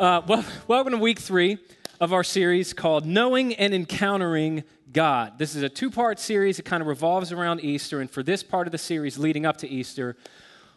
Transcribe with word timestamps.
Uh, 0.00 0.22
well, 0.26 0.42
welcome 0.66 0.92
to 0.92 0.98
week 0.98 1.18
three 1.18 1.58
of 2.00 2.14
our 2.14 2.24
series 2.24 2.72
called 2.72 3.04
Knowing 3.04 3.54
and 3.56 3.74
Encountering 3.74 4.64
God. 4.90 5.38
This 5.38 5.54
is 5.54 5.62
a 5.62 5.68
two 5.68 5.90
part 5.90 6.18
series. 6.18 6.58
It 6.58 6.62
kind 6.62 6.80
of 6.80 6.86
revolves 6.86 7.32
around 7.32 7.62
Easter. 7.62 8.00
And 8.00 8.10
for 8.10 8.22
this 8.22 8.42
part 8.42 8.66
of 8.66 8.72
the 8.72 8.78
series 8.78 9.18
leading 9.18 9.44
up 9.44 9.58
to 9.58 9.68
Easter, 9.68 10.16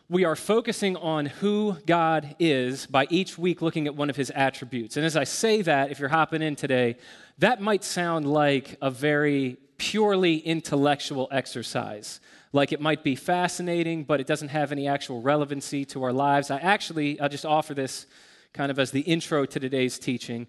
we 0.10 0.26
are 0.26 0.36
focusing 0.36 0.98
on 0.98 1.28
who 1.28 1.78
God 1.86 2.36
is 2.38 2.86
by 2.86 3.08
each 3.10 3.38
week 3.38 3.62
looking 3.62 3.88
at 3.88 3.96
one 3.96 4.10
of 4.10 4.18
his 4.18 4.30
attributes. 4.32 4.98
And 4.98 5.06
as 5.06 5.16
I 5.16 5.24
say 5.24 5.62
that, 5.62 5.90
if 5.90 6.00
you're 6.00 6.10
hopping 6.10 6.42
in 6.42 6.58
today, 6.58 6.98
that 7.38 7.62
might 7.62 7.86
sound 7.86 8.30
like 8.30 8.76
a 8.82 8.92
very 8.92 9.56
purely 9.78 10.40
intellectual 10.40 11.30
exercise. 11.32 12.20
Like 12.52 12.74
it 12.74 12.82
might 12.82 13.06
be 13.06 13.16
fascinating, 13.16 14.04
but 14.04 14.20
it 14.20 14.28
doesn't 14.28 14.50
have 14.50 14.74
any 14.74 14.86
actual 14.86 15.22
relevancy 15.22 15.86
to 15.86 16.04
our 16.04 16.12
lives. 16.12 16.52
I 16.52 16.58
actually, 16.58 17.22
I'll 17.22 17.30
just 17.30 17.46
offer 17.46 17.74
this 17.74 18.06
kind 18.54 18.72
of 18.72 18.80
as 18.80 18.92
the 18.92 19.02
intro 19.02 19.46
to 19.46 19.60
today's 19.60 19.98
teaching, 20.00 20.48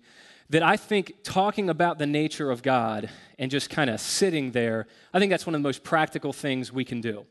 that 0.51 0.63
I 0.63 0.77
think 0.77 1.15
talking 1.23 1.71
about 1.71 1.99
the 1.99 2.07
nature 2.07 2.51
of 2.51 2.63
God 2.63 3.09
and 3.39 3.51
just 3.51 3.71
kind 3.71 3.89
of 3.89 4.01
sitting 4.01 4.51
there, 4.51 4.87
I 5.13 5.19
think 5.19 5.31
that's 5.31 5.47
one 5.47 5.55
of 5.55 5.61
the 5.61 5.67
most 5.67 5.83
practical 5.83 6.33
things 6.33 6.73
we 6.73 6.85
can 6.85 7.01
do. 7.01 7.25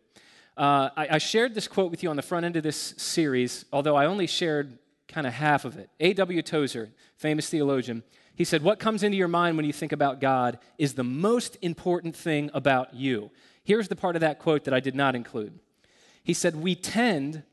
Uh, 0.57 0.89
I, 0.95 1.07
I, 1.11 1.17
shared 1.17 1.55
this 1.55 1.67
quote 1.67 1.89
with 1.89 2.03
you 2.03 2.11
on 2.11 2.15
the 2.15 2.21
front 2.21 2.45
end 2.45 2.55
of 2.55 2.61
this 2.61 2.93
series, 2.97 3.65
although 3.73 3.95
I 3.95 4.05
only 4.05 4.27
shared 4.27 4.77
kind 5.07 5.25
of 5.25 5.33
half 5.33 5.65
of 5.65 5.77
it. 5.77 5.89
A.W. 5.99 6.43
Tozer, 6.43 6.91
famous 7.17 7.49
theologian, 7.49 8.03
he 8.35 8.43
said, 8.43 8.61
What 8.61 8.79
comes 8.79 9.01
into 9.01 9.17
your 9.17 9.27
mind 9.27 9.57
when 9.57 9.65
you 9.65 9.73
think 9.73 9.91
about 9.91 10.19
God 10.21 10.59
is 10.77 10.93
the 10.93 11.03
most 11.03 11.57
important 11.61 12.15
thing 12.15 12.51
about 12.53 12.93
you. 12.93 13.31
Here's 13.63 13.87
the 13.87 13.95
part 13.95 14.15
of 14.15 14.19
that 14.21 14.37
quote 14.39 14.65
that 14.65 14.75
I 14.75 14.79
did 14.79 14.93
not 14.93 15.15
include. 15.15 15.57
He 16.23 16.33
said, 16.33 16.55
We 16.55 16.75
tend 16.75 17.43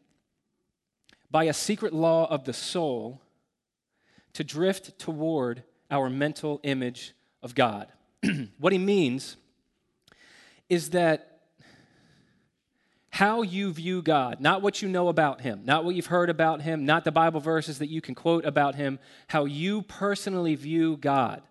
by 1.30 1.44
a 1.44 1.52
secret 1.52 1.92
law 1.92 2.26
of 2.30 2.44
the 2.44 2.52
soul 2.52 3.20
to 4.32 4.44
drift 4.44 4.98
toward 4.98 5.62
our 5.90 6.08
mental 6.08 6.60
image 6.62 7.12
of 7.42 7.54
God. 7.54 7.88
what 8.58 8.72
he 8.72 8.78
means 8.78 9.36
is 10.68 10.90
that 10.90 11.26
how 13.10 13.42
you 13.42 13.72
view 13.72 14.02
God, 14.02 14.40
not 14.40 14.62
what 14.62 14.82
you 14.82 14.88
know 14.88 15.08
about 15.08 15.40
him, 15.40 15.62
not 15.64 15.84
what 15.84 15.94
you've 15.96 16.06
heard 16.06 16.30
about 16.30 16.62
him, 16.62 16.86
not 16.86 17.04
the 17.04 17.12
Bible 17.12 17.40
verses 17.40 17.78
that 17.80 17.88
you 17.88 18.00
can 18.00 18.14
quote 18.14 18.44
about 18.44 18.76
him, 18.76 18.98
how 19.26 19.44
you 19.44 19.82
personally 19.82 20.54
view 20.54 20.96
God, 20.96 21.42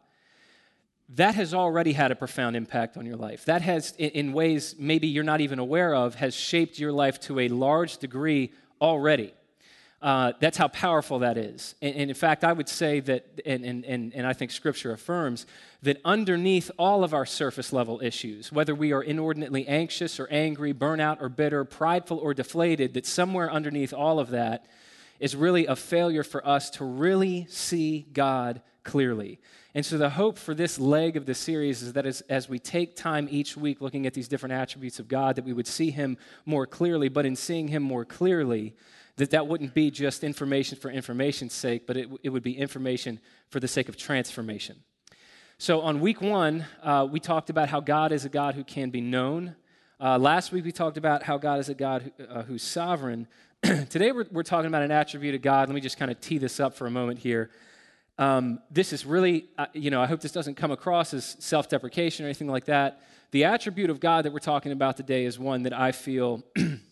that 1.10 1.36
has 1.36 1.54
already 1.54 1.94
had 1.94 2.12
a 2.12 2.16
profound 2.16 2.56
impact 2.56 2.96
on 2.96 3.06
your 3.06 3.18
life. 3.18 3.46
That 3.46 3.62
has, 3.62 3.94
in 3.98 4.32
ways 4.32 4.76
maybe 4.80 5.08
you're 5.08 5.24
not 5.24 5.42
even 5.42 5.60
aware 5.60 5.94
of, 5.94 6.16
has 6.16 6.34
shaped 6.34 6.80
your 6.80 6.92
life 6.92 7.20
to 7.22 7.40
a 7.40 7.50
large 7.50 7.98
degree 7.98 8.54
already. 8.80 9.34
Uh, 10.02 10.32
that's 10.40 10.58
how 10.58 10.70
powerful 10.70 11.20
that 11.20 11.38
is. 11.38 11.76
And, 11.82 11.96
and, 11.96 12.10
in 12.10 12.16
fact, 12.16 12.46
I 12.46 12.54
would 12.54 12.70
say 12.70 13.02
that, 13.02 13.42
and, 13.46 13.66
and, 13.66 14.14
and 14.14 14.26
I 14.26 14.32
think 14.32 14.52
Scripture 14.52 14.94
affirms, 14.94 15.46
that 15.84 16.00
underneath 16.06 16.72
all 16.80 17.04
of 17.04 17.14
our 17.14 17.26
surface 17.26 17.74
level 17.74 18.00
issues, 18.02 18.50
whether 18.50 18.74
we 18.74 18.94
are 18.94 19.04
inordinately 19.04 19.68
anxious 19.68 20.18
or 20.18 20.28
angry, 20.32 20.74
burnout 20.74 21.22
or 21.22 21.28
bitter, 21.28 21.66
prideful 21.66 22.18
or 22.18 22.34
deflated, 22.34 22.94
that 22.94 23.06
somewhere 23.06 23.52
underneath 23.52 23.94
all 23.94 24.20
of 24.20 24.30
that 24.30 24.68
is 25.20 25.36
really 25.36 25.66
a 25.66 25.76
failure 25.76 26.24
for 26.24 26.48
us 26.48 26.70
to 26.70 26.86
really 26.86 27.46
see 27.50 28.08
God 28.14 28.62
clearly. 28.84 29.40
And 29.76 29.86
so, 29.86 29.98
the 29.98 30.10
hope 30.10 30.38
for 30.38 30.56
this 30.56 30.80
leg 30.80 31.16
of 31.16 31.26
the 31.26 31.36
series 31.36 31.84
is 31.84 31.94
that 31.94 32.06
as, 32.06 32.22
as 32.22 32.50
we 32.50 32.58
take 32.58 32.96
time 32.96 33.28
each 33.30 33.56
week 33.56 33.82
looking 33.82 34.08
at 34.08 34.14
these 34.14 34.28
different 34.28 34.54
attributes 34.54 34.98
of 34.98 35.08
God, 35.08 35.36
that 35.36 35.46
we 35.46 35.54
would 35.54 35.68
see 35.68 35.92
Him 35.92 36.18
more 36.46 36.66
clearly, 36.66 37.08
but 37.08 37.26
in 37.26 37.36
seeing 37.36 37.68
Him 37.68 37.84
more 37.84 38.04
clearly, 38.04 38.74
that 39.20 39.32
that 39.32 39.48
wouldn't 39.48 39.74
be 39.74 39.92
just 39.92 40.24
information 40.24 40.78
for 40.78 40.90
information's 40.90 41.54
sake, 41.54 41.86
but 41.86 41.98
it, 41.98 42.10
it 42.24 42.30
would 42.30 42.44
be 42.44 42.58
information 42.58 43.20
for 43.50 43.60
the 43.60 43.68
sake 43.68 43.90
of 43.90 43.98
transformation. 43.98 44.78
So 45.58 45.82
on 45.82 46.00
week 46.00 46.22
one, 46.22 46.66
uh, 46.82 47.06
we 47.10 47.20
talked 47.20 47.50
about 47.50 47.68
how 47.68 47.82
God 47.82 48.14
is 48.14 48.24
a 48.24 48.30
God 48.30 48.56
who 48.56 48.64
can 48.64 48.92
be 48.92 49.02
known. 49.02 49.56
Uh, 50.00 50.18
last 50.18 50.54
week, 50.54 50.64
we 50.64 50.72
talked 50.72 50.96
about 50.96 51.24
how 51.24 51.38
God 51.38 51.60
is 51.60 51.68
a 51.68 51.74
God 51.74 52.14
who, 52.18 52.24
uh, 52.24 52.44
who's 52.44 52.64
sovereign. 52.64 53.28
Today, 53.64 54.14
we're, 54.14 54.26
we're, 54.32 54.44
talking 54.44 54.68
about 54.68 54.84
an 54.84 54.92
attribute 54.92 55.36
of 55.36 55.42
God. 55.42 55.68
Let 55.68 55.76
me 55.76 55.82
just 55.82 55.98
kind 55.98 56.10
of 56.10 56.22
tee 56.22 56.38
this 56.38 56.62
up 56.62 56.74
for 56.74 56.88
a 56.88 56.92
moment 56.92 57.20
here. 57.20 57.50
Um, 58.18 58.60
this 58.72 58.94
is 58.94 59.06
really, 59.06 59.50
uh, 59.58 59.66
you 59.74 59.92
know, 59.92 60.02
I 60.02 60.06
hope 60.06 60.22
this 60.22 60.32
doesn't 60.32 60.56
come 60.56 60.72
across 60.72 61.14
as 61.14 61.36
self 61.40 61.68
deprecation 61.68 62.26
or 62.26 62.30
anything 62.30 62.48
like 62.48 62.66
that. 62.66 63.02
The 63.32 63.44
attribute 63.44 63.90
of 63.90 64.00
God 64.00 64.24
that 64.24 64.32
we're 64.32 64.40
talking 64.40 64.72
about 64.72 64.96
today 64.96 65.26
is 65.26 65.38
one 65.38 65.64
that 65.64 65.78
I 65.78 65.92
feel 65.92 66.42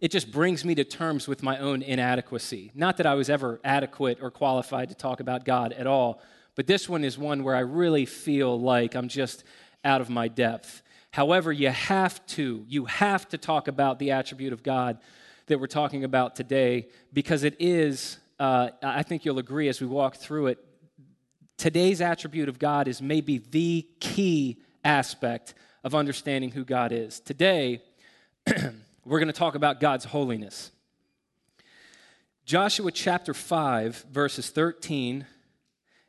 it 0.00 0.10
just 0.10 0.32
brings 0.32 0.64
me 0.64 0.74
to 0.74 0.84
terms 0.84 1.28
with 1.28 1.42
my 1.42 1.58
own 1.58 1.82
inadequacy. 1.82 2.72
Not 2.74 2.96
that 2.96 3.06
I 3.06 3.14
was 3.14 3.28
ever 3.28 3.60
adequate 3.62 4.18
or 4.22 4.30
qualified 4.30 4.88
to 4.88 4.94
talk 4.94 5.20
about 5.20 5.44
God 5.44 5.72
at 5.74 5.86
all, 5.86 6.22
but 6.54 6.66
this 6.66 6.88
one 6.88 7.04
is 7.04 7.18
one 7.18 7.44
where 7.44 7.54
I 7.54 7.60
really 7.60 8.06
feel 8.06 8.58
like 8.58 8.94
I'm 8.94 9.08
just 9.08 9.44
out 9.84 10.00
of 10.00 10.08
my 10.08 10.28
depth. 10.28 10.82
However, 11.10 11.52
you 11.52 11.68
have 11.68 12.24
to, 12.28 12.64
you 12.68 12.86
have 12.86 13.28
to 13.30 13.38
talk 13.38 13.68
about 13.68 13.98
the 13.98 14.12
attribute 14.12 14.52
of 14.52 14.62
God 14.62 14.98
that 15.46 15.58
we're 15.60 15.66
talking 15.66 16.04
about 16.04 16.36
today 16.36 16.88
because 17.12 17.44
it 17.44 17.56
is, 17.58 18.18
uh, 18.38 18.70
I 18.82 19.02
think 19.02 19.24
you'll 19.24 19.38
agree 19.38 19.68
as 19.68 19.80
we 19.80 19.86
walk 19.86 20.16
through 20.16 20.46
it, 20.48 20.64
today's 21.58 22.00
attribute 22.00 22.48
of 22.48 22.58
God 22.58 22.88
is 22.88 23.02
maybe 23.02 23.38
the 23.38 23.86
key 23.98 24.58
aspect 24.82 25.54
of 25.84 25.94
understanding 25.94 26.52
who 26.52 26.64
God 26.64 26.92
is. 26.92 27.20
Today, 27.20 27.82
we're 29.04 29.18
going 29.18 29.28
to 29.28 29.32
talk 29.32 29.54
about 29.54 29.80
God's 29.80 30.04
holiness. 30.04 30.70
Joshua 32.44 32.90
chapter 32.90 33.32
5, 33.32 34.06
verses 34.10 34.50
13, 34.50 35.24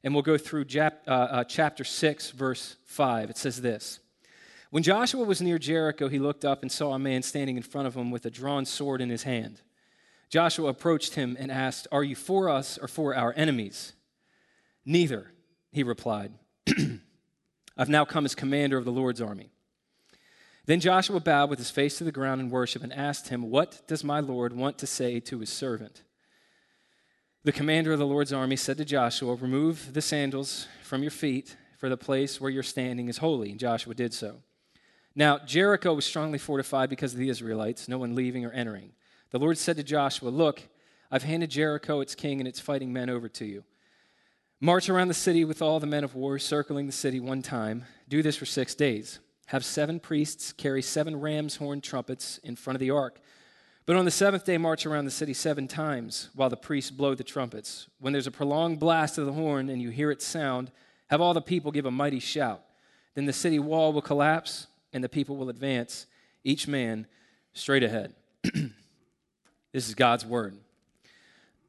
and 0.04 0.14
we'll 0.14 0.24
go 0.24 0.38
through 0.38 0.66
uh, 0.76 0.90
uh, 1.08 1.44
chapter 1.44 1.84
6, 1.84 2.32
verse 2.32 2.76
5. 2.86 3.30
It 3.30 3.38
says 3.38 3.62
this 3.62 4.00
When 4.72 4.84
Joshua 4.84 5.24
was 5.24 5.42
near 5.42 5.58
Jericho, 5.60 6.10
he 6.10 6.20
looked 6.20 6.44
up 6.44 6.62
and 6.64 6.72
saw 6.72 6.94
a 6.94 7.00
man 7.00 7.22
standing 7.22 7.58
in 7.58 7.64
front 7.64 7.88
of 7.88 7.96
him 7.96 8.12
with 8.12 8.26
a 8.26 8.32
drawn 8.32 8.66
sword 8.66 9.02
in 9.02 9.10
his 9.10 9.24
hand. 9.24 9.62
Joshua 10.30 10.70
approached 10.70 11.16
him 11.16 11.38
and 11.40 11.52
asked, 11.52 11.88
Are 11.92 12.04
you 12.04 12.16
for 12.16 12.50
us 12.50 12.78
or 12.78 12.88
for 12.88 13.16
our 13.16 13.34
enemies? 13.38 13.94
Neither, 14.86 15.32
he 15.72 15.84
replied. 15.84 16.34
I've 17.78 17.90
now 17.90 18.06
come 18.06 18.26
as 18.26 18.36
commander 18.36 18.78
of 18.78 18.86
the 18.86 18.92
Lord's 18.92 19.22
army. 19.22 19.52
Then 20.72 20.80
Joshua 20.80 21.20
bowed 21.20 21.50
with 21.50 21.60
his 21.60 21.70
face 21.70 21.98
to 21.98 22.06
the 22.06 22.14
ground 22.14 22.40
in 22.40 22.50
worship 22.50 22.82
and 22.82 22.94
asked 22.94 23.28
him, 23.28 23.50
What 23.50 23.82
does 23.88 24.06
my 24.06 24.22
Lord 24.22 24.54
want 24.54 24.78
to 24.78 24.88
say 24.88 25.20
to 25.20 25.40
his 25.40 25.50
servant? 25.50 26.04
The 27.44 27.52
commander 27.52 27.92
of 27.92 28.00
the 28.00 28.08
Lord's 28.08 28.32
army 28.32 28.56
said 28.56 28.78
to 28.78 28.86
Joshua, 28.86 29.36
Remove 29.36 29.92
the 29.92 30.02
sandals 30.02 30.70
from 30.82 31.02
your 31.02 31.12
feet, 31.12 31.58
for 31.78 31.90
the 31.90 31.98
place 31.98 32.40
where 32.40 32.50
you're 32.50 32.64
standing 32.64 33.10
is 33.10 33.18
holy. 33.18 33.52
And 33.52 33.60
Joshua 33.60 33.94
did 33.94 34.14
so. 34.14 34.44
Now, 35.14 35.40
Jericho 35.40 35.94
was 35.94 36.06
strongly 36.06 36.38
fortified 36.38 36.90
because 36.90 37.12
of 37.12 37.20
the 37.20 37.28
Israelites, 37.28 37.90
no 37.90 37.98
one 37.98 38.16
leaving 38.16 38.46
or 38.46 38.52
entering. 38.54 38.94
The 39.32 39.40
Lord 39.40 39.58
said 39.58 39.76
to 39.76 39.84
Joshua, 39.84 40.30
Look, 40.30 40.70
I've 41.12 41.24
handed 41.24 41.50
Jericho, 41.50 42.00
its 42.00 42.16
king, 42.16 42.40
and 42.40 42.48
its 42.48 42.62
fighting 42.62 42.94
men 42.94 43.10
over 43.10 43.28
to 43.28 43.44
you. 43.44 43.66
March 44.62 44.90
around 44.90 45.10
the 45.10 45.14
city 45.16 45.44
with 45.44 45.62
all 45.62 45.82
the 45.82 45.86
men 45.86 46.06
of 46.06 46.16
war, 46.16 46.40
circling 46.40 46.86
the 46.86 46.94
city 46.94 47.20
one 47.20 47.42
time. 47.42 47.84
Do 48.08 48.24
this 48.24 48.38
for 48.38 48.46
six 48.46 48.74
days. 48.74 49.20
Have 49.52 49.66
seven 49.66 50.00
priests 50.00 50.54
carry 50.54 50.82
seven 50.82 51.20
ram's 51.20 51.58
horn 51.58 51.82
trumpets 51.82 52.38
in 52.38 52.56
front 52.56 52.76
of 52.76 52.80
the 52.80 52.92
ark. 52.92 53.20
But 53.86 53.98
on 53.98 54.06
the 54.06 54.10
seventh 54.10 54.46
day, 54.46 54.58
march 54.58 54.86
around 54.86 55.04
the 55.04 55.12
city 55.12 55.34
seven 55.34 55.68
times 55.68 56.30
while 56.34 56.50
the 56.50 56.56
priests 56.56 56.90
blow 56.90 57.16
the 57.16 57.26
trumpets. 57.26 57.88
When 58.00 58.14
there's 58.14 58.28
a 58.28 58.32
prolonged 58.32 58.80
blast 58.80 59.18
of 59.18 59.26
the 59.26 59.34
horn 59.34 59.68
and 59.68 59.82
you 59.82 59.90
hear 59.90 60.10
its 60.10 60.26
sound, 60.26 60.72
have 61.10 61.20
all 61.20 61.34
the 61.34 61.42
people 61.42 61.74
give 61.74 61.86
a 61.86 61.92
mighty 61.92 62.22
shout. 62.22 62.64
Then 63.14 63.26
the 63.26 63.34
city 63.34 63.60
wall 63.60 63.92
will 63.92 64.02
collapse 64.02 64.68
and 64.94 65.04
the 65.04 65.10
people 65.10 65.36
will 65.36 65.50
advance, 65.50 66.06
each 66.46 66.66
man 66.66 67.06
straight 67.52 67.84
ahead. 67.84 68.14
this 69.74 69.90
is 69.90 69.96
God's 69.96 70.26
word. 70.26 70.56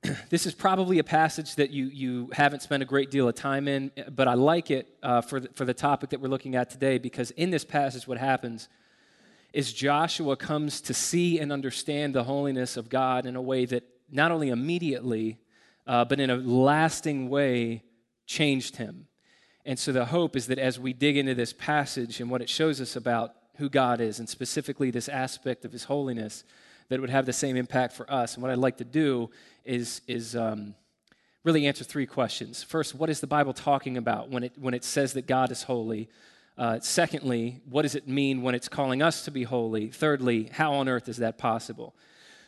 this 0.30 0.46
is 0.46 0.54
probably 0.54 0.98
a 0.98 1.04
passage 1.04 1.54
that 1.56 1.70
you, 1.70 1.86
you 1.86 2.30
haven't 2.32 2.62
spent 2.62 2.82
a 2.82 2.86
great 2.86 3.10
deal 3.10 3.28
of 3.28 3.34
time 3.34 3.68
in, 3.68 3.90
but 4.10 4.26
I 4.26 4.34
like 4.34 4.70
it 4.70 4.88
uh, 5.02 5.20
for, 5.20 5.40
the, 5.40 5.48
for 5.54 5.64
the 5.64 5.74
topic 5.74 6.10
that 6.10 6.20
we're 6.20 6.28
looking 6.28 6.56
at 6.56 6.70
today 6.70 6.98
because 6.98 7.30
in 7.32 7.50
this 7.50 7.64
passage, 7.64 8.06
what 8.08 8.18
happens 8.18 8.68
is 9.52 9.72
Joshua 9.72 10.36
comes 10.36 10.80
to 10.82 10.94
see 10.94 11.38
and 11.38 11.52
understand 11.52 12.14
the 12.14 12.24
holiness 12.24 12.76
of 12.76 12.88
God 12.88 13.26
in 13.26 13.36
a 13.36 13.42
way 13.42 13.64
that 13.66 13.84
not 14.10 14.32
only 14.32 14.48
immediately, 14.48 15.38
uh, 15.86 16.04
but 16.04 16.18
in 16.18 16.30
a 16.30 16.36
lasting 16.36 17.28
way 17.28 17.82
changed 18.26 18.76
him. 18.76 19.06
And 19.64 19.78
so 19.78 19.92
the 19.92 20.06
hope 20.06 20.36
is 20.36 20.48
that 20.48 20.58
as 20.58 20.80
we 20.80 20.92
dig 20.92 21.16
into 21.16 21.34
this 21.34 21.52
passage 21.52 22.20
and 22.20 22.28
what 22.30 22.42
it 22.42 22.48
shows 22.48 22.80
us 22.80 22.96
about 22.96 23.34
who 23.58 23.68
God 23.68 24.00
is, 24.00 24.18
and 24.18 24.28
specifically 24.28 24.90
this 24.90 25.08
aspect 25.08 25.64
of 25.64 25.70
his 25.70 25.84
holiness, 25.84 26.42
that 26.88 26.96
it 26.96 27.00
would 27.00 27.10
have 27.10 27.26
the 27.26 27.32
same 27.32 27.56
impact 27.56 27.94
for 27.94 28.10
us. 28.12 28.34
And 28.34 28.42
what 28.42 28.50
I'd 28.50 28.58
like 28.58 28.78
to 28.78 28.84
do 28.84 29.30
is, 29.64 30.02
is 30.06 30.36
um, 30.36 30.74
really 31.44 31.66
answer 31.66 31.84
three 31.84 32.06
questions. 32.06 32.62
First, 32.62 32.94
what 32.94 33.10
is 33.10 33.20
the 33.20 33.26
Bible 33.26 33.52
talking 33.52 33.96
about 33.96 34.28
when 34.30 34.44
it, 34.44 34.52
when 34.58 34.74
it 34.74 34.84
says 34.84 35.12
that 35.14 35.26
God 35.26 35.50
is 35.50 35.64
holy? 35.64 36.08
Uh, 36.58 36.78
secondly, 36.80 37.60
what 37.68 37.82
does 37.82 37.94
it 37.94 38.06
mean 38.06 38.42
when 38.42 38.54
it's 38.54 38.68
calling 38.68 39.02
us 39.02 39.24
to 39.24 39.30
be 39.30 39.42
holy? 39.44 39.88
Thirdly, 39.88 40.50
how 40.52 40.74
on 40.74 40.88
earth 40.88 41.08
is 41.08 41.16
that 41.18 41.38
possible? 41.38 41.94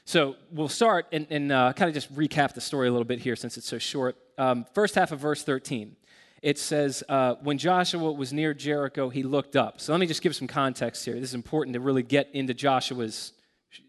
So 0.04 0.36
we'll 0.52 0.68
start 0.68 1.06
and, 1.12 1.26
and 1.30 1.50
uh, 1.50 1.72
kind 1.72 1.88
of 1.88 1.94
just 1.94 2.14
recap 2.14 2.52
the 2.52 2.60
story 2.60 2.88
a 2.88 2.90
little 2.90 3.06
bit 3.06 3.20
here 3.20 3.36
since 3.36 3.56
it's 3.56 3.66
so 3.66 3.78
short. 3.78 4.16
Um, 4.36 4.66
first 4.74 4.94
half 4.94 5.12
of 5.12 5.20
verse 5.20 5.42
13, 5.42 5.96
it 6.42 6.58
says, 6.58 7.02
uh, 7.08 7.36
When 7.42 7.56
Joshua 7.56 8.12
was 8.12 8.30
near 8.30 8.52
Jericho, 8.52 9.08
he 9.08 9.22
looked 9.22 9.56
up. 9.56 9.80
So 9.80 9.92
let 9.92 10.00
me 10.00 10.06
just 10.06 10.20
give 10.20 10.36
some 10.36 10.46
context 10.46 11.06
here. 11.06 11.14
This 11.14 11.30
is 11.30 11.34
important 11.34 11.72
to 11.72 11.80
really 11.80 12.02
get 12.02 12.28
into 12.34 12.52
Joshua's 12.52 13.32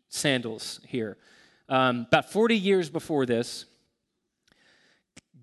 sandals 0.08 0.80
here. 0.88 1.18
Um, 1.68 2.06
about 2.08 2.32
40 2.32 2.56
years 2.58 2.90
before 2.90 3.26
this, 3.26 3.66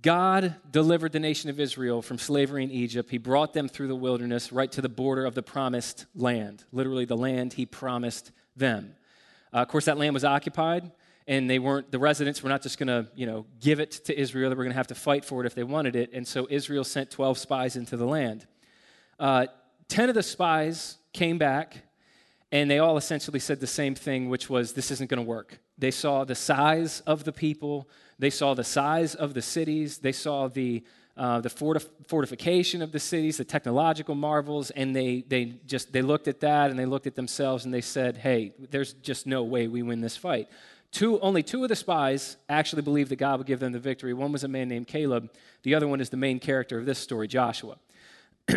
God 0.00 0.56
delivered 0.70 1.12
the 1.12 1.20
nation 1.20 1.48
of 1.50 1.60
Israel 1.60 2.02
from 2.02 2.18
slavery 2.18 2.64
in 2.64 2.70
Egypt. 2.70 3.10
He 3.10 3.18
brought 3.18 3.52
them 3.52 3.68
through 3.68 3.88
the 3.88 3.96
wilderness 3.96 4.52
right 4.52 4.70
to 4.72 4.80
the 4.80 4.88
border 4.88 5.24
of 5.24 5.34
the 5.34 5.42
promised 5.42 6.06
land, 6.14 6.64
literally 6.72 7.04
the 7.04 7.16
land 7.16 7.52
he 7.52 7.66
promised 7.66 8.32
them. 8.56 8.94
Uh, 9.52 9.58
of 9.58 9.68
course, 9.68 9.84
that 9.84 9.98
land 9.98 10.14
was 10.14 10.24
occupied, 10.24 10.90
and 11.28 11.48
they 11.48 11.58
weren't 11.58 11.92
the 11.92 11.98
residents 11.98 12.42
were 12.42 12.48
not 12.48 12.62
just 12.62 12.78
going 12.78 12.88
to 12.88 13.08
you 13.14 13.26
know 13.26 13.46
give 13.60 13.78
it 13.78 13.92
to 14.06 14.18
Israel. 14.18 14.50
They 14.50 14.56
were 14.56 14.64
going 14.64 14.72
to 14.72 14.78
have 14.78 14.88
to 14.88 14.94
fight 14.94 15.24
for 15.24 15.42
it 15.42 15.46
if 15.46 15.54
they 15.54 15.62
wanted 15.62 15.94
it. 15.94 16.10
And 16.12 16.26
so 16.26 16.48
Israel 16.50 16.84
sent 16.84 17.10
12 17.10 17.38
spies 17.38 17.76
into 17.76 17.96
the 17.96 18.06
land. 18.06 18.46
Uh, 19.20 19.46
Ten 19.92 20.08
of 20.08 20.14
the 20.14 20.22
spies 20.22 20.96
came 21.12 21.36
back, 21.36 21.76
and 22.50 22.70
they 22.70 22.78
all 22.78 22.96
essentially 22.96 23.38
said 23.38 23.60
the 23.60 23.66
same 23.66 23.94
thing, 23.94 24.30
which 24.30 24.48
was 24.48 24.72
this 24.72 24.90
isn't 24.90 25.10
going 25.10 25.22
to 25.22 25.28
work. 25.28 25.58
They 25.78 25.90
saw 25.90 26.24
the 26.24 26.34
size 26.34 27.00
of 27.06 27.24
the 27.24 27.32
people, 27.32 27.88
they 28.18 28.30
saw 28.30 28.54
the 28.54 28.64
size 28.64 29.14
of 29.14 29.34
the 29.34 29.42
cities, 29.42 29.98
they 29.98 30.12
saw 30.12 30.48
the 30.48 30.84
uh, 31.14 31.40
the 31.40 31.50
fortif- 31.50 31.90
fortification 32.06 32.80
of 32.80 32.90
the 32.90 32.98
cities, 32.98 33.36
the 33.36 33.44
technological 33.44 34.14
marvels, 34.14 34.70
and 34.70 34.96
they, 34.96 35.22
they 35.28 35.56
just 35.66 35.92
they 35.92 36.00
looked 36.00 36.26
at 36.26 36.40
that 36.40 36.70
and 36.70 36.78
they 36.78 36.86
looked 36.86 37.06
at 37.06 37.14
themselves 37.14 37.66
and 37.66 37.74
they 37.74 37.82
said, 37.82 38.16
"Hey, 38.16 38.54
there's 38.70 38.94
just 38.94 39.26
no 39.26 39.42
way 39.42 39.68
we 39.68 39.82
win 39.82 40.00
this 40.00 40.16
fight." 40.16 40.48
Two, 40.90 41.18
only 41.20 41.42
two 41.42 41.62
of 41.62 41.68
the 41.68 41.76
spies 41.76 42.36
actually 42.48 42.82
believed 42.82 43.10
that 43.10 43.16
God 43.16 43.38
would 43.38 43.46
give 43.46 43.60
them 43.60 43.72
the 43.72 43.78
victory. 43.78 44.12
One 44.12 44.30
was 44.30 44.44
a 44.44 44.48
man 44.48 44.68
named 44.68 44.86
Caleb. 44.86 45.30
The 45.62 45.74
other 45.74 45.88
one 45.88 46.00
is 46.00 46.10
the 46.10 46.18
main 46.18 46.38
character 46.38 46.78
of 46.78 46.86
this 46.86 46.98
story, 46.98 47.28
Joshua. 47.28 47.76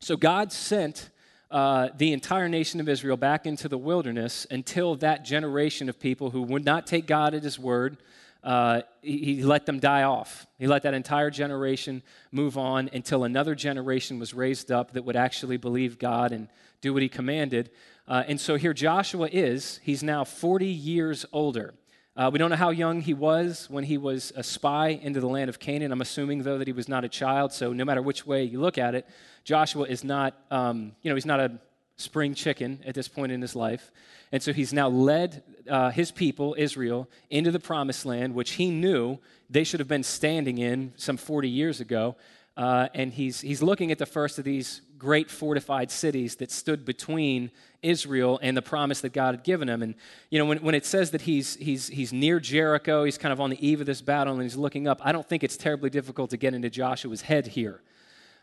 so 0.00 0.16
God 0.16 0.52
sent 0.52 1.10
uh, 1.50 1.88
the 1.96 2.12
entire 2.12 2.48
nation 2.48 2.80
of 2.80 2.88
Israel 2.88 3.16
back 3.16 3.46
into 3.46 3.68
the 3.68 3.78
wilderness 3.78 4.46
until 4.50 4.96
that 4.96 5.24
generation 5.24 5.88
of 5.88 5.98
people 5.98 6.30
who 6.30 6.42
would 6.42 6.64
not 6.64 6.86
take 6.86 7.06
God 7.06 7.34
at 7.34 7.42
His 7.42 7.58
word 7.58 7.96
uh, 8.42 8.82
he, 9.02 9.18
he 9.18 9.42
let 9.42 9.66
them 9.66 9.80
die 9.80 10.04
off. 10.04 10.46
He 10.58 10.66
let 10.66 10.82
that 10.84 10.94
entire 10.94 11.30
generation 11.30 12.02
move 12.30 12.56
on 12.56 12.88
until 12.92 13.24
another 13.24 13.54
generation 13.54 14.18
was 14.18 14.32
raised 14.32 14.70
up 14.70 14.92
that 14.92 15.04
would 15.04 15.16
actually 15.16 15.56
believe 15.56 15.98
God 15.98 16.32
and 16.32 16.48
do 16.80 16.92
what 16.92 17.02
he 17.02 17.08
commanded. 17.08 17.70
Uh, 18.06 18.24
and 18.28 18.40
so 18.40 18.56
here 18.56 18.72
Joshua 18.72 19.28
is. 19.30 19.80
He's 19.82 20.02
now 20.02 20.24
40 20.24 20.66
years 20.66 21.26
older. 21.32 21.74
Uh, 22.18 22.28
we 22.32 22.36
don't 22.36 22.50
know 22.50 22.56
how 22.56 22.70
young 22.70 23.00
he 23.00 23.14
was 23.14 23.70
when 23.70 23.84
he 23.84 23.96
was 23.96 24.32
a 24.34 24.42
spy 24.42 24.88
into 24.88 25.20
the 25.20 25.28
land 25.28 25.48
of 25.48 25.60
Canaan. 25.60 25.92
I'm 25.92 26.00
assuming, 26.00 26.42
though, 26.42 26.58
that 26.58 26.66
he 26.66 26.72
was 26.72 26.88
not 26.88 27.04
a 27.04 27.08
child. 27.08 27.52
So 27.52 27.72
no 27.72 27.84
matter 27.84 28.02
which 28.02 28.26
way 28.26 28.42
you 28.42 28.60
look 28.60 28.76
at 28.76 28.96
it, 28.96 29.06
Joshua 29.44 29.84
is 29.84 30.02
not, 30.02 30.34
um, 30.50 30.96
you 31.02 31.10
know, 31.10 31.14
he's 31.14 31.24
not 31.24 31.38
a 31.38 31.60
spring 31.94 32.34
chicken 32.34 32.80
at 32.84 32.96
this 32.96 33.06
point 33.06 33.30
in 33.30 33.40
his 33.40 33.54
life. 33.54 33.92
And 34.32 34.42
so 34.42 34.52
he's 34.52 34.72
now 34.72 34.88
led 34.88 35.44
uh, 35.70 35.90
his 35.90 36.10
people, 36.10 36.56
Israel, 36.58 37.08
into 37.30 37.52
the 37.52 37.60
promised 37.60 38.04
land, 38.04 38.34
which 38.34 38.52
he 38.52 38.68
knew 38.68 39.18
they 39.48 39.62
should 39.62 39.78
have 39.78 39.88
been 39.88 40.02
standing 40.02 40.58
in 40.58 40.94
some 40.96 41.18
40 41.18 41.48
years 41.48 41.80
ago. 41.80 42.16
Uh, 42.58 42.88
and 42.92 43.12
he's, 43.12 43.40
he's 43.40 43.62
looking 43.62 43.92
at 43.92 43.98
the 43.98 44.06
first 44.06 44.36
of 44.36 44.44
these 44.44 44.80
great 44.98 45.30
fortified 45.30 45.92
cities 45.92 46.34
that 46.36 46.50
stood 46.50 46.84
between 46.84 47.52
Israel 47.82 48.40
and 48.42 48.56
the 48.56 48.62
promise 48.62 49.00
that 49.02 49.12
God 49.12 49.36
had 49.36 49.44
given 49.44 49.68
him. 49.68 49.80
And, 49.80 49.94
you 50.28 50.40
know, 50.40 50.44
when, 50.44 50.58
when 50.58 50.74
it 50.74 50.84
says 50.84 51.12
that 51.12 51.20
he's, 51.20 51.54
he's, 51.54 51.86
he's 51.86 52.12
near 52.12 52.40
Jericho, 52.40 53.04
he's 53.04 53.16
kind 53.16 53.32
of 53.32 53.40
on 53.40 53.50
the 53.50 53.66
eve 53.66 53.78
of 53.80 53.86
this 53.86 54.02
battle 54.02 54.32
and 54.32 54.42
he's 54.42 54.56
looking 54.56 54.88
up, 54.88 55.00
I 55.04 55.12
don't 55.12 55.24
think 55.24 55.44
it's 55.44 55.56
terribly 55.56 55.88
difficult 55.88 56.30
to 56.30 56.36
get 56.36 56.52
into 56.52 56.68
Joshua's 56.68 57.22
head 57.22 57.46
here. 57.46 57.80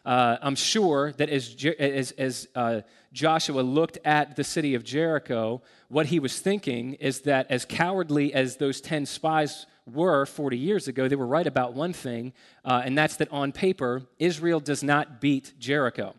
Uh, 0.06 0.38
I'm 0.42 0.56
sure 0.56 1.12
that 1.14 1.30
as, 1.30 1.54
as, 1.78 2.12
as 2.12 2.48
uh, 2.56 2.82
Joshua 3.12 3.60
looked 3.60 3.98
at 4.06 4.38
the 4.38 4.46
city 4.46 4.76
of 4.76 4.86
Jericho, 4.86 5.62
what 5.90 6.06
he 6.06 6.20
was 6.22 6.40
thinking 6.40 6.94
is 6.94 7.22
that 7.22 7.48
as 7.50 7.66
cowardly 7.66 8.34
as 8.34 8.56
those 8.56 8.80
10 8.80 9.08
spies 9.08 9.66
were 9.92 10.26
40 10.26 10.58
years 10.58 10.88
ago, 10.88 11.08
they 11.08 11.16
were 11.16 11.28
right 11.28 11.46
about 11.46 11.74
one 11.74 11.94
thing, 11.94 12.34
uh, 12.64 12.82
and 12.84 12.98
that's 12.98 13.18
that 13.18 13.32
on 13.32 13.52
paper, 13.52 14.04
Israel 14.20 14.60
does 14.60 14.84
not 14.84 15.22
beat 15.22 15.54
Jericho. 15.60 16.16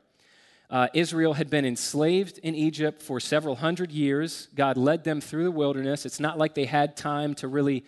Uh, 0.68 0.88
Israel 0.94 1.34
had 1.34 1.48
been 1.48 1.64
enslaved 1.64 2.38
in 2.38 2.54
Egypt 2.54 3.00
for 3.00 3.20
several 3.20 3.56
hundred 3.56 3.92
years. 3.92 4.48
God 4.54 4.76
led 4.76 5.04
them 5.04 5.20
through 5.20 5.44
the 5.44 5.50
wilderness. 5.50 6.04
It's 6.04 6.18
not 6.18 6.38
like 6.38 6.54
they 6.54 6.64
had 6.64 6.96
time 6.96 7.34
to 7.36 7.48
really 7.48 7.84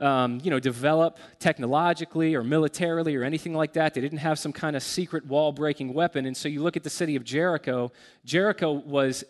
um, 0.00 0.40
you 0.42 0.50
know, 0.50 0.58
develop 0.58 1.18
technologically 1.38 2.34
or 2.34 2.42
militarily 2.42 3.14
or 3.14 3.22
anything 3.22 3.54
like 3.54 3.74
that. 3.74 3.94
They 3.94 4.00
didn't 4.00 4.18
have 4.18 4.38
some 4.38 4.52
kind 4.52 4.74
of 4.74 4.82
secret 4.82 5.24
wall 5.26 5.52
breaking 5.52 5.94
weapon. 5.94 6.26
And 6.26 6.36
so 6.36 6.48
you 6.48 6.62
look 6.62 6.76
at 6.76 6.82
the 6.82 6.90
city 6.90 7.14
of 7.16 7.24
Jericho, 7.24 7.92
Jericho 8.24 8.72
was, 8.72 9.24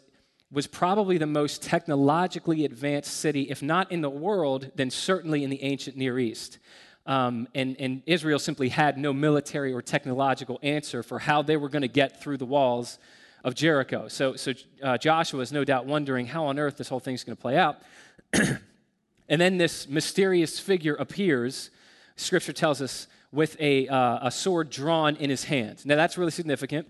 was 0.54 0.66
probably 0.66 1.18
the 1.18 1.26
most 1.26 1.62
technologically 1.62 2.64
advanced 2.64 3.16
city, 3.16 3.42
if 3.50 3.62
not 3.62 3.90
in 3.92 4.00
the 4.00 4.10
world, 4.10 4.70
then 4.74 4.90
certainly 4.90 5.44
in 5.44 5.50
the 5.50 5.62
ancient 5.62 5.96
Near 5.96 6.18
East. 6.18 6.58
Um, 7.06 7.48
and, 7.54 7.76
and 7.78 8.02
Israel 8.06 8.38
simply 8.38 8.70
had 8.70 8.96
no 8.96 9.12
military 9.12 9.72
or 9.72 9.82
technological 9.82 10.58
answer 10.62 11.02
for 11.02 11.18
how 11.18 11.42
they 11.42 11.56
were 11.56 11.68
going 11.68 11.82
to 11.82 11.88
get 11.88 12.22
through 12.22 12.38
the 12.38 12.46
walls 12.46 12.98
of 13.42 13.54
Jericho. 13.54 14.08
So, 14.08 14.36
so 14.36 14.52
uh, 14.82 14.96
Joshua 14.96 15.40
is 15.40 15.52
no 15.52 15.64
doubt 15.64 15.84
wondering 15.84 16.26
how 16.26 16.46
on 16.46 16.58
earth 16.58 16.78
this 16.78 16.88
whole 16.88 17.00
thing's 17.00 17.24
going 17.24 17.36
to 17.36 17.42
play 17.42 17.58
out. 17.58 17.82
And 19.28 19.40
then 19.40 19.58
this 19.58 19.88
mysterious 19.88 20.60
figure 20.60 20.94
appears, 20.94 21.70
scripture 22.16 22.52
tells 22.52 22.82
us, 22.82 23.06
with 23.32 23.56
a, 23.60 23.88
uh, 23.88 24.28
a 24.28 24.30
sword 24.30 24.70
drawn 24.70 25.16
in 25.16 25.28
his 25.28 25.44
hand. 25.44 25.84
Now, 25.84 25.96
that's 25.96 26.16
really 26.16 26.30
significant 26.30 26.86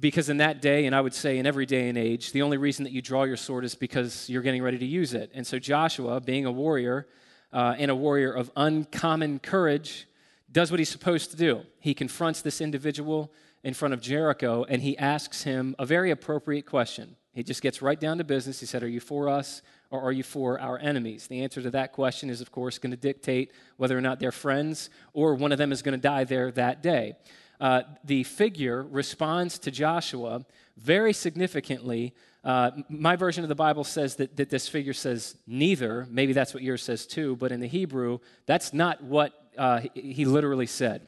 because 0.00 0.28
in 0.28 0.38
that 0.38 0.62
day, 0.62 0.86
and 0.86 0.94
I 0.94 1.00
would 1.00 1.14
say 1.14 1.38
in 1.38 1.46
every 1.46 1.66
day 1.66 1.88
and 1.88 1.98
age, 1.98 2.32
the 2.32 2.42
only 2.42 2.56
reason 2.56 2.84
that 2.84 2.92
you 2.92 3.02
draw 3.02 3.24
your 3.24 3.36
sword 3.36 3.64
is 3.64 3.74
because 3.74 4.28
you're 4.30 4.42
getting 4.42 4.62
ready 4.62 4.78
to 4.78 4.86
use 4.86 5.14
it. 5.14 5.30
And 5.34 5.46
so, 5.46 5.58
Joshua, 5.58 6.20
being 6.20 6.46
a 6.46 6.52
warrior 6.52 7.06
uh, 7.52 7.74
and 7.78 7.90
a 7.90 7.94
warrior 7.94 8.32
of 8.32 8.50
uncommon 8.56 9.38
courage, 9.40 10.06
does 10.50 10.70
what 10.70 10.78
he's 10.78 10.88
supposed 10.88 11.30
to 11.32 11.36
do. 11.36 11.62
He 11.80 11.94
confronts 11.94 12.40
this 12.40 12.60
individual 12.60 13.32
in 13.64 13.74
front 13.74 13.92
of 13.92 14.00
Jericho 14.00 14.64
and 14.68 14.82
he 14.82 14.96
asks 14.96 15.42
him 15.42 15.74
a 15.78 15.84
very 15.84 16.10
appropriate 16.10 16.64
question. 16.64 17.16
He 17.32 17.42
just 17.42 17.62
gets 17.62 17.82
right 17.82 17.98
down 17.98 18.18
to 18.18 18.24
business. 18.24 18.60
He 18.60 18.66
said, 18.66 18.84
Are 18.84 18.88
you 18.88 19.00
for 19.00 19.28
us 19.28 19.62
or 19.90 20.00
are 20.00 20.12
you 20.12 20.22
for 20.22 20.60
our 20.60 20.78
enemies? 20.78 21.26
The 21.26 21.42
answer 21.42 21.60
to 21.62 21.70
that 21.70 21.92
question 21.92 22.30
is, 22.30 22.40
of 22.40 22.52
course, 22.52 22.78
going 22.78 22.92
to 22.92 22.96
dictate 22.96 23.50
whether 23.76 23.98
or 23.98 24.00
not 24.00 24.20
they're 24.20 24.30
friends 24.30 24.90
or 25.12 25.34
one 25.34 25.50
of 25.50 25.58
them 25.58 25.72
is 25.72 25.82
going 25.82 25.98
to 25.98 26.00
die 26.00 26.22
there 26.22 26.52
that 26.52 26.82
day. 26.82 27.16
Uh, 27.60 27.82
the 28.04 28.24
figure 28.24 28.82
responds 28.82 29.58
to 29.60 29.70
Joshua 29.70 30.44
very 30.76 31.12
significantly. 31.12 32.14
Uh, 32.42 32.72
my 32.88 33.16
version 33.16 33.44
of 33.44 33.48
the 33.48 33.54
Bible 33.54 33.84
says 33.84 34.16
that, 34.16 34.36
that 34.36 34.50
this 34.50 34.68
figure 34.68 34.92
says 34.92 35.36
neither. 35.46 36.06
Maybe 36.10 36.32
that's 36.32 36.52
what 36.52 36.62
yours 36.62 36.82
says 36.82 37.06
too, 37.06 37.36
but 37.36 37.52
in 37.52 37.60
the 37.60 37.68
Hebrew, 37.68 38.18
that's 38.46 38.72
not 38.72 39.02
what 39.02 39.32
uh, 39.56 39.82
he, 39.94 40.12
he, 40.12 40.24
literally 40.24 40.66
said. 40.66 41.06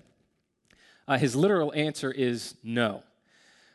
Uh, 1.09 1.19
his 1.19 1.35
literal 1.35 1.73
answer 1.75 2.11
is 2.11 2.55
no, 2.62 3.03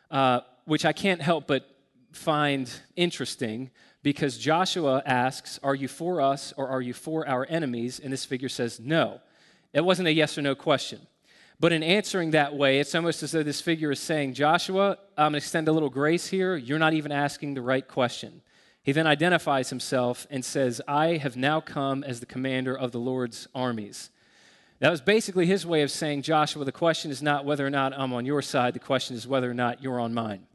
uh, 0.10 0.42
which 0.66 0.86
I 0.86 0.94
can't 0.94 1.22
help 1.22 1.48
but 1.48 1.68
find 2.14 2.72
interesting 2.96 3.70
because 4.04 4.38
Joshua 4.38 5.04
asks, 5.06 5.60
Are 5.62 5.76
you 5.76 5.88
for 5.88 6.22
us 6.22 6.54
or 6.58 6.68
are 6.68 6.82
you 6.82 6.94
for 6.94 7.28
our 7.28 7.46
enemies? 7.50 8.00
And 8.00 8.12
this 8.12 8.26
figure 8.26 8.50
says, 8.50 8.80
No. 8.80 9.22
It 9.74 9.86
wasn't 9.86 10.10
a 10.10 10.14
yes 10.14 10.38
or 10.38 10.42
no 10.42 10.54
question. 10.54 11.00
But 11.62 11.72
in 11.72 11.84
answering 11.84 12.32
that 12.32 12.56
way, 12.56 12.80
it's 12.80 12.96
almost 12.96 13.22
as 13.22 13.32
though 13.32 13.44
this 13.44 13.62
figure 13.62 13.92
is 13.92 14.00
saying, 14.00 14.34
Joshua, 14.34 14.98
I'm 15.16 15.26
going 15.26 15.34
to 15.34 15.38
extend 15.38 15.68
a 15.68 15.72
little 15.72 15.92
grace 15.92 16.28
here. 16.28 16.58
You're 16.58 16.80
not 16.80 16.94
even 16.94 17.12
asking 17.12 17.54
the 17.54 17.62
right 17.62 17.88
question. 17.88 18.42
He 18.84 18.92
then 18.92 19.06
identifies 19.06 19.70
himself 19.70 20.26
and 20.32 20.44
says, 20.44 20.82
I 20.88 21.18
have 21.18 21.38
now 21.38 21.62
come 21.62 22.04
as 22.04 22.20
the 22.20 22.26
commander 22.26 22.76
of 22.76 22.92
the 22.92 23.00
Lord's 23.00 23.48
armies. 23.54 24.10
That 24.80 24.90
was 24.90 25.02
basically 25.02 25.46
his 25.46 25.64
way 25.64 25.84
of 25.84 25.92
saying, 25.92 26.24
Joshua, 26.24 26.66
the 26.66 26.72
question 26.72 27.12
is 27.12 27.22
not 27.22 27.46
whether 27.46 27.66
or 27.66 27.70
not 27.70 27.94
I'm 27.96 28.12
on 28.12 28.26
your 28.26 28.42
side, 28.42 28.74
the 28.74 28.80
question 28.80 29.16
is 29.16 29.28
whether 29.28 29.50
or 29.50 29.54
not 29.54 29.84
you're 29.84 30.00
on 30.00 30.16
mine 30.16 30.48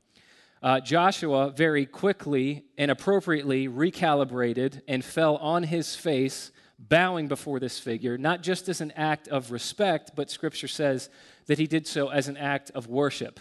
uh, 0.62 0.80
Joshua 0.80 1.50
very 1.50 1.86
quickly 1.86 2.64
and 2.76 2.90
appropriately 2.90 3.68
recalibrated 3.68 4.82
and 4.88 5.04
fell 5.04 5.36
on 5.36 5.62
his 5.62 5.94
face, 5.94 6.50
bowing 6.78 7.28
before 7.28 7.58
this 7.58 7.78
figure, 7.78 8.18
not 8.18 8.42
just 8.42 8.68
as 8.68 8.80
an 8.80 8.92
act 8.92 9.28
of 9.28 9.50
respect, 9.50 10.12
but 10.14 10.30
scripture 10.30 10.68
says 10.68 11.08
that 11.46 11.58
he 11.58 11.66
did 11.66 11.86
so 11.86 12.08
as 12.08 12.28
an 12.28 12.36
act 12.36 12.70
of 12.74 12.86
worship, 12.86 13.40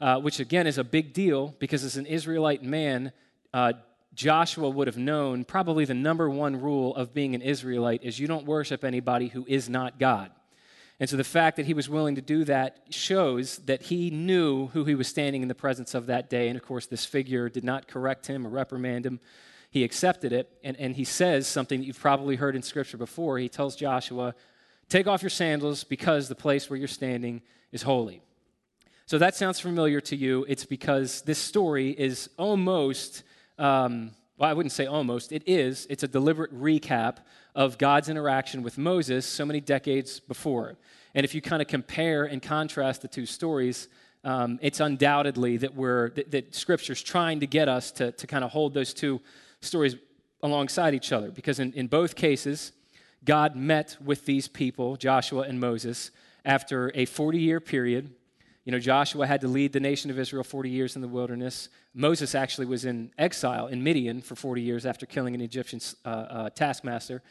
uh, 0.00 0.20
which 0.20 0.40
again 0.40 0.66
is 0.66 0.78
a 0.78 0.84
big 0.84 1.12
deal 1.12 1.54
because 1.58 1.84
as 1.84 1.96
an 1.96 2.06
Israelite 2.06 2.62
man, 2.62 3.12
uh, 3.52 3.72
Joshua 4.14 4.68
would 4.68 4.86
have 4.86 4.96
known 4.96 5.44
probably 5.44 5.84
the 5.84 5.94
number 5.94 6.30
one 6.30 6.60
rule 6.60 6.94
of 6.94 7.14
being 7.14 7.34
an 7.34 7.42
Israelite 7.42 8.02
is 8.02 8.18
you 8.18 8.28
don't 8.28 8.46
worship 8.46 8.84
anybody 8.84 9.28
who 9.28 9.44
is 9.48 9.68
not 9.68 9.98
God. 9.98 10.30
And 11.00 11.10
so 11.10 11.16
the 11.16 11.24
fact 11.24 11.56
that 11.56 11.66
he 11.66 11.74
was 11.74 11.88
willing 11.88 12.14
to 12.14 12.20
do 12.20 12.44
that 12.44 12.78
shows 12.90 13.58
that 13.58 13.82
he 13.82 14.10
knew 14.10 14.68
who 14.68 14.84
he 14.84 14.94
was 14.94 15.08
standing 15.08 15.42
in 15.42 15.48
the 15.48 15.54
presence 15.54 15.94
of 15.94 16.06
that 16.06 16.30
day. 16.30 16.48
And 16.48 16.56
of 16.56 16.64
course, 16.64 16.86
this 16.86 17.04
figure 17.04 17.48
did 17.48 17.64
not 17.64 17.88
correct 17.88 18.28
him 18.28 18.46
or 18.46 18.50
reprimand 18.50 19.04
him. 19.04 19.18
He 19.74 19.82
accepted 19.82 20.32
it, 20.32 20.48
and, 20.62 20.76
and 20.78 20.94
he 20.94 21.02
says 21.02 21.48
something 21.48 21.80
that 21.80 21.84
you've 21.84 21.98
probably 21.98 22.36
heard 22.36 22.54
in 22.54 22.62
Scripture 22.62 22.96
before. 22.96 23.40
He 23.40 23.48
tells 23.48 23.74
Joshua, 23.74 24.36
Take 24.88 25.08
off 25.08 25.20
your 25.20 25.30
sandals 25.30 25.82
because 25.82 26.28
the 26.28 26.36
place 26.36 26.70
where 26.70 26.78
you're 26.78 26.86
standing 26.86 27.42
is 27.72 27.82
holy. 27.82 28.22
So 29.06 29.18
that 29.18 29.34
sounds 29.34 29.58
familiar 29.58 30.00
to 30.02 30.14
you. 30.14 30.46
It's 30.48 30.64
because 30.64 31.22
this 31.22 31.40
story 31.40 31.90
is 31.90 32.30
almost, 32.36 33.24
um, 33.58 34.12
well, 34.38 34.48
I 34.48 34.52
wouldn't 34.52 34.70
say 34.70 34.86
almost, 34.86 35.32
it 35.32 35.42
is. 35.44 35.88
It's 35.90 36.04
a 36.04 36.08
deliberate 36.08 36.54
recap 36.54 37.16
of 37.56 37.76
God's 37.76 38.08
interaction 38.08 38.62
with 38.62 38.78
Moses 38.78 39.26
so 39.26 39.44
many 39.44 39.60
decades 39.60 40.20
before. 40.20 40.76
And 41.16 41.24
if 41.24 41.34
you 41.34 41.42
kind 41.42 41.60
of 41.60 41.66
compare 41.66 42.26
and 42.26 42.40
contrast 42.40 43.02
the 43.02 43.08
two 43.08 43.26
stories, 43.26 43.88
um, 44.22 44.60
it's 44.62 44.78
undoubtedly 44.78 45.56
that 45.56 45.74
we're 45.74 46.10
that, 46.10 46.30
that 46.30 46.54
Scripture's 46.54 47.02
trying 47.02 47.40
to 47.40 47.48
get 47.48 47.68
us 47.68 47.90
to, 47.92 48.12
to 48.12 48.26
kind 48.28 48.44
of 48.44 48.52
hold 48.52 48.72
those 48.72 48.94
two 48.94 49.20
stories 49.64 49.96
alongside 50.42 50.94
each 50.94 51.12
other. 51.12 51.30
Because 51.30 51.58
in, 51.58 51.72
in 51.72 51.86
both 51.86 52.14
cases, 52.14 52.72
God 53.24 53.56
met 53.56 53.96
with 54.04 54.26
these 54.26 54.48
people, 54.48 54.96
Joshua 54.96 55.42
and 55.42 55.58
Moses, 55.58 56.10
after 56.44 56.92
a 56.94 57.06
40 57.06 57.38
year 57.38 57.60
period. 57.60 58.12
You 58.64 58.72
know, 58.72 58.78
Joshua 58.78 59.26
had 59.26 59.42
to 59.42 59.48
lead 59.48 59.72
the 59.72 59.80
nation 59.80 60.10
of 60.10 60.18
Israel 60.18 60.42
40 60.42 60.70
years 60.70 60.96
in 60.96 61.02
the 61.02 61.08
wilderness. 61.08 61.68
Moses 61.94 62.34
actually 62.34 62.66
was 62.66 62.84
in 62.84 63.12
exile 63.18 63.66
in 63.66 63.82
Midian 63.82 64.22
for 64.22 64.36
40 64.36 64.62
years 64.62 64.86
after 64.86 65.04
killing 65.04 65.34
an 65.34 65.40
Egyptian 65.40 65.80
uh, 66.04 66.08
uh, 66.08 66.50
taskmaster. 66.50 67.22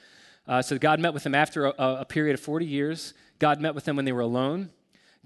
Uh, 0.48 0.62
so 0.62 0.78
God 0.78 1.00
met 1.00 1.14
with 1.14 1.24
them 1.24 1.34
after 1.34 1.66
a, 1.66 1.74
a, 1.78 2.06
period 2.06 2.34
of 2.34 2.40
40 2.40 2.66
years. 2.66 3.14
God 3.40 3.62
met 3.62 3.74
with 3.74 3.86
them 3.86 3.96
when 3.96 4.06
they 4.06 4.12
were 4.12 4.22
alone. 4.22 4.70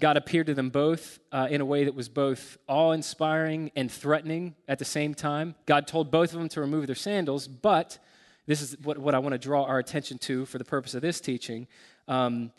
God 0.00 0.16
appeared 0.16 0.46
to 0.46 0.54
them 0.54 0.70
both 0.70 1.18
uh, 1.32 1.48
in 1.50 1.60
a 1.60 1.64
way 1.64 1.84
that 1.84 1.94
was 1.94 2.08
both 2.08 2.56
awe 2.68 2.92
inspiring 2.92 3.72
and 3.74 3.90
threatening 3.90 4.54
at 4.68 4.78
the 4.78 4.84
same 4.84 5.12
time. 5.12 5.56
God 5.66 5.86
told 5.86 6.10
both 6.10 6.32
of 6.32 6.38
them 6.38 6.48
to 6.50 6.60
remove 6.60 6.86
their 6.86 6.94
sandals, 6.94 7.48
but 7.48 7.98
this 8.46 8.62
is 8.62 8.76
what, 8.82 8.98
what 8.98 9.14
I 9.14 9.18
want 9.18 9.32
to 9.32 9.38
draw 9.38 9.64
our 9.64 9.78
attention 9.78 10.18
to 10.18 10.46
for 10.46 10.58
the 10.58 10.64
purpose 10.64 10.94
of 10.94 11.02
this 11.02 11.20
teaching. 11.20 11.66
Um, 12.06 12.52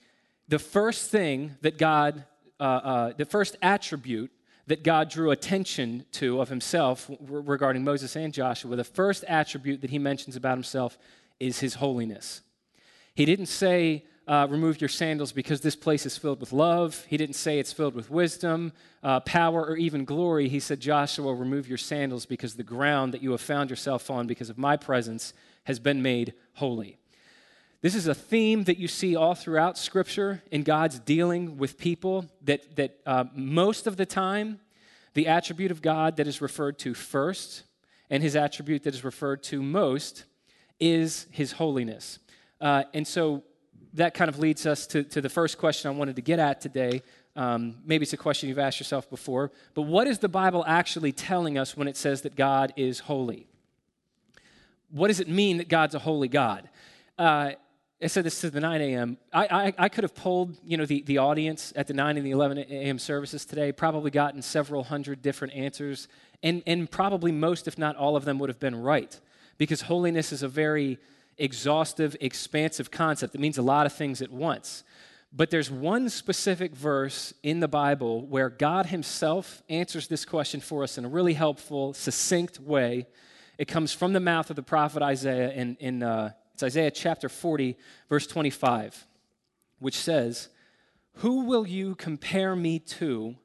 the 0.50 0.60
first 0.60 1.10
thing 1.10 1.56
that 1.62 1.78
God, 1.78 2.26
uh, 2.60 2.64
uh, 2.64 3.14
the 3.16 3.26
first 3.26 3.56
attribute 3.62 4.32
that 4.68 4.84
God 4.84 5.10
drew 5.10 5.32
attention 5.32 6.06
to 6.14 6.42
of 6.42 6.50
himself 6.50 7.10
regarding 7.22 7.84
Moses 7.84 8.16
and 8.16 8.34
Joshua, 8.34 8.76
the 8.76 8.84
first 8.84 9.24
attribute 9.28 9.82
that 9.82 9.90
he 9.90 9.98
mentions 9.98 10.36
about 10.36 10.58
himself 10.58 10.98
is 11.40 11.60
his 11.60 11.76
holiness. 11.76 12.42
He 13.16 13.26
didn't 13.26 13.48
say, 13.48 14.06
uh, 14.30 14.46
remove 14.48 14.80
your 14.80 14.88
sandals 14.88 15.32
because 15.32 15.60
this 15.62 15.76
place 15.76 16.06
is 16.06 16.16
filled 16.16 16.40
with 16.40 16.54
love. 16.54 17.04
He 17.10 17.18
didn't 17.18 17.36
say 17.36 17.58
it's 17.58 17.74
filled 17.74 17.96
with 17.96 18.12
wisdom, 18.12 18.74
uh, 19.02 19.22
power, 19.22 19.66
or 19.66 19.76
even 19.76 20.06
glory. 20.06 20.48
He 20.48 20.60
said, 20.60 20.80
Joshua, 20.80 21.34
remove 21.34 21.68
your 21.68 21.80
sandals 21.80 22.28
because 22.28 22.54
the 22.54 22.64
ground 22.64 23.12
that 23.16 23.24
you 23.24 23.32
have 23.32 23.42
found 23.42 23.72
yourself 23.72 24.12
on 24.12 24.28
because 24.28 24.52
of 24.52 24.58
my 24.60 24.78
presence 24.78 25.34
has 25.64 25.80
been 25.80 26.04
made 26.04 26.36
holy. 26.54 27.00
This 27.82 27.96
is 27.96 28.06
a 28.06 28.14
theme 28.14 28.66
that 28.66 28.78
you 28.78 28.88
see 28.88 29.16
all 29.16 29.34
throughout 29.34 29.80
Scripture 29.80 30.44
in 30.52 30.62
God's 30.62 31.00
dealing 31.00 31.58
with 31.58 31.80
people, 31.80 32.26
that, 32.44 32.76
that 32.76 33.00
uh, 33.08 33.24
most 33.34 33.88
of 33.88 33.98
the 33.98 34.06
time, 34.06 34.60
the 35.16 35.26
attribute 35.26 35.72
of 35.72 35.82
God 35.82 36.18
that 36.18 36.28
is 36.28 36.40
referred 36.40 36.78
to 36.80 36.94
first 36.94 37.64
and 38.12 38.22
his 38.22 38.36
attribute 38.36 38.84
that 38.84 38.94
is 38.94 39.04
referred 39.04 39.42
to 39.44 39.64
most 39.64 40.26
is 40.80 41.26
his 41.32 41.54
holiness. 41.54 42.20
Uh, 42.62 42.84
and 42.94 43.08
so 43.08 43.44
that 44.00 44.14
kind 44.14 44.30
of 44.30 44.40
leads 44.40 44.66
us 44.66 44.88
to, 44.88 45.04
to 45.04 45.22
the 45.22 45.30
first 45.30 45.58
question 45.58 45.90
I 45.90 45.94
wanted 45.94 46.16
to 46.16 46.22
get 46.22 46.40
at 46.40 46.62
today. 46.62 47.02
Um, 47.36 47.78
maybe 47.86 48.04
it's 48.04 48.14
a 48.14 48.18
question 48.18 48.50
you've 48.50 48.60
asked 48.60 48.80
yourself 48.80 49.10
before, 49.10 49.52
but 49.74 49.84
what 49.84 50.08
is 50.08 50.20
the 50.20 50.30
Bible 50.30 50.64
actually 50.68 51.12
telling 51.12 51.58
us 51.58 51.76
when 51.78 51.88
it 51.88 51.96
says 51.96 52.22
that 52.22 52.36
God 52.36 52.74
is 52.76 53.02
holy? 53.02 53.48
What 54.90 55.10
does 55.10 55.20
it 55.20 55.28
mean 55.28 55.58
that 55.58 55.70
God's 55.70 55.96
a 55.96 56.00
holy 56.00 56.28
God? 56.28 56.70
Uh, 57.18 57.52
I 58.02 58.08
said 58.08 58.24
this 58.24 58.40
to 58.42 58.50
the 58.50 58.62
9 58.62 58.80
a.m. 58.80 59.18
I, 59.34 59.46
I, 59.46 59.74
I, 59.78 59.90
could 59.90 60.06
have 60.06 60.16
polled 60.16 60.58
you 60.64 60.78
know, 60.78 60.86
the, 60.86 61.02
the 61.02 61.18
audience 61.18 61.74
at 61.76 61.88
the 61.88 61.94
9 61.94 62.16
and 62.16 62.26
the 62.26 62.32
11 62.32 62.58
a.m. 62.58 62.98
services 62.98 63.44
today, 63.44 63.74
probably 63.74 64.10
gotten 64.10 64.42
several 64.42 64.86
hundred 64.86 65.22
different 65.22 65.54
answers, 65.54 66.08
and, 66.42 66.64
and 66.66 66.90
probably 66.90 67.34
most, 67.34 67.68
if 67.68 67.78
not 67.78 67.98
all 67.98 68.16
of 68.16 68.24
them, 68.24 68.40
would 68.40 68.50
have 68.50 68.60
been 68.60 68.82
right. 68.82 69.20
Because 69.58 69.82
holiness 69.82 70.32
is 70.32 70.44
a 70.44 70.48
very 70.48 70.98
exhaustive, 71.40 72.16
expansive 72.22 72.92
concept. 72.92 73.34
It 73.34 73.42
means 73.42 73.58
a 73.58 73.64
lot 73.64 73.86
of 73.86 73.94
things 73.94 74.22
at 74.22 74.32
once. 74.32 74.84
But 75.32 75.52
there's 75.52 75.70
one 75.70 76.10
specific 76.10 76.76
verse 76.76 77.34
in 77.44 77.60
the 77.60 77.68
Bible 77.68 78.26
where 78.26 78.50
God 78.50 78.88
Himself 78.88 79.62
answers 79.70 80.08
this 80.08 80.26
question 80.26 80.60
for 80.60 80.84
us 80.84 80.98
in 80.98 81.06
a 81.06 81.10
really 81.10 81.34
helpful, 81.34 81.94
succinct 81.94 82.60
way. 82.60 83.08
It 83.58 83.68
comes 83.68 83.94
from 83.94 84.14
the 84.14 84.20
mouth 84.20 84.50
of 84.50 84.56
the 84.56 84.64
prophet 84.64 85.04
Isaiah 85.04 85.52
in, 85.52 85.78
in 85.80 86.04
uh, 86.04 86.32
it's 86.54 86.64
Isaiah 86.64 86.92
chapter 86.92 87.30
40, 87.30 87.78
verse 88.10 88.28
25, 88.28 89.08
which 89.80 89.96
says, 89.96 90.50
Who 91.16 91.46
will 91.46 91.66
you 91.66 91.96
compare 91.96 92.56
me 92.56 92.80
to, 92.80 93.36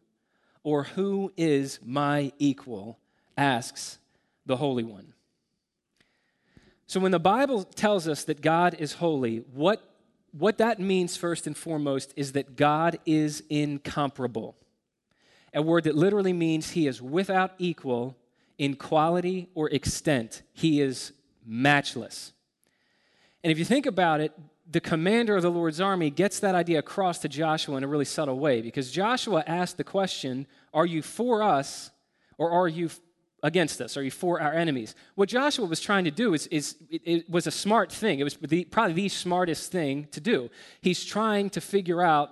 or 0.65 0.85
who 0.85 1.33
is 1.37 1.79
my 1.85 2.33
equal? 2.39 2.99
asks 3.37 3.99
the 4.47 4.57
Holy 4.57 4.85
One. 4.85 5.14
So 6.87 7.01
when 7.01 7.13
the 7.13 7.19
Bible 7.19 7.65
tells 7.65 8.07
us 8.07 8.25
that 8.25 8.41
God 8.41 8.77
is 8.79 8.95
holy, 8.95 9.39
what, 9.53 9.83
what 10.33 10.59
that 10.59 10.81
means 10.81 11.17
first 11.17 11.47
and 11.47 11.57
foremost 11.57 12.13
is 12.17 12.33
that 12.33 12.57
God 12.57 12.99
is 13.07 13.43
incomparable. 13.49 14.57
A 15.55 15.63
word 15.63 15.85
that 15.85 15.95
literally 15.95 16.33
means 16.33 16.71
he 16.71 16.87
is 16.87 17.01
without 17.01 17.53
equal 17.59 18.17
in 18.59 18.75
quality 18.75 19.49
or 19.55 19.71
extent. 19.71 20.43
He 20.53 20.81
is 20.81 21.13
matchless. 21.47 22.33
And 23.43 23.51
if 23.51 23.59
you 23.59 23.65
think 23.65 23.87
about 23.87 24.21
it, 24.21 24.33
the 24.71 24.81
commander 24.81 25.37
of 25.37 25.43
the 25.43 25.51
Lord's 25.51 25.81
army 25.81 26.11
gets 26.11 26.41
that 26.41 26.55
idea 26.55 26.79
across 26.79 27.19
to 27.21 27.29
Joshua 27.29 27.77
in 27.77 27.85
a 27.85 27.89
really 27.89 28.07
subtle 28.07 28.39
way 28.39 28.63
because 28.63 28.91
Joshua 28.91 29.45
asked 29.47 29.77
the 29.77 29.85
question 29.85 30.47
Are 30.73 30.87
you 30.87 31.03
for 31.03 31.43
us 31.43 31.91
or 32.39 32.51
are 32.51 32.69
you 32.69 32.91
against 33.45 33.81
us? 33.83 33.97
Are 33.97 34.03
you 34.03 34.11
for 34.11 34.41
our 34.41 34.55
enemies? 34.55 34.95
What 35.15 35.29
Joshua 35.29 35.67
was 35.67 35.79
trying 35.79 36.05
to 36.05 36.11
do 36.11 36.33
is, 36.33 36.47
is 36.49 36.77
it, 36.91 37.03
it 37.05 37.31
was 37.31 37.47
a 37.47 37.51
smart 37.51 37.93
thing. 37.93 38.19
It 38.19 38.25
was 38.25 38.37
the, 38.37 38.65
probably 38.65 38.95
the 38.95 39.09
smartest 39.11 39.71
thing 39.71 40.09
to 40.13 40.21
do. 40.21 40.51
He's 40.81 41.05
trying 41.05 41.51
to 41.51 41.61
figure 41.61 42.03
out 42.03 42.31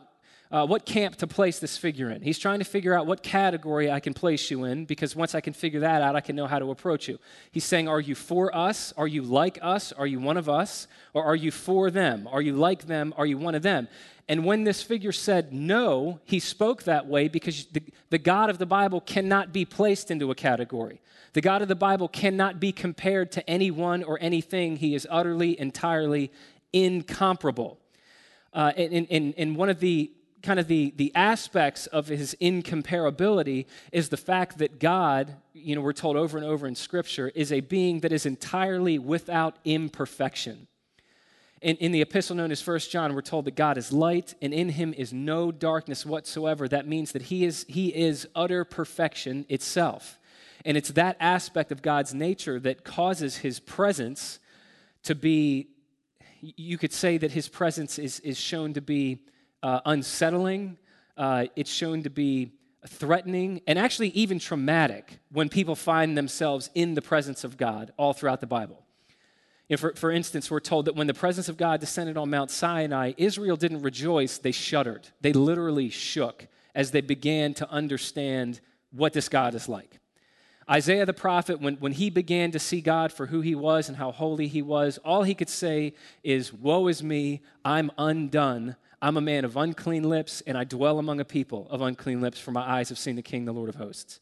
uh, 0.50 0.66
what 0.66 0.84
camp 0.84 1.16
to 1.16 1.26
place 1.26 1.58
this 1.58 1.78
figure 1.78 2.10
in. 2.10 2.20
He's 2.20 2.38
trying 2.38 2.58
to 2.58 2.64
figure 2.64 2.94
out 2.94 3.06
what 3.06 3.22
category 3.22 3.90
I 3.90 4.00
can 4.00 4.12
place 4.12 4.50
you 4.50 4.64
in 4.64 4.84
because 4.86 5.14
once 5.14 5.34
I 5.34 5.40
can 5.40 5.52
figure 5.52 5.80
that 5.80 6.02
out, 6.02 6.16
I 6.16 6.20
can 6.20 6.34
know 6.34 6.46
how 6.46 6.58
to 6.58 6.70
approach 6.70 7.08
you. 7.08 7.18
He's 7.52 7.64
saying, 7.64 7.88
Are 7.88 8.00
you 8.00 8.14
for 8.14 8.54
us? 8.54 8.92
Are 8.96 9.06
you 9.06 9.22
like 9.22 9.58
us? 9.62 9.92
Are 9.92 10.06
you 10.06 10.18
one 10.18 10.36
of 10.38 10.48
us? 10.48 10.88
Or 11.14 11.24
are 11.24 11.36
you 11.36 11.50
for 11.50 11.90
them? 11.90 12.26
Are 12.30 12.42
you 12.42 12.54
like 12.54 12.86
them? 12.86 13.14
Are 13.16 13.26
you 13.26 13.38
one 13.38 13.54
of 13.54 13.62
them? 13.62 13.88
And 14.28 14.46
when 14.46 14.64
this 14.64 14.82
figure 14.82 15.12
said 15.12 15.52
no, 15.52 16.20
he 16.24 16.38
spoke 16.38 16.84
that 16.84 17.06
way 17.06 17.28
because 17.28 17.66
the, 17.66 17.82
the 18.08 18.18
God 18.18 18.48
of 18.48 18.56
the 18.56 18.66
Bible 18.66 19.00
cannot 19.02 19.52
be 19.52 19.66
placed 19.66 20.10
into 20.10 20.30
a 20.30 20.34
category. 20.34 21.01
The 21.34 21.40
God 21.40 21.62
of 21.62 21.68
the 21.68 21.74
Bible 21.74 22.08
cannot 22.08 22.60
be 22.60 22.72
compared 22.72 23.32
to 23.32 23.48
anyone 23.48 24.02
or 24.02 24.18
anything. 24.20 24.76
He 24.76 24.94
is 24.94 25.06
utterly, 25.10 25.58
entirely 25.58 26.30
incomparable. 26.72 27.78
Uh, 28.52 28.72
and, 28.76 29.06
and, 29.10 29.34
and 29.38 29.56
one 29.56 29.70
of 29.70 29.80
the 29.80 30.12
kind 30.42 30.60
of 30.60 30.66
the, 30.66 30.92
the 30.96 31.12
aspects 31.14 31.86
of 31.86 32.08
his 32.08 32.36
incomparability 32.40 33.66
is 33.92 34.08
the 34.08 34.16
fact 34.16 34.58
that 34.58 34.78
God, 34.78 35.36
you 35.54 35.74
know, 35.74 35.80
we're 35.80 35.92
told 35.92 36.16
over 36.16 36.36
and 36.36 36.46
over 36.46 36.66
in 36.66 36.74
Scripture, 36.74 37.30
is 37.34 37.52
a 37.52 37.60
being 37.60 38.00
that 38.00 38.12
is 38.12 38.26
entirely 38.26 38.98
without 38.98 39.56
imperfection. 39.64 40.66
In, 41.62 41.76
in 41.76 41.92
the 41.92 42.02
epistle 42.02 42.34
known 42.34 42.50
as 42.50 42.60
First 42.60 42.90
John, 42.90 43.14
we're 43.14 43.22
told 43.22 43.44
that 43.44 43.54
God 43.54 43.78
is 43.78 43.92
light 43.92 44.34
and 44.42 44.52
in 44.52 44.70
him 44.70 44.92
is 44.92 45.12
no 45.12 45.52
darkness 45.52 46.04
whatsoever. 46.04 46.66
That 46.66 46.88
means 46.88 47.12
that 47.12 47.22
he 47.22 47.44
is, 47.44 47.64
he 47.68 47.88
is 47.94 48.26
utter 48.34 48.64
perfection 48.64 49.46
itself. 49.48 50.18
And 50.64 50.76
it's 50.76 50.90
that 50.90 51.16
aspect 51.20 51.72
of 51.72 51.82
God's 51.82 52.14
nature 52.14 52.60
that 52.60 52.84
causes 52.84 53.38
his 53.38 53.60
presence 53.60 54.38
to 55.04 55.14
be, 55.14 55.68
you 56.40 56.78
could 56.78 56.92
say 56.92 57.18
that 57.18 57.32
his 57.32 57.48
presence 57.48 57.98
is, 57.98 58.20
is 58.20 58.38
shown 58.38 58.74
to 58.74 58.80
be 58.80 59.18
uh, 59.62 59.80
unsettling, 59.84 60.78
uh, 61.16 61.46
it's 61.56 61.70
shown 61.70 62.02
to 62.02 62.10
be 62.10 62.52
threatening, 62.86 63.60
and 63.66 63.78
actually 63.78 64.08
even 64.08 64.38
traumatic 64.38 65.20
when 65.30 65.48
people 65.48 65.76
find 65.76 66.16
themselves 66.16 66.70
in 66.74 66.94
the 66.94 67.02
presence 67.02 67.44
of 67.44 67.56
God 67.56 67.92
all 67.96 68.12
throughout 68.12 68.40
the 68.40 68.46
Bible. 68.46 68.84
You 69.68 69.74
know, 69.74 69.80
for, 69.80 69.94
for 69.94 70.10
instance, 70.10 70.50
we're 70.50 70.60
told 70.60 70.86
that 70.86 70.96
when 70.96 71.06
the 71.06 71.14
presence 71.14 71.48
of 71.48 71.56
God 71.56 71.80
descended 71.80 72.16
on 72.16 72.30
Mount 72.30 72.50
Sinai, 72.50 73.12
Israel 73.16 73.56
didn't 73.56 73.82
rejoice, 73.82 74.38
they 74.38 74.52
shuddered. 74.52 75.08
They 75.20 75.32
literally 75.32 75.88
shook 75.88 76.48
as 76.74 76.90
they 76.90 77.00
began 77.00 77.54
to 77.54 77.70
understand 77.70 78.60
what 78.90 79.12
this 79.12 79.28
God 79.28 79.54
is 79.54 79.68
like. 79.68 79.98
Isaiah 80.70 81.06
the 81.06 81.12
prophet, 81.12 81.60
when, 81.60 81.76
when 81.76 81.92
he 81.92 82.10
began 82.10 82.50
to 82.52 82.58
see 82.58 82.80
God 82.80 83.12
for 83.12 83.26
who 83.26 83.40
he 83.40 83.54
was 83.54 83.88
and 83.88 83.96
how 83.96 84.12
holy 84.12 84.46
he 84.46 84.62
was, 84.62 84.98
all 84.98 85.22
he 85.22 85.34
could 85.34 85.48
say 85.48 85.94
is, 86.22 86.52
Woe 86.52 86.86
is 86.88 87.02
me, 87.02 87.42
I'm 87.64 87.90
undone. 87.98 88.76
I'm 89.00 89.16
a 89.16 89.20
man 89.20 89.44
of 89.44 89.56
unclean 89.56 90.04
lips, 90.04 90.42
and 90.46 90.56
I 90.56 90.62
dwell 90.62 91.00
among 91.00 91.18
a 91.18 91.24
people 91.24 91.66
of 91.70 91.80
unclean 91.80 92.20
lips, 92.20 92.38
for 92.38 92.52
my 92.52 92.62
eyes 92.62 92.88
have 92.88 92.98
seen 92.98 93.16
the 93.16 93.22
King, 93.22 93.44
the 93.44 93.52
Lord 93.52 93.68
of 93.68 93.74
hosts. 93.74 94.20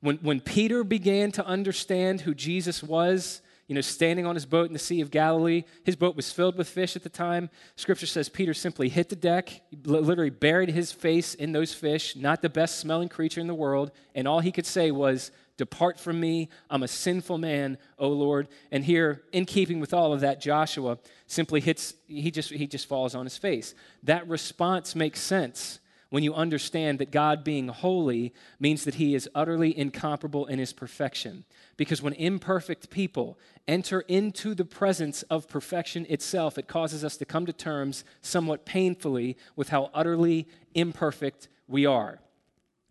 When, 0.00 0.16
when 0.16 0.40
Peter 0.40 0.82
began 0.82 1.30
to 1.32 1.46
understand 1.46 2.22
who 2.22 2.34
Jesus 2.34 2.82
was, 2.82 3.40
you 3.68 3.76
know, 3.76 3.80
standing 3.80 4.26
on 4.26 4.34
his 4.34 4.44
boat 4.44 4.66
in 4.66 4.74
the 4.74 4.78
Sea 4.78 5.00
of 5.00 5.10
Galilee. 5.10 5.64
His 5.84 5.96
boat 5.96 6.14
was 6.14 6.30
filled 6.30 6.58
with 6.58 6.68
fish 6.68 6.94
at 6.94 7.02
the 7.02 7.08
time. 7.08 7.48
Scripture 7.76 8.06
says 8.06 8.28
Peter 8.28 8.52
simply 8.52 8.90
hit 8.90 9.08
the 9.08 9.16
deck, 9.16 9.62
literally 9.84 10.28
buried 10.28 10.68
his 10.68 10.92
face 10.92 11.34
in 11.34 11.52
those 11.52 11.72
fish, 11.72 12.14
not 12.14 12.42
the 12.42 12.50
best 12.50 12.80
smelling 12.80 13.08
creature 13.08 13.40
in 13.40 13.46
the 13.46 13.54
world, 13.54 13.90
and 14.14 14.28
all 14.28 14.40
he 14.40 14.52
could 14.52 14.66
say 14.66 14.90
was, 14.90 15.30
Depart 15.62 15.96
from 16.00 16.18
me, 16.18 16.48
I'm 16.68 16.82
a 16.82 16.88
sinful 16.88 17.38
man, 17.38 17.78
O 17.96 18.08
Lord. 18.08 18.48
And 18.72 18.84
here, 18.84 19.22
in 19.30 19.44
keeping 19.44 19.78
with 19.78 19.94
all 19.94 20.12
of 20.12 20.18
that, 20.18 20.40
Joshua 20.40 20.98
simply 21.28 21.60
hits, 21.60 21.94
he 22.08 22.32
just, 22.32 22.50
he 22.50 22.66
just 22.66 22.88
falls 22.88 23.14
on 23.14 23.26
his 23.26 23.38
face. 23.38 23.72
That 24.02 24.26
response 24.26 24.96
makes 24.96 25.20
sense 25.20 25.78
when 26.10 26.24
you 26.24 26.34
understand 26.34 26.98
that 26.98 27.12
God 27.12 27.44
being 27.44 27.68
holy 27.68 28.34
means 28.58 28.82
that 28.82 28.96
he 28.96 29.14
is 29.14 29.30
utterly 29.36 29.78
incomparable 29.78 30.46
in 30.46 30.58
his 30.58 30.72
perfection. 30.72 31.44
Because 31.76 32.02
when 32.02 32.14
imperfect 32.14 32.90
people 32.90 33.38
enter 33.68 34.00
into 34.00 34.56
the 34.56 34.64
presence 34.64 35.22
of 35.30 35.46
perfection 35.46 36.06
itself, 36.08 36.58
it 36.58 36.66
causes 36.66 37.04
us 37.04 37.16
to 37.18 37.24
come 37.24 37.46
to 37.46 37.52
terms 37.52 38.02
somewhat 38.20 38.66
painfully 38.66 39.36
with 39.54 39.68
how 39.68 39.92
utterly 39.94 40.48
imperfect 40.74 41.46
we 41.68 41.86
are. 41.86 42.18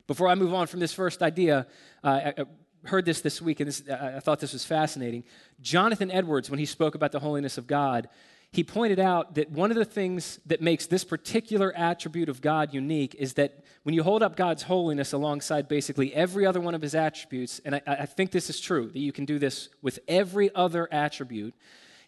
Before 0.08 0.30
I 0.30 0.36
move 0.36 0.54
on 0.54 0.68
from 0.68 0.80
this 0.80 0.94
first 0.94 1.22
idea, 1.22 1.68
uh, 2.04 2.32
I 2.38 2.46
heard 2.86 3.06
this 3.06 3.22
this 3.22 3.42
week 3.42 3.60
and 3.60 3.68
this, 3.68 3.84
I 3.90 4.20
thought 4.20 4.40
this 4.40 4.54
was 4.54 4.66
fascinating. 4.66 5.24
Jonathan 5.62 6.12
Edwards, 6.12 6.50
when 6.50 6.60
he 6.60 6.66
spoke 6.66 6.96
about 6.96 7.12
the 7.12 7.20
holiness 7.20 7.58
of 7.58 7.68
God, 7.68 8.10
he 8.54 8.64
pointed 8.66 9.00
out 9.00 9.36
that 9.36 9.50
one 9.50 9.72
of 9.72 9.78
the 9.78 9.86
things 9.86 10.40
that 10.46 10.62
makes 10.62 10.86
this 10.86 11.06
particular 11.06 11.74
attribute 11.74 12.28
of 12.28 12.42
God 12.42 12.74
unique 12.74 13.16
is 13.16 13.34
that 13.36 13.64
when 13.84 13.96
you 13.96 14.04
hold 14.04 14.22
up 14.22 14.36
God's 14.36 14.64
holiness 14.64 15.14
alongside 15.14 15.70
basically 15.70 16.14
every 16.14 16.46
other 16.46 16.60
one 16.60 16.76
of 16.76 16.82
his 16.82 16.94
attributes, 16.94 17.62
and 17.64 17.76
I, 17.76 17.82
I, 17.88 18.06
think 18.06 18.32
this 18.32 18.50
is 18.50 18.60
true, 18.60 18.90
that 18.90 19.00
you 19.00 19.14
can 19.14 19.24
do 19.24 19.40
this 19.40 19.70
with 19.82 20.00
every 20.08 20.54
other 20.54 20.90
attribute, 20.92 21.54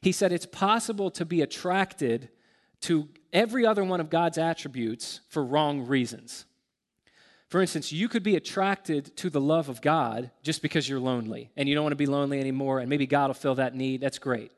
he 0.02 0.12
said 0.12 0.34
it's 0.34 0.46
possible 0.46 1.10
to 1.12 1.24
be 1.24 1.42
attracted 1.42 2.28
to 2.82 3.08
every 3.32 3.66
other 3.66 3.86
one 3.86 4.02
of 4.02 4.10
God's 4.10 4.38
attributes 4.38 5.22
for 5.30 5.46
wrong 5.46 5.88
reasons. 5.88 6.44
For 7.54 7.62
instance, 7.62 7.92
you 7.92 8.10
could 8.10 8.24
be 8.24 8.36
attracted 8.36 9.16
to 9.18 9.30
the 9.30 9.40
love 9.40 9.70
of 9.70 9.80
God 9.80 10.32
just 10.42 10.64
because 10.64 10.90
you're 10.90 11.00
lonely 11.00 11.52
and 11.56 11.70
you 11.70 11.76
don't 11.76 11.84
want 11.84 11.92
to 11.92 11.98
be 11.98 12.08
lonely 12.08 12.40
anymore, 12.40 12.80
and 12.80 12.90
maybe 12.90 13.06
God 13.06 13.28
will 13.28 13.36
fill 13.36 13.54
that 13.54 13.76
need. 13.76 14.02
That's 14.02 14.18
great. 14.18 14.52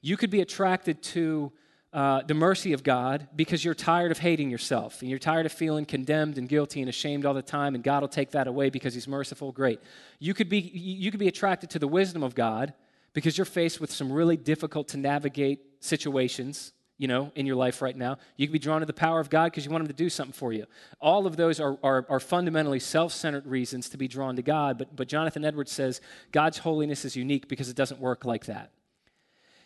You 0.00 0.16
could 0.16 0.30
be 0.30 0.40
attracted 0.40 1.04
to 1.04 1.52
uh, 1.92 2.22
the 2.22 2.34
mercy 2.34 2.72
of 2.72 2.82
God 2.82 3.28
because 3.36 3.64
you're 3.64 3.76
tired 3.76 4.10
of 4.10 4.18
hating 4.18 4.50
yourself 4.50 5.02
and 5.02 5.08
you're 5.08 5.20
tired 5.20 5.46
of 5.46 5.52
feeling 5.52 5.84
condemned 5.84 6.36
and 6.36 6.48
guilty 6.48 6.80
and 6.80 6.88
ashamed 6.88 7.26
all 7.26 7.32
the 7.32 7.42
time, 7.42 7.76
and 7.76 7.84
God 7.84 8.02
will 8.02 8.08
take 8.08 8.32
that 8.32 8.48
away 8.48 8.70
because 8.70 8.92
He's 8.92 9.06
merciful. 9.06 9.52
Great. 9.52 9.78
You 10.18 10.34
could 10.34 10.48
be, 10.48 10.58
you 10.58 11.12
could 11.12 11.20
be 11.20 11.28
attracted 11.28 11.70
to 11.70 11.78
the 11.78 11.86
wisdom 11.86 12.24
of 12.24 12.34
God 12.34 12.74
because 13.12 13.38
you're 13.38 13.44
faced 13.44 13.80
with 13.80 13.92
some 13.92 14.10
really 14.10 14.36
difficult 14.36 14.88
to 14.88 14.96
navigate 14.96 15.60
situations 15.78 16.72
you 17.02 17.08
know, 17.08 17.32
in 17.34 17.44
your 17.44 17.56
life 17.56 17.82
right 17.82 17.96
now. 17.96 18.16
You 18.36 18.46
can 18.46 18.52
be 18.52 18.58
drawn 18.58 18.80
to 18.80 18.86
the 18.86 18.92
power 18.92 19.20
of 19.20 19.28
God 19.28 19.46
because 19.46 19.64
you 19.64 19.70
want 19.70 19.82
Him 19.82 19.88
to 19.88 19.94
do 19.94 20.08
something 20.08 20.32
for 20.32 20.52
you. 20.52 20.66
All 21.00 21.26
of 21.26 21.36
those 21.36 21.60
are, 21.60 21.76
are, 21.82 22.06
are 22.08 22.20
fundamentally 22.20 22.78
self 22.78 23.12
centered 23.12 23.46
reasons 23.46 23.88
to 23.90 23.96
be 23.98 24.08
drawn 24.08 24.36
to 24.36 24.42
God. 24.42 24.78
But, 24.78 24.96
but 24.96 25.08
Jonathan 25.08 25.44
Edwards 25.44 25.72
says 25.72 26.00
God's 26.30 26.58
holiness 26.58 27.04
is 27.04 27.16
unique 27.16 27.48
because 27.48 27.68
it 27.68 27.76
doesn't 27.76 28.00
work 28.00 28.24
like 28.24 28.46
that 28.46 28.70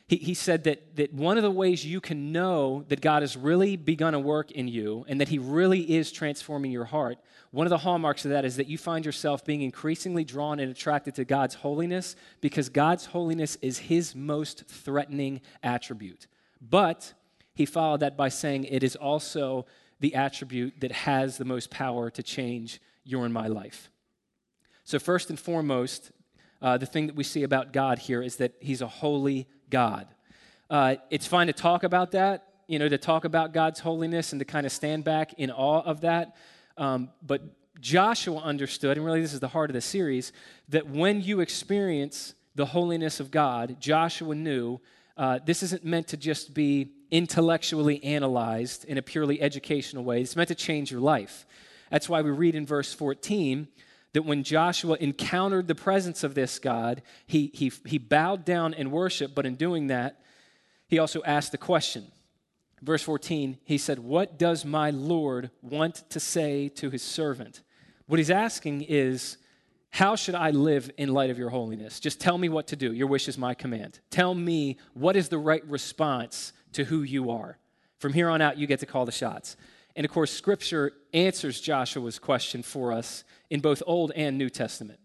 he, 0.08 0.16
he 0.16 0.34
said 0.34 0.64
that, 0.64 0.96
that 0.96 1.12
one 1.12 1.36
of 1.36 1.42
the 1.42 1.50
ways 1.50 1.84
you 1.84 2.00
can 2.00 2.32
know 2.32 2.84
that 2.88 3.00
God 3.00 3.22
has 3.22 3.36
really 3.36 3.76
begun 3.76 4.14
a 4.14 4.20
work 4.20 4.50
in 4.52 4.68
you 4.68 5.04
and 5.08 5.20
that 5.20 5.28
he 5.28 5.38
really 5.38 5.80
is 5.96 6.12
transforming 6.12 6.70
your 6.70 6.84
heart, 6.84 7.18
one 7.50 7.66
of 7.66 7.70
the 7.70 7.78
hallmarks 7.78 8.24
of 8.24 8.30
that 8.30 8.44
is 8.44 8.56
that 8.56 8.68
you 8.68 8.78
find 8.78 9.04
yourself 9.04 9.44
being 9.44 9.62
increasingly 9.62 10.24
drawn 10.24 10.60
and 10.60 10.70
attracted 10.70 11.14
to 11.16 11.24
God's 11.24 11.56
holiness 11.56 12.14
because 12.40 12.68
God's 12.68 13.06
holiness 13.06 13.56
is 13.62 13.78
his 13.78 14.14
most 14.14 14.64
threatening 14.68 15.40
attribute. 15.62 16.26
But 16.60 17.12
he 17.56 17.64
followed 17.64 18.00
that 18.00 18.16
by 18.16 18.28
saying 18.28 18.64
it 18.64 18.82
is 18.82 18.94
also 18.94 19.66
the 19.98 20.14
attribute 20.14 20.74
that 20.80 20.92
has 20.92 21.38
the 21.38 21.44
most 21.44 21.70
power 21.70 22.10
to 22.10 22.22
change 22.22 22.80
your 23.02 23.24
and 23.24 23.32
my 23.32 23.46
life. 23.46 23.90
So, 24.84 24.98
first 24.98 25.30
and 25.30 25.40
foremost, 25.40 26.12
uh, 26.60 26.76
the 26.76 26.84
thing 26.84 27.06
that 27.06 27.16
we 27.16 27.24
see 27.24 27.42
about 27.42 27.72
God 27.72 27.98
here 27.98 28.22
is 28.22 28.36
that 28.36 28.52
he's 28.60 28.82
a 28.82 28.86
holy 28.86 29.48
God. 29.70 30.06
Uh, 30.68 30.96
it's 31.10 31.26
fine 31.26 31.46
to 31.46 31.54
talk 31.54 31.82
about 31.82 32.10
that, 32.12 32.46
you 32.66 32.78
know, 32.78 32.90
to 32.90 32.98
talk 32.98 33.24
about 33.24 33.54
God's 33.54 33.80
holiness 33.80 34.32
and 34.32 34.38
to 34.38 34.44
kind 34.44 34.66
of 34.66 34.72
stand 34.72 35.04
back 35.04 35.32
in 35.38 35.50
awe 35.50 35.80
of 35.80 36.02
that. 36.02 36.36
Um, 36.76 37.08
but 37.22 37.40
Joshua 37.80 38.38
understood, 38.38 38.98
and 38.98 39.06
really 39.06 39.22
this 39.22 39.32
is 39.32 39.40
the 39.40 39.48
heart 39.48 39.70
of 39.70 39.74
the 39.74 39.80
series, 39.80 40.32
that 40.68 40.86
when 40.86 41.22
you 41.22 41.40
experience 41.40 42.34
the 42.54 42.66
holiness 42.66 43.18
of 43.18 43.30
God, 43.30 43.76
Joshua 43.80 44.34
knew 44.34 44.78
uh, 45.16 45.38
this 45.44 45.62
isn't 45.62 45.84
meant 45.84 46.08
to 46.08 46.18
just 46.18 46.52
be 46.52 46.90
intellectually 47.10 48.02
analyzed 48.02 48.84
in 48.84 48.98
a 48.98 49.02
purely 49.02 49.40
educational 49.40 50.04
way. 50.04 50.20
It's 50.20 50.36
meant 50.36 50.48
to 50.48 50.54
change 50.54 50.90
your 50.90 51.00
life. 51.00 51.46
That's 51.90 52.08
why 52.08 52.22
we 52.22 52.30
read 52.30 52.54
in 52.54 52.66
verse 52.66 52.92
14 52.92 53.68
that 54.12 54.22
when 54.22 54.42
Joshua 54.42 54.96
encountered 54.98 55.68
the 55.68 55.74
presence 55.74 56.24
of 56.24 56.34
this 56.34 56.58
God, 56.58 57.02
he, 57.26 57.50
he, 57.52 57.70
he 57.84 57.98
bowed 57.98 58.44
down 58.44 58.72
and 58.72 58.90
worshiped, 58.90 59.34
but 59.34 59.44
in 59.44 59.56
doing 59.56 59.88
that, 59.88 60.22
he 60.88 60.98
also 60.98 61.22
asked 61.24 61.52
the 61.52 61.58
question. 61.58 62.10
Verse 62.82 63.02
14, 63.02 63.58
he 63.64 63.78
said, 63.78 63.98
What 63.98 64.38
does 64.38 64.64
my 64.64 64.90
Lord 64.90 65.50
want 65.60 66.08
to 66.10 66.20
say 66.20 66.68
to 66.70 66.90
his 66.90 67.02
servant? 67.02 67.62
What 68.06 68.18
he's 68.18 68.30
asking 68.30 68.82
is, 68.82 69.38
How 69.90 70.14
should 70.16 70.34
I 70.34 70.50
live 70.50 70.90
in 70.96 71.12
light 71.12 71.30
of 71.30 71.38
your 71.38 71.50
holiness? 71.50 72.00
Just 72.00 72.20
tell 72.20 72.38
me 72.38 72.48
what 72.48 72.68
to 72.68 72.76
do. 72.76 72.92
Your 72.92 73.08
wish 73.08 73.28
is 73.28 73.36
my 73.36 73.54
command. 73.54 74.00
Tell 74.10 74.34
me 74.34 74.78
what 74.94 75.16
is 75.16 75.28
the 75.28 75.38
right 75.38 75.64
response 75.66 76.52
to 76.76 76.84
who 76.84 77.02
you 77.02 77.30
are. 77.30 77.58
From 77.98 78.12
here 78.12 78.28
on 78.28 78.40
out, 78.40 78.58
you 78.58 78.66
get 78.66 78.80
to 78.80 78.86
call 78.86 79.06
the 79.06 79.12
shots. 79.12 79.56
And 79.96 80.04
of 80.04 80.12
course, 80.12 80.30
Scripture 80.30 80.92
answers 81.14 81.60
Joshua's 81.60 82.18
question 82.18 82.62
for 82.62 82.92
us 82.92 83.24
in 83.48 83.60
both 83.60 83.82
Old 83.86 84.12
and 84.14 84.36
New 84.36 84.50
Testament. 84.50 85.00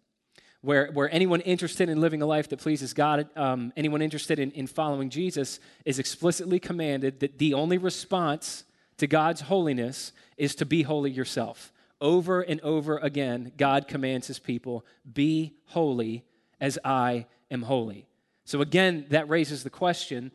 Where, 0.59 0.91
where 0.91 1.11
anyone 1.11 1.39
interested 1.41 1.89
in 1.89 2.01
living 2.01 2.21
a 2.21 2.25
life 2.25 2.49
that 2.49 2.59
pleases 2.59 2.93
God, 2.93 3.27
um, 3.35 3.73
anyone 3.75 4.01
interested 4.01 4.37
in, 4.37 4.51
in 4.51 4.67
following 4.67 5.09
Jesus, 5.09 5.59
is 5.85 5.97
explicitly 5.97 6.59
commanded 6.59 7.21
that 7.21 7.39
the 7.39 7.53
only 7.53 7.77
response 7.77 8.65
to 8.97 9.07
God's 9.07 9.41
holiness 9.41 10.11
is 10.37 10.53
to 10.55 10.65
be 10.65 10.83
holy 10.83 11.09
yourself. 11.09 11.71
Over 12.01 12.41
and 12.41 12.59
over 12.61 12.97
again, 12.97 13.53
God 13.57 13.87
commands 13.87 14.27
his 14.27 14.39
people, 14.39 14.85
Be 15.11 15.53
holy 15.67 16.25
as 16.59 16.77
I 16.83 17.27
am 17.49 17.63
holy. 17.63 18.07
So 18.43 18.61
again, 18.61 19.05
that 19.09 19.29
raises 19.29 19.63
the 19.63 19.69
question 19.69 20.31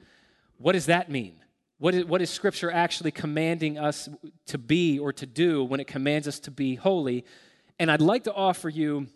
what 0.58 0.72
does 0.72 0.86
that 0.86 1.10
mean? 1.10 1.36
What 1.78 1.94
is, 1.94 2.04
what 2.06 2.22
is 2.22 2.30
Scripture 2.30 2.70
actually 2.70 3.10
commanding 3.10 3.78
us 3.78 4.08
to 4.46 4.58
be 4.58 4.98
or 4.98 5.12
to 5.12 5.26
do 5.26 5.62
when 5.62 5.78
it 5.80 5.86
commands 5.86 6.26
us 6.26 6.40
to 6.40 6.50
be 6.50 6.74
holy? 6.74 7.24
And 7.78 7.90
I'd 7.90 8.00
like 8.00 8.24
to 8.24 8.32
offer 8.32 8.68
you 8.68 9.08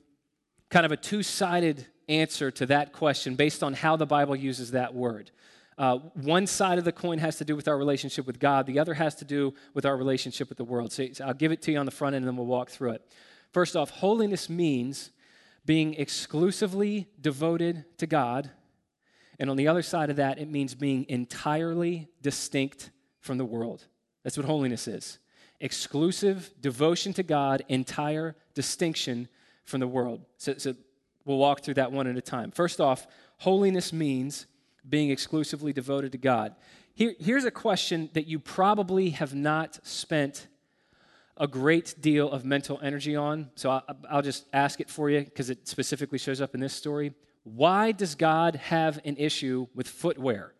kind 0.68 0.84
of 0.84 0.92
a 0.92 0.96
two 0.96 1.22
sided 1.22 1.86
answer 2.08 2.50
to 2.50 2.66
that 2.66 2.92
question 2.92 3.34
based 3.34 3.62
on 3.62 3.72
how 3.72 3.96
the 3.96 4.06
Bible 4.06 4.36
uses 4.36 4.72
that 4.72 4.94
word. 4.94 5.30
Uh, 5.78 5.96
one 6.14 6.46
side 6.46 6.76
of 6.76 6.84
the 6.84 6.92
coin 6.92 7.18
has 7.18 7.38
to 7.38 7.44
do 7.44 7.56
with 7.56 7.66
our 7.66 7.78
relationship 7.78 8.26
with 8.26 8.38
God, 8.38 8.66
the 8.66 8.78
other 8.78 8.92
has 8.92 9.14
to 9.14 9.24
do 9.24 9.54
with 9.72 9.86
our 9.86 9.96
relationship 9.96 10.50
with 10.50 10.58
the 10.58 10.64
world. 10.64 10.92
So, 10.92 11.08
so 11.12 11.24
I'll 11.24 11.32
give 11.32 11.52
it 11.52 11.62
to 11.62 11.72
you 11.72 11.78
on 11.78 11.86
the 11.86 11.92
front 11.92 12.14
end 12.14 12.24
and 12.24 12.28
then 12.28 12.36
we'll 12.36 12.46
walk 12.46 12.68
through 12.68 12.90
it. 12.90 13.10
First 13.52 13.76
off, 13.76 13.88
holiness 13.88 14.50
means 14.50 15.10
being 15.64 15.94
exclusively 15.94 17.08
devoted 17.18 17.84
to 17.96 18.06
God 18.06 18.50
and 19.40 19.48
on 19.48 19.56
the 19.56 19.66
other 19.66 19.82
side 19.82 20.10
of 20.10 20.16
that, 20.16 20.38
it 20.38 20.48
means 20.48 20.74
being 20.74 21.06
entirely 21.08 22.08
distinct 22.20 22.90
from 23.20 23.38
the 23.38 23.44
world. 23.44 23.86
That's 24.22 24.36
what 24.36 24.46
holiness 24.46 24.86
is 24.86 25.18
exclusive 25.62 26.50
devotion 26.60 27.12
to 27.12 27.22
God, 27.22 27.62
entire 27.68 28.34
distinction 28.54 29.28
from 29.64 29.80
the 29.80 29.88
world. 29.88 30.22
So, 30.38 30.54
so, 30.56 30.74
we'll 31.26 31.36
walk 31.36 31.62
through 31.62 31.74
that 31.74 31.92
one 31.92 32.06
at 32.06 32.16
a 32.16 32.22
time. 32.22 32.50
First 32.50 32.80
off, 32.80 33.06
holiness 33.38 33.92
means 33.92 34.46
being 34.88 35.10
exclusively 35.10 35.72
devoted 35.72 36.12
to 36.12 36.18
God. 36.18 36.54
Here, 36.94 37.14
here's 37.18 37.44
a 37.44 37.50
question 37.50 38.08
that 38.14 38.26
you 38.26 38.38
probably 38.38 39.10
have 39.10 39.34
not 39.34 39.86
spent 39.86 40.48
a 41.36 41.46
great 41.46 41.94
deal 42.00 42.30
of 42.30 42.44
mental 42.44 42.78
energy 42.82 43.16
on. 43.16 43.50
So 43.54 43.70
I, 43.70 43.82
I'll 44.10 44.22
just 44.22 44.46
ask 44.52 44.80
it 44.80 44.90
for 44.90 45.10
you 45.10 45.20
because 45.20 45.50
it 45.50 45.68
specifically 45.68 46.18
shows 46.18 46.40
up 46.40 46.54
in 46.54 46.60
this 46.60 46.74
story. 46.74 47.12
Why 47.44 47.92
does 47.92 48.14
God 48.14 48.56
have 48.56 49.00
an 49.04 49.16
issue 49.16 49.66
with 49.74 49.88
footwear? 49.88 50.52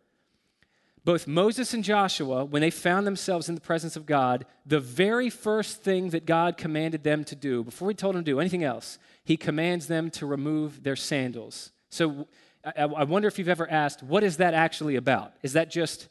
Both 1.03 1.27
Moses 1.27 1.73
and 1.73 1.83
Joshua, 1.83 2.45
when 2.45 2.61
they 2.61 2.71
found 2.71 3.07
themselves 3.07 3.49
in 3.49 3.55
the 3.55 3.61
presence 3.61 3.97
of 3.97 4.05
God, 4.05 4.45
the 4.67 4.81
very 4.81 5.31
first 5.31 5.83
thing 5.83 6.11
that 6.11 6.27
God 6.27 6.59
commanded 6.59 7.05
them 7.05 7.25
to 7.25 7.35
do, 7.35 7.65
before 7.65 7.89
he 7.89 7.95
told 7.95 8.15
them 8.15 8.25
to 8.25 8.31
do 8.31 8.39
anything 8.39 8.65
else, 8.65 8.99
he 9.25 9.37
commands 9.37 9.87
them 9.87 10.11
to 10.11 10.27
remove 10.27 10.83
their 10.83 10.97
sandals. 10.97 11.71
So 11.89 12.29
I 12.77 13.05
wonder 13.05 13.29
if 13.29 13.39
you've 13.39 13.49
ever 13.49 13.69
asked, 13.71 14.03
what 14.03 14.23
is 14.23 14.37
that 14.37 14.53
actually 14.53 14.97
about? 14.97 15.33
Is 15.43 15.55
that 15.55 15.71
just, 15.71 16.09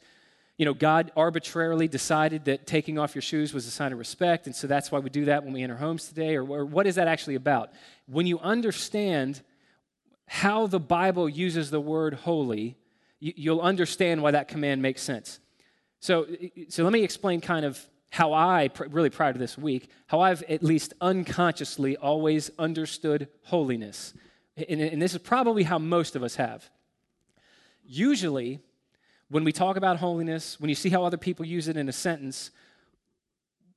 you 0.58 0.64
know, 0.64 0.74
God 0.74 1.12
arbitrarily 1.16 1.86
decided 1.86 2.46
that 2.46 2.66
taking 2.66 2.98
off 2.98 3.14
your 3.14 3.22
shoes 3.22 3.54
was 3.54 3.68
a 3.68 3.70
sign 3.70 3.92
of 3.92 3.98
respect, 3.98 4.46
and 4.46 4.56
so 4.56 4.66
that's 4.66 4.90
why 4.90 4.98
we 4.98 5.10
do 5.10 5.26
that 5.26 5.44
when 5.44 5.52
we 5.52 5.62
enter 5.62 5.76
homes 5.76 6.08
today? 6.08 6.34
Or 6.36 6.64
what 6.64 6.88
is 6.88 6.96
that 6.96 7.06
actually 7.06 7.36
about? 7.36 7.70
When 8.06 8.26
you 8.26 8.40
understand 8.40 9.40
how 10.32 10.68
the 10.68 10.78
Bible 10.78 11.28
uses 11.28 11.72
the 11.72 11.80
word 11.80 12.14
holy, 12.14 12.76
you'll 13.18 13.60
understand 13.60 14.22
why 14.22 14.30
that 14.30 14.46
command 14.46 14.80
makes 14.80 15.02
sense. 15.02 15.40
So, 15.98 16.28
so 16.68 16.84
let 16.84 16.92
me 16.92 17.02
explain 17.02 17.40
kind 17.40 17.66
of 17.66 17.84
how 18.10 18.32
I, 18.32 18.70
really 18.90 19.10
prior 19.10 19.32
to 19.32 19.38
this 19.40 19.58
week, 19.58 19.90
how 20.06 20.20
I've 20.20 20.44
at 20.44 20.62
least 20.62 20.94
unconsciously 21.00 21.96
always 21.96 22.48
understood 22.60 23.26
holiness. 23.42 24.14
And, 24.56 24.80
and 24.80 25.02
this 25.02 25.14
is 25.14 25.18
probably 25.18 25.64
how 25.64 25.80
most 25.80 26.14
of 26.14 26.22
us 26.22 26.36
have. 26.36 26.70
Usually, 27.84 28.60
when 29.30 29.42
we 29.42 29.50
talk 29.50 29.76
about 29.76 29.96
holiness, 29.96 30.60
when 30.60 30.68
you 30.68 30.76
see 30.76 30.90
how 30.90 31.02
other 31.02 31.16
people 31.16 31.44
use 31.44 31.66
it 31.66 31.76
in 31.76 31.88
a 31.88 31.92
sentence, 31.92 32.52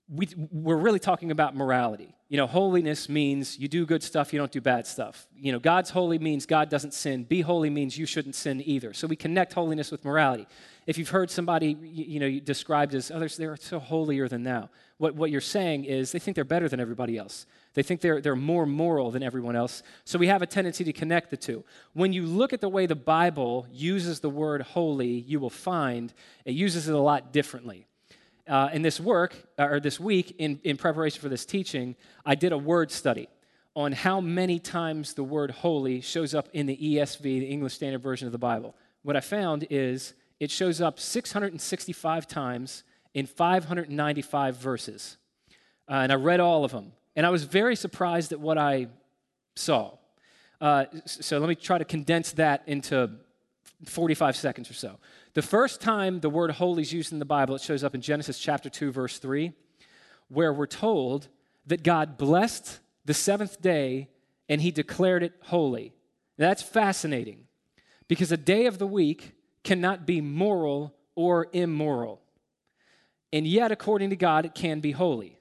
we, 0.10 0.28
we're 0.52 0.78
really 0.78 1.00
talking 1.00 1.32
about 1.32 1.56
morality. 1.56 2.16
You 2.28 2.38
know, 2.38 2.48
holiness 2.48 3.08
means 3.08 3.60
you 3.60 3.68
do 3.68 3.86
good 3.86 4.02
stuff, 4.02 4.34
you 4.34 4.39
don't 4.39 4.52
do 4.52 4.60
bad 4.60 4.88
stuff. 4.88 5.28
You 5.36 5.52
know, 5.52 5.60
God's 5.60 5.92
holy 5.92 6.18
means 6.20 6.46
God 6.46 6.70
doesn't 6.70 6.94
sin. 6.94 7.24
Be 7.24 7.42
holy 7.42 7.70
means 7.70 7.98
you 7.98 8.06
shouldn't 8.06 8.36
sin 8.36 8.62
either. 8.66 8.92
So 8.94 9.08
we 9.08 9.16
connect 9.16 9.54
holiness 9.54 9.92
with 9.92 10.04
morality. 10.04 10.48
If 10.88 10.98
you've 10.98 11.10
heard 11.10 11.30
somebody, 11.30 11.78
you 11.82 12.20
know, 12.20 12.39
described 12.39 12.96
as 12.96 13.12
others, 13.12 13.38
they're 13.38 13.56
so 13.56 13.80
holier 13.80 14.28
than 14.28 14.44
thou. 14.44 14.70
What, 14.98 15.16
what 15.16 15.32
you're 15.32 15.42
saying 15.42 15.86
is 15.86 16.12
they 16.12 16.20
think 16.20 16.36
they're 16.36 16.44
better 16.44 16.68
than 16.68 16.80
everybody 16.80 17.18
else. 17.18 17.46
They 17.76 17.84
think 17.84 18.02
they're, 18.02 18.20
they're 18.20 18.36
more 18.36 18.66
moral 18.66 19.12
than 19.12 19.24
everyone 19.24 19.56
else. 19.56 19.84
So 20.04 20.20
we 20.20 20.28
have 20.28 20.42
a 20.42 20.48
tendency 20.48 20.84
to 20.84 20.94
connect 20.94 21.30
the 21.30 21.38
two. 21.38 21.63
When 21.94 22.13
you 22.13 22.26
look 22.26 22.52
at 22.52 22.62
the 22.62 22.70
way 22.70 22.88
the 22.88 22.96
Bible 22.96 23.68
uses 23.72 24.20
the 24.20 24.30
word 24.30 24.62
holy, 24.62 25.20
you 25.20 25.39
will 25.39 25.50
find 25.50 26.13
it 26.46 26.54
uses 26.54 26.89
it 26.89 26.96
a 26.96 27.00
lot 27.00 27.32
differently. 27.32 27.88
Uh, 28.47 28.69
in 28.73 28.82
this 28.82 28.99
work, 28.99 29.36
uh, 29.58 29.63
or 29.63 29.79
this 29.79 29.99
week, 29.99 30.36
in, 30.38 30.60
in 30.63 30.75
preparation 30.75 31.21
for 31.21 31.29
this 31.29 31.45
teaching, 31.45 31.95
I 32.25 32.36
did 32.36 32.51
a 32.51 32.58
word 32.58 32.91
study 32.91 33.29
on 33.75 33.93
how 33.93 34.19
many 34.19 34.60
times 34.60 35.13
the 35.13 35.23
word 35.23 35.49
holy 35.51 36.01
shows 36.01 36.36
up 36.36 36.49
in 36.53 36.65
the 36.65 36.77
ESV, 36.77 37.21
the 37.21 37.45
English 37.45 37.73
Standard 37.73 38.01
Version 38.01 38.27
of 38.27 38.32
the 38.32 38.38
Bible. 38.38 38.75
What 39.01 39.15
I 39.15 39.21
found 39.21 39.65
is 39.69 40.13
it 40.39 40.51
shows 40.51 40.82
up 40.82 40.99
665 40.99 42.27
times 42.27 42.84
in 43.13 43.25
595 43.25 44.58
verses. 44.58 45.17
Uh, 45.89 45.93
and 45.93 46.12
I 46.12 46.15
read 46.15 46.39
all 46.39 46.65
of 46.65 46.71
them. 46.71 46.91
And 47.15 47.25
I 47.25 47.29
was 47.29 47.43
very 47.43 47.75
surprised 47.75 48.32
at 48.32 48.39
what 48.39 48.58
I 48.58 48.88
saw. 49.56 49.97
Uh, 50.60 50.86
so 51.06 51.39
let 51.39 51.49
me 51.49 51.56
try 51.56 51.77
to 51.77 51.86
condense 51.86 52.34
that 52.34 52.63
into 52.67 53.10
45 53.86 54.36
seconds 54.36 54.69
or 54.69 54.73
so. 54.73 54.99
The 55.34 55.41
first 55.41 55.82
time 55.82 56.19
the 56.19 56.30
word 56.30 56.52
holy 56.52 56.84
is 56.84 56.93
used 56.93 57.12
in 57.12 57.19
the 57.19 57.26
Bible, 57.26 57.56
it 57.56 57.62
shows 57.62 57.84
up 57.84 57.96
in 57.96 58.02
Genesis 58.02 58.38
chapter 58.38 58.69
2, 58.69 58.91
verse 58.91 59.17
3, 59.17 59.52
where 60.28 60.54
we're 60.54 60.67
told 60.67 61.28
that 61.65 61.84
God 61.84 62.17
blessed 62.17 62.80
the 63.06 63.15
seventh 63.15 63.60
day 63.60 64.10
and 64.48 64.62
he 64.62 64.69
declared 64.69 65.24
it 65.24 65.34
holy. 65.43 65.93
That's 66.38 66.62
fascinating 66.62 67.46
because 68.08 68.32
a 68.32 68.38
day 68.38 68.67
of 68.67 68.78
the 68.78 68.88
week 68.88 69.34
cannot 69.63 70.06
be 70.06 70.22
moral 70.22 70.93
or 71.15 71.48
immoral. 71.52 72.22
And 73.32 73.48
yet, 73.48 73.72
according 73.72 74.12
to 74.12 74.15
God, 74.15 74.46
it 74.46 74.54
can 74.54 74.82
be 74.82 74.91
holy. 74.91 75.39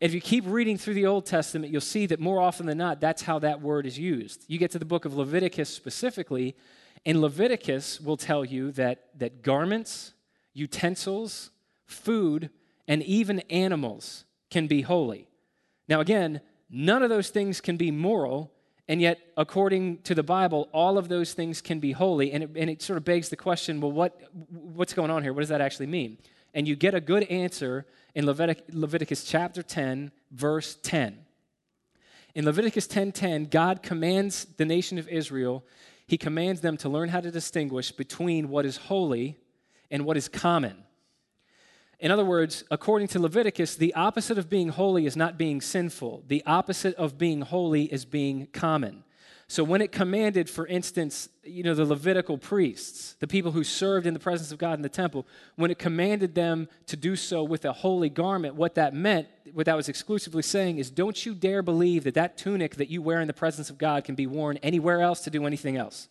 If 0.00 0.12
you 0.12 0.20
keep 0.20 0.44
reading 0.46 0.76
through 0.76 0.94
the 0.94 1.06
Old 1.06 1.26
Testament, 1.26 1.72
you'll 1.72 1.82
see 1.82 2.06
that 2.06 2.18
more 2.18 2.40
often 2.40 2.66
than 2.66 2.78
not, 2.78 3.00
that's 3.00 3.22
how 3.22 3.38
that 3.40 3.60
word 3.60 3.86
is 3.86 3.98
used. 3.98 4.44
You 4.48 4.58
get 4.58 4.70
to 4.72 4.78
the 4.78 4.84
book 4.84 5.04
of 5.04 5.14
Leviticus 5.14 5.68
specifically, 5.68 6.56
and 7.06 7.20
Leviticus 7.20 8.00
will 8.00 8.16
tell 8.16 8.44
you 8.44 8.72
that, 8.72 9.08
that 9.18 9.42
garments, 9.42 10.12
utensils, 10.52 11.50
food, 11.86 12.50
and 12.86 13.02
even 13.02 13.40
animals 13.50 14.24
can 14.50 14.66
be 14.66 14.82
holy. 14.82 15.28
Now, 15.88 16.00
again, 16.00 16.40
none 16.68 17.02
of 17.02 17.08
those 17.08 17.30
things 17.30 17.60
can 17.60 17.76
be 17.76 17.90
moral, 17.90 18.52
and 18.88 19.00
yet, 19.00 19.20
according 19.36 19.98
to 20.02 20.14
the 20.14 20.22
Bible, 20.22 20.68
all 20.72 20.98
of 20.98 21.08
those 21.08 21.32
things 21.32 21.60
can 21.60 21.80
be 21.80 21.92
holy. 21.92 22.32
And 22.32 22.44
it, 22.44 22.50
and 22.56 22.68
it 22.68 22.82
sort 22.82 22.96
of 22.96 23.04
begs 23.04 23.28
the 23.28 23.36
question 23.36 23.80
well, 23.80 23.92
what, 23.92 24.20
what's 24.50 24.92
going 24.92 25.10
on 25.10 25.22
here? 25.22 25.32
What 25.32 25.40
does 25.40 25.48
that 25.50 25.60
actually 25.60 25.86
mean? 25.86 26.18
And 26.54 26.66
you 26.66 26.74
get 26.74 26.94
a 26.94 27.00
good 27.00 27.22
answer 27.24 27.86
in 28.14 28.24
Levitic, 28.24 28.62
Leviticus 28.72 29.24
chapter 29.24 29.62
10, 29.62 30.10
verse 30.32 30.76
10. 30.82 31.18
In 32.34 32.44
Leviticus 32.44 32.86
10:10, 32.86 33.50
God 33.50 33.82
commands 33.82 34.46
the 34.56 34.64
nation 34.64 34.98
of 34.98 35.08
Israel 35.08 35.64
he 36.10 36.18
commands 36.18 36.60
them 36.60 36.76
to 36.76 36.88
learn 36.88 37.08
how 37.08 37.20
to 37.20 37.30
distinguish 37.30 37.92
between 37.92 38.48
what 38.48 38.66
is 38.66 38.76
holy 38.76 39.38
and 39.92 40.04
what 40.04 40.16
is 40.16 40.26
common. 40.26 40.76
In 42.00 42.10
other 42.10 42.24
words, 42.24 42.64
according 42.68 43.06
to 43.08 43.20
Leviticus, 43.20 43.76
the 43.76 43.94
opposite 43.94 44.36
of 44.36 44.50
being 44.50 44.70
holy 44.70 45.06
is 45.06 45.16
not 45.16 45.38
being 45.38 45.60
sinful. 45.60 46.24
The 46.26 46.42
opposite 46.44 46.96
of 46.96 47.16
being 47.16 47.42
holy 47.42 47.84
is 47.84 48.04
being 48.04 48.48
common. 48.52 49.04
So 49.46 49.62
when 49.62 49.80
it 49.80 49.92
commanded, 49.92 50.50
for 50.50 50.66
instance, 50.66 51.28
you 51.44 51.62
know, 51.62 51.74
the 51.74 51.84
Levitical 51.84 52.38
priests, 52.38 53.14
the 53.20 53.28
people 53.28 53.52
who 53.52 53.62
served 53.62 54.04
in 54.04 54.12
the 54.12 54.18
presence 54.18 54.50
of 54.50 54.58
God 54.58 54.74
in 54.74 54.82
the 54.82 54.88
temple, 54.88 55.28
when 55.54 55.70
it 55.70 55.78
commanded 55.78 56.34
them 56.34 56.68
to 56.86 56.96
do 56.96 57.14
so 57.14 57.44
with 57.44 57.64
a 57.64 57.72
holy 57.72 58.08
garment, 58.08 58.56
what 58.56 58.74
that 58.74 58.94
meant, 58.94 59.28
what 59.54 59.66
that 59.66 59.76
was 59.76 59.88
exclusively 59.88 60.42
saying 60.42 60.78
is 60.78 60.90
don't 60.90 61.24
you 61.24 61.34
dare 61.34 61.62
believe 61.62 62.04
that 62.04 62.14
that 62.14 62.36
tunic 62.36 62.76
that 62.76 62.90
you 62.90 63.02
wear 63.02 63.20
in 63.20 63.26
the 63.26 63.32
presence 63.32 63.70
of 63.70 63.78
God 63.78 64.04
can 64.04 64.14
be 64.14 64.26
worn 64.26 64.56
anywhere 64.58 65.00
else 65.00 65.20
to 65.22 65.30
do 65.30 65.46
anything 65.46 65.76
else. 65.76 66.08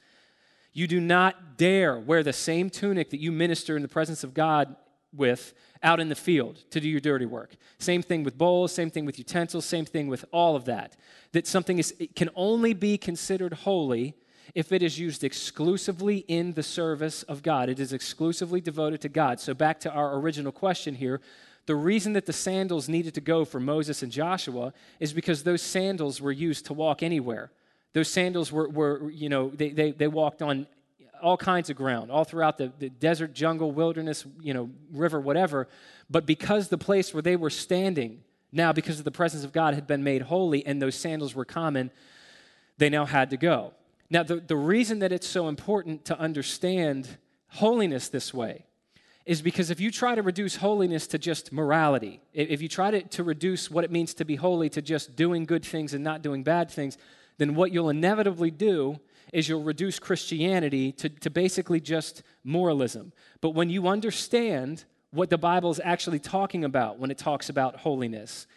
You 0.73 0.87
do 0.87 1.01
not 1.01 1.57
dare 1.57 1.99
wear 1.99 2.23
the 2.23 2.33
same 2.33 2.69
tunic 2.69 3.09
that 3.09 3.19
you 3.19 3.31
minister 3.31 3.75
in 3.75 3.81
the 3.81 3.87
presence 3.87 4.23
of 4.23 4.33
God 4.33 4.75
with 5.13 5.53
out 5.81 5.99
in 5.99 6.09
the 6.09 6.15
field 6.15 6.57
to 6.71 6.79
do 6.79 6.87
your 6.87 6.99
dirty 6.99 7.25
work. 7.25 7.55
Same 7.79 8.01
thing 8.01 8.23
with 8.23 8.37
bowls, 8.37 8.71
same 8.71 8.91
thing 8.91 9.05
with 9.05 9.17
utensils, 9.17 9.65
same 9.65 9.85
thing 9.85 10.07
with 10.07 10.25
all 10.31 10.55
of 10.55 10.65
that. 10.65 10.95
That 11.31 11.47
something 11.47 11.79
is, 11.79 11.93
can 12.15 12.29
only 12.35 12.73
be 12.73 12.97
considered 12.97 13.53
holy 13.53 14.15
if 14.55 14.71
it 14.71 14.81
is 14.81 14.99
used 14.99 15.23
exclusively 15.23 16.17
in 16.27 16.53
the 16.53 16.63
service 16.63 17.23
of 17.23 17.43
God. 17.43 17.69
It 17.69 17.79
is 17.79 17.93
exclusively 17.93 18.61
devoted 18.61 19.01
to 19.01 19.09
God. 19.09 19.39
So, 19.39 19.53
back 19.53 19.79
to 19.81 19.91
our 19.91 20.17
original 20.17 20.51
question 20.51 20.95
here 20.95 21.21
the 21.69 21.75
reason 21.75 22.13
that 22.13 22.25
the 22.25 22.33
sandals 22.33 22.89
needed 22.89 23.13
to 23.13 23.21
go 23.21 23.45
for 23.45 23.59
Moses 23.59 24.01
and 24.01 24.11
Joshua 24.11 24.73
is 24.99 25.13
because 25.13 25.43
those 25.43 25.61
sandals 25.61 26.19
were 26.19 26.31
used 26.31 26.65
to 26.65 26.73
walk 26.73 27.03
anywhere. 27.03 27.51
Those 27.93 28.07
sandals 28.07 28.51
were, 28.51 28.67
were 28.67 29.11
you 29.11 29.29
know, 29.29 29.49
they, 29.49 29.69
they, 29.69 29.91
they 29.91 30.07
walked 30.07 30.41
on 30.41 30.65
all 31.21 31.37
kinds 31.37 31.69
of 31.69 31.75
ground, 31.75 32.09
all 32.09 32.23
throughout 32.23 32.57
the, 32.57 32.73
the 32.79 32.89
desert, 32.89 33.33
jungle, 33.35 33.71
wilderness, 33.71 34.25
you 34.41 34.51
know, 34.51 34.71
river, 34.91 35.19
whatever. 35.21 35.67
But 36.09 36.25
because 36.25 36.69
the 36.69 36.77
place 36.79 37.13
where 37.13 37.21
they 37.21 37.35
were 37.35 37.51
standing, 37.51 38.23
now 38.51 38.73
because 38.73 38.97
of 38.97 39.05
the 39.05 39.11
presence 39.11 39.43
of 39.43 39.53
God, 39.53 39.75
had 39.75 39.85
been 39.85 40.03
made 40.03 40.23
holy 40.23 40.65
and 40.65 40.81
those 40.81 40.95
sandals 40.95 41.35
were 41.35 41.45
common, 41.45 41.91
they 42.79 42.89
now 42.89 43.05
had 43.05 43.29
to 43.29 43.37
go. 43.37 43.73
Now, 44.09 44.23
the, 44.23 44.37
the 44.37 44.57
reason 44.57 44.97
that 44.99 45.11
it's 45.11 45.27
so 45.27 45.47
important 45.47 46.03
to 46.05 46.17
understand 46.17 47.19
holiness 47.49 48.09
this 48.09 48.33
way 48.33 48.65
is 49.29 49.43
because 49.43 49.69
if 49.69 49.79
you 49.79 49.91
try 49.91 50.15
to 50.15 50.23
reduce 50.23 50.55
holiness 50.55 51.05
to 51.05 51.19
just 51.19 51.53
morality, 51.53 52.19
if 52.33 52.63
you 52.63 52.67
try 52.67 52.89
to, 52.89 53.03
to 53.03 53.23
reduce 53.23 53.69
what 53.69 53.83
it 53.83 53.91
means 53.91 54.11
to 54.15 54.25
be 54.25 54.35
holy 54.35 54.69
to 54.69 54.81
just 54.81 55.15
doing 55.15 55.45
good 55.45 55.63
things 55.63 55.93
and 55.93 56.03
not 56.03 56.23
doing 56.23 56.41
bad 56.41 56.71
things, 56.71 56.97
then 57.37 57.53
what 57.53 57.71
you'll 57.71 57.91
inevitably 57.91 58.49
do 58.49 58.99
is 59.31 59.47
you'll 59.47 59.61
reduce 59.61 59.99
Christianity 59.99 60.91
to, 60.93 61.09
to 61.09 61.29
basically 61.29 61.79
just 61.79 62.23
moralism. 62.43 63.13
But 63.39 63.51
when 63.51 63.69
you 63.69 63.87
understand 63.87 64.85
what 65.11 65.29
the 65.29 65.37
Bible 65.37 65.69
is 65.69 65.79
actually 65.83 66.17
talking 66.17 66.63
about 66.63 66.97
when 66.97 67.11
it 67.11 67.19
talks 67.19 67.49
about 67.49 67.75
holiness, 67.75 68.47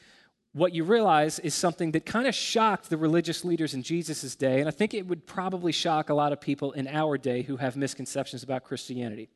what 0.55 0.73
you 0.73 0.85
realize 0.85 1.39
is 1.39 1.55
something 1.55 1.93
that 1.93 2.07
kind 2.07 2.27
of 2.27 2.35
shocked 2.35 2.89
the 2.89 2.97
religious 2.97 3.45
leaders 3.45 3.75
in 3.75 3.83
Jesus' 3.83 4.35
day, 4.35 4.59
and 4.61 4.69
I 4.69 4.73
think 4.73 4.95
it 4.95 5.07
would 5.07 5.27
probably 5.27 5.73
shock 5.73 6.09
a 6.09 6.15
lot 6.15 6.33
of 6.33 6.41
people 6.41 6.73
in 6.73 6.89
our 6.89 7.19
day 7.19 7.43
who 7.43 7.59
have 7.59 7.77
misconceptions 7.77 8.43
about 8.43 8.65
Christianity. 8.65 9.29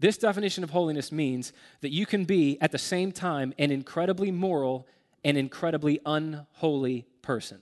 This 0.00 0.16
definition 0.16 0.64
of 0.64 0.70
holiness 0.70 1.12
means 1.12 1.52
that 1.82 1.92
you 1.92 2.06
can 2.06 2.24
be 2.24 2.58
at 2.60 2.72
the 2.72 2.78
same 2.78 3.12
time 3.12 3.52
an 3.58 3.70
incredibly 3.70 4.30
moral 4.30 4.86
and 5.22 5.36
incredibly 5.36 6.00
unholy 6.06 7.06
person. 7.20 7.60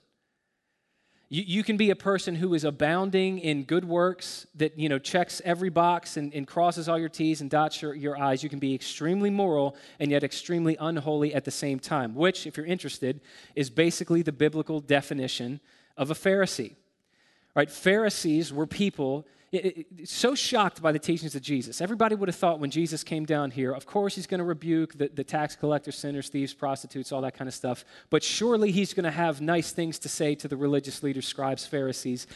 You, 1.28 1.42
you 1.44 1.64
can 1.64 1.76
be 1.76 1.90
a 1.90 1.96
person 1.96 2.36
who 2.36 2.54
is 2.54 2.62
abounding 2.62 3.40
in 3.40 3.64
good 3.64 3.84
works 3.84 4.46
that, 4.54 4.78
you 4.78 4.88
know, 4.88 5.00
checks 5.00 5.42
every 5.44 5.68
box 5.68 6.16
and, 6.16 6.32
and 6.32 6.46
crosses 6.46 6.88
all 6.88 6.98
your 6.98 7.08
T's 7.08 7.40
and 7.40 7.50
dots 7.50 7.82
your, 7.82 7.92
your 7.94 8.16
I's. 8.16 8.44
You 8.44 8.48
can 8.48 8.60
be 8.60 8.72
extremely 8.72 9.30
moral 9.30 9.76
and 9.98 10.10
yet 10.10 10.22
extremely 10.22 10.76
unholy 10.78 11.34
at 11.34 11.44
the 11.44 11.50
same 11.50 11.80
time, 11.80 12.14
which, 12.14 12.46
if 12.46 12.56
you're 12.56 12.64
interested, 12.64 13.20
is 13.56 13.68
basically 13.68 14.22
the 14.22 14.32
biblical 14.32 14.80
definition 14.80 15.60
of 15.96 16.10
a 16.12 16.14
Pharisee. 16.14 16.76
Right? 17.54 17.70
Pharisees 17.70 18.52
were 18.52 18.66
people 18.66 19.26
it, 19.50 19.86
it, 19.98 20.08
so 20.08 20.34
shocked 20.34 20.82
by 20.82 20.92
the 20.92 20.98
teachings 20.98 21.34
of 21.34 21.40
Jesus. 21.40 21.80
Everybody 21.80 22.14
would 22.14 22.28
have 22.28 22.36
thought 22.36 22.60
when 22.60 22.70
Jesus 22.70 23.02
came 23.02 23.24
down 23.24 23.50
here, 23.50 23.72
of 23.72 23.86
course, 23.86 24.14
he's 24.14 24.26
going 24.26 24.38
to 24.38 24.44
rebuke 24.44 24.98
the, 24.98 25.08
the 25.08 25.24
tax 25.24 25.56
collectors, 25.56 25.96
sinners, 25.96 26.28
thieves, 26.28 26.52
prostitutes, 26.52 27.12
all 27.12 27.22
that 27.22 27.34
kind 27.34 27.48
of 27.48 27.54
stuff. 27.54 27.84
But 28.10 28.22
surely 28.22 28.70
he's 28.70 28.92
going 28.92 29.04
to 29.04 29.10
have 29.10 29.40
nice 29.40 29.72
things 29.72 29.98
to 30.00 30.08
say 30.08 30.34
to 30.34 30.48
the 30.48 30.56
religious 30.56 31.02
leaders, 31.02 31.26
scribes, 31.26 31.66
Pharisees. 31.66 32.26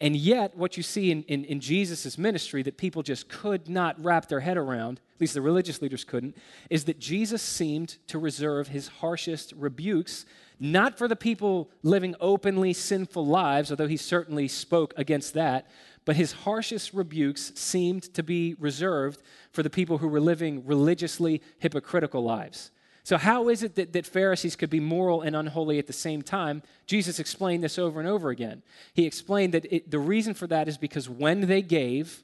And 0.00 0.16
yet, 0.16 0.56
what 0.56 0.78
you 0.78 0.82
see 0.82 1.10
in, 1.10 1.24
in, 1.24 1.44
in 1.44 1.60
Jesus' 1.60 2.16
ministry 2.16 2.62
that 2.62 2.78
people 2.78 3.02
just 3.02 3.28
could 3.28 3.68
not 3.68 4.02
wrap 4.02 4.28
their 4.28 4.40
head 4.40 4.56
around, 4.56 5.00
at 5.14 5.20
least 5.20 5.34
the 5.34 5.42
religious 5.42 5.82
leaders 5.82 6.04
couldn't, 6.04 6.36
is 6.70 6.84
that 6.84 6.98
Jesus 6.98 7.42
seemed 7.42 7.98
to 8.06 8.18
reserve 8.18 8.68
his 8.68 8.88
harshest 8.88 9.52
rebukes 9.56 10.24
not 10.62 10.96
for 10.96 11.08
the 11.08 11.16
people 11.16 11.68
living 11.82 12.14
openly 12.20 12.72
sinful 12.72 13.26
lives, 13.26 13.72
although 13.72 13.88
he 13.88 13.96
certainly 13.96 14.46
spoke 14.46 14.94
against 14.96 15.34
that, 15.34 15.66
but 16.04 16.16
his 16.16 16.32
harshest 16.32 16.92
rebukes 16.92 17.52
seemed 17.54 18.12
to 18.14 18.22
be 18.22 18.54
reserved 18.58 19.22
for 19.52 19.62
the 19.62 19.70
people 19.70 19.98
who 19.98 20.08
were 20.08 20.20
living 20.20 20.66
religiously 20.66 21.40
hypocritical 21.58 22.22
lives. 22.22 22.70
So, 23.04 23.18
how 23.18 23.48
is 23.48 23.62
it 23.62 23.74
that, 23.76 23.92
that 23.94 24.06
Pharisees 24.06 24.54
could 24.54 24.70
be 24.70 24.80
moral 24.80 25.22
and 25.22 25.34
unholy 25.34 25.78
at 25.78 25.88
the 25.88 25.92
same 25.92 26.22
time? 26.22 26.62
Jesus 26.86 27.18
explained 27.18 27.64
this 27.64 27.78
over 27.78 27.98
and 27.98 28.08
over 28.08 28.30
again. 28.30 28.62
He 28.94 29.06
explained 29.06 29.54
that 29.54 29.72
it, 29.72 29.90
the 29.90 29.98
reason 29.98 30.34
for 30.34 30.46
that 30.46 30.68
is 30.68 30.78
because 30.78 31.08
when 31.08 31.48
they 31.48 31.62
gave, 31.62 32.22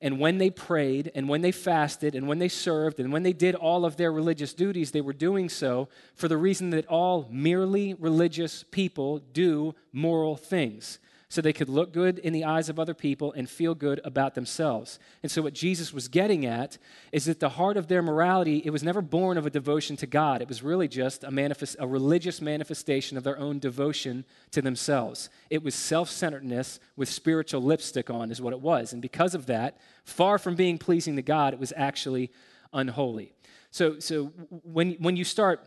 and 0.00 0.18
when 0.18 0.38
they 0.38 0.50
prayed, 0.50 1.12
and 1.14 1.28
when 1.28 1.40
they 1.40 1.52
fasted, 1.52 2.14
and 2.14 2.26
when 2.26 2.38
they 2.38 2.48
served, 2.48 2.98
and 2.98 3.12
when 3.12 3.22
they 3.22 3.32
did 3.32 3.54
all 3.54 3.84
of 3.84 3.96
their 3.96 4.12
religious 4.12 4.54
duties, 4.54 4.90
they 4.90 5.00
were 5.00 5.12
doing 5.12 5.48
so 5.48 5.88
for 6.14 6.26
the 6.26 6.36
reason 6.36 6.70
that 6.70 6.86
all 6.86 7.28
merely 7.30 7.94
religious 7.94 8.64
people 8.70 9.18
do 9.18 9.74
moral 9.92 10.36
things 10.36 10.98
so 11.30 11.42
they 11.42 11.52
could 11.52 11.68
look 11.68 11.92
good 11.92 12.18
in 12.18 12.32
the 12.32 12.44
eyes 12.44 12.70
of 12.70 12.78
other 12.78 12.94
people 12.94 13.32
and 13.34 13.50
feel 13.50 13.74
good 13.74 14.00
about 14.02 14.34
themselves. 14.34 14.98
And 15.22 15.30
so 15.30 15.42
what 15.42 15.52
Jesus 15.52 15.92
was 15.92 16.08
getting 16.08 16.46
at 16.46 16.78
is 17.12 17.26
that 17.26 17.38
the 17.38 17.50
heart 17.50 17.76
of 17.76 17.86
their 17.86 18.00
morality, 18.00 18.62
it 18.64 18.70
was 18.70 18.82
never 18.82 19.02
born 19.02 19.36
of 19.36 19.44
a 19.44 19.50
devotion 19.50 19.94
to 19.98 20.06
God. 20.06 20.40
It 20.40 20.48
was 20.48 20.62
really 20.62 20.88
just 20.88 21.24
a 21.24 21.30
manifest 21.30 21.76
a 21.78 21.86
religious 21.86 22.40
manifestation 22.40 23.18
of 23.18 23.24
their 23.24 23.38
own 23.38 23.58
devotion 23.58 24.24
to 24.52 24.62
themselves. 24.62 25.28
It 25.50 25.62
was 25.62 25.74
self-centeredness 25.74 26.80
with 26.96 27.10
spiritual 27.10 27.62
lipstick 27.62 28.08
on 28.08 28.30
is 28.30 28.40
what 28.40 28.54
it 28.54 28.60
was. 28.60 28.94
And 28.94 29.02
because 29.02 29.34
of 29.34 29.46
that, 29.46 29.78
far 30.04 30.38
from 30.38 30.54
being 30.54 30.78
pleasing 30.78 31.16
to 31.16 31.22
God, 31.22 31.52
it 31.52 31.60
was 31.60 31.74
actually 31.76 32.32
unholy. 32.72 33.34
So 33.70 33.98
so 33.98 34.32
when 34.62 34.92
when 34.92 35.16
you 35.16 35.24
start 35.24 35.66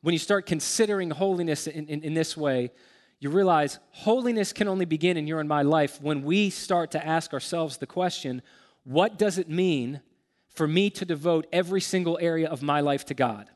when 0.00 0.12
you 0.12 0.18
start 0.18 0.46
considering 0.46 1.10
holiness 1.10 1.68
in, 1.68 1.86
in, 1.86 2.02
in 2.02 2.14
this 2.14 2.36
way, 2.36 2.70
you 3.20 3.30
realize 3.30 3.78
holiness 3.90 4.52
can 4.52 4.68
only 4.68 4.84
begin 4.84 5.16
in 5.16 5.26
your 5.26 5.40
and 5.40 5.48
my 5.48 5.62
life 5.62 6.00
when 6.00 6.22
we 6.22 6.50
start 6.50 6.92
to 6.92 7.04
ask 7.04 7.32
ourselves 7.32 7.76
the 7.76 7.86
question 7.86 8.42
what 8.84 9.18
does 9.18 9.38
it 9.38 9.50
mean 9.50 10.00
for 10.48 10.66
me 10.66 10.88
to 10.90 11.04
devote 11.04 11.46
every 11.52 11.80
single 11.80 12.18
area 12.20 12.48
of 12.48 12.62
my 12.62 12.80
life 12.80 13.04
to 13.06 13.14
God? 13.14 13.50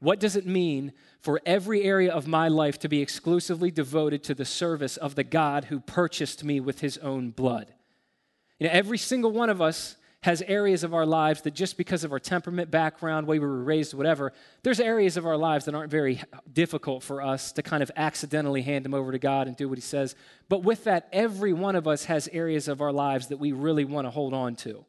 What 0.00 0.20
does 0.20 0.36
it 0.36 0.46
mean 0.46 0.92
for 1.20 1.40
every 1.44 1.82
area 1.82 2.12
of 2.12 2.28
my 2.28 2.48
life 2.48 2.78
to 2.80 2.88
be 2.88 3.02
exclusively 3.02 3.70
devoted 3.70 4.22
to 4.24 4.34
the 4.34 4.44
service 4.44 4.96
of 4.96 5.16
the 5.16 5.24
God 5.24 5.64
who 5.64 5.80
purchased 5.80 6.44
me 6.44 6.60
with 6.60 6.80
his 6.80 6.96
own 6.98 7.30
blood? 7.30 7.74
You 8.58 8.66
know, 8.66 8.72
every 8.72 8.98
single 8.98 9.32
one 9.32 9.50
of 9.50 9.60
us 9.60 9.96
has 10.22 10.42
areas 10.42 10.82
of 10.82 10.94
our 10.94 11.06
lives 11.06 11.42
that 11.42 11.54
just 11.54 11.76
because 11.76 12.02
of 12.02 12.10
our 12.10 12.18
temperament, 12.18 12.70
background, 12.70 13.26
way 13.26 13.38
we 13.38 13.46
were 13.46 13.62
raised, 13.62 13.94
whatever, 13.94 14.32
there's 14.64 14.80
areas 14.80 15.16
of 15.16 15.24
our 15.24 15.36
lives 15.36 15.64
that 15.66 15.76
aren't 15.76 15.92
very 15.92 16.20
difficult 16.52 17.04
for 17.04 17.22
us 17.22 17.52
to 17.52 17.62
kind 17.62 17.84
of 17.84 17.90
accidentally 17.94 18.62
hand 18.62 18.84
them 18.84 18.94
over 18.94 19.12
to 19.12 19.18
God 19.18 19.46
and 19.46 19.56
do 19.56 19.68
what 19.68 19.78
He 19.78 19.82
says. 19.82 20.16
But 20.48 20.64
with 20.64 20.84
that, 20.84 21.08
every 21.12 21.52
one 21.52 21.76
of 21.76 21.86
us 21.86 22.06
has 22.06 22.28
areas 22.32 22.66
of 22.66 22.80
our 22.80 22.92
lives 22.92 23.28
that 23.28 23.36
we 23.36 23.52
really 23.52 23.84
want 23.84 24.06
to 24.06 24.10
hold 24.10 24.34
on 24.34 24.56
to. 24.56 24.84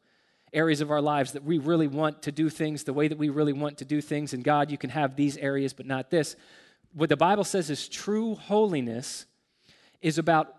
Areas 0.52 0.80
of 0.80 0.90
our 0.90 1.00
lives 1.00 1.32
that 1.32 1.44
we 1.44 1.58
really 1.58 1.86
want 1.86 2.22
to 2.22 2.32
do 2.32 2.50
things 2.50 2.82
the 2.82 2.92
way 2.92 3.06
that 3.06 3.18
we 3.18 3.28
really 3.28 3.52
want 3.52 3.78
to 3.78 3.84
do 3.84 4.00
things. 4.00 4.34
And 4.34 4.42
God, 4.42 4.68
you 4.68 4.78
can 4.78 4.90
have 4.90 5.14
these 5.14 5.36
areas, 5.36 5.72
but 5.72 5.86
not 5.86 6.10
this. 6.10 6.34
What 6.92 7.08
the 7.08 7.16
Bible 7.16 7.44
says 7.44 7.70
is 7.70 7.88
true 7.88 8.34
holiness 8.34 9.26
is 10.02 10.18
about 10.18 10.56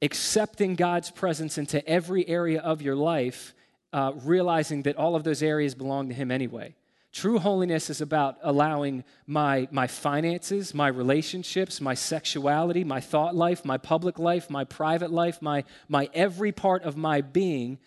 accepting 0.00 0.74
God's 0.74 1.10
presence 1.10 1.58
into 1.58 1.86
every 1.86 2.26
area 2.26 2.62
of 2.62 2.80
your 2.80 2.96
life 2.96 3.52
uh, 3.92 4.12
realizing 4.22 4.82
that 4.82 4.96
all 4.96 5.14
of 5.16 5.24
those 5.24 5.42
areas 5.42 5.74
belong 5.74 6.08
to 6.08 6.14
Him 6.14 6.30
anyway. 6.30 6.74
True 7.12 7.40
holiness 7.40 7.90
is 7.90 8.00
about 8.00 8.38
allowing 8.42 9.02
my, 9.26 9.66
my 9.72 9.88
finances, 9.88 10.72
my 10.72 10.86
relationships, 10.86 11.80
my 11.80 11.94
sexuality, 11.94 12.84
my 12.84 13.00
thought 13.00 13.34
life, 13.34 13.64
my 13.64 13.78
public 13.78 14.18
life, 14.18 14.48
my 14.48 14.62
private 14.62 15.10
life, 15.10 15.42
my, 15.42 15.64
my 15.88 16.08
every 16.14 16.52
part 16.52 16.84
of 16.84 16.96
my 16.96 17.20
being 17.20 17.78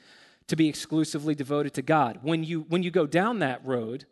to 0.48 0.58
be 0.58 0.68
exclusively 0.68 1.36
devoted 1.36 1.74
to 1.76 1.82
God. 1.82 2.20
When 2.22 2.44
you, 2.44 2.66
when 2.68 2.84
you 2.84 2.92
go 2.92 3.08
down 3.08 3.39
that 3.39 3.66
road, 3.66 4.06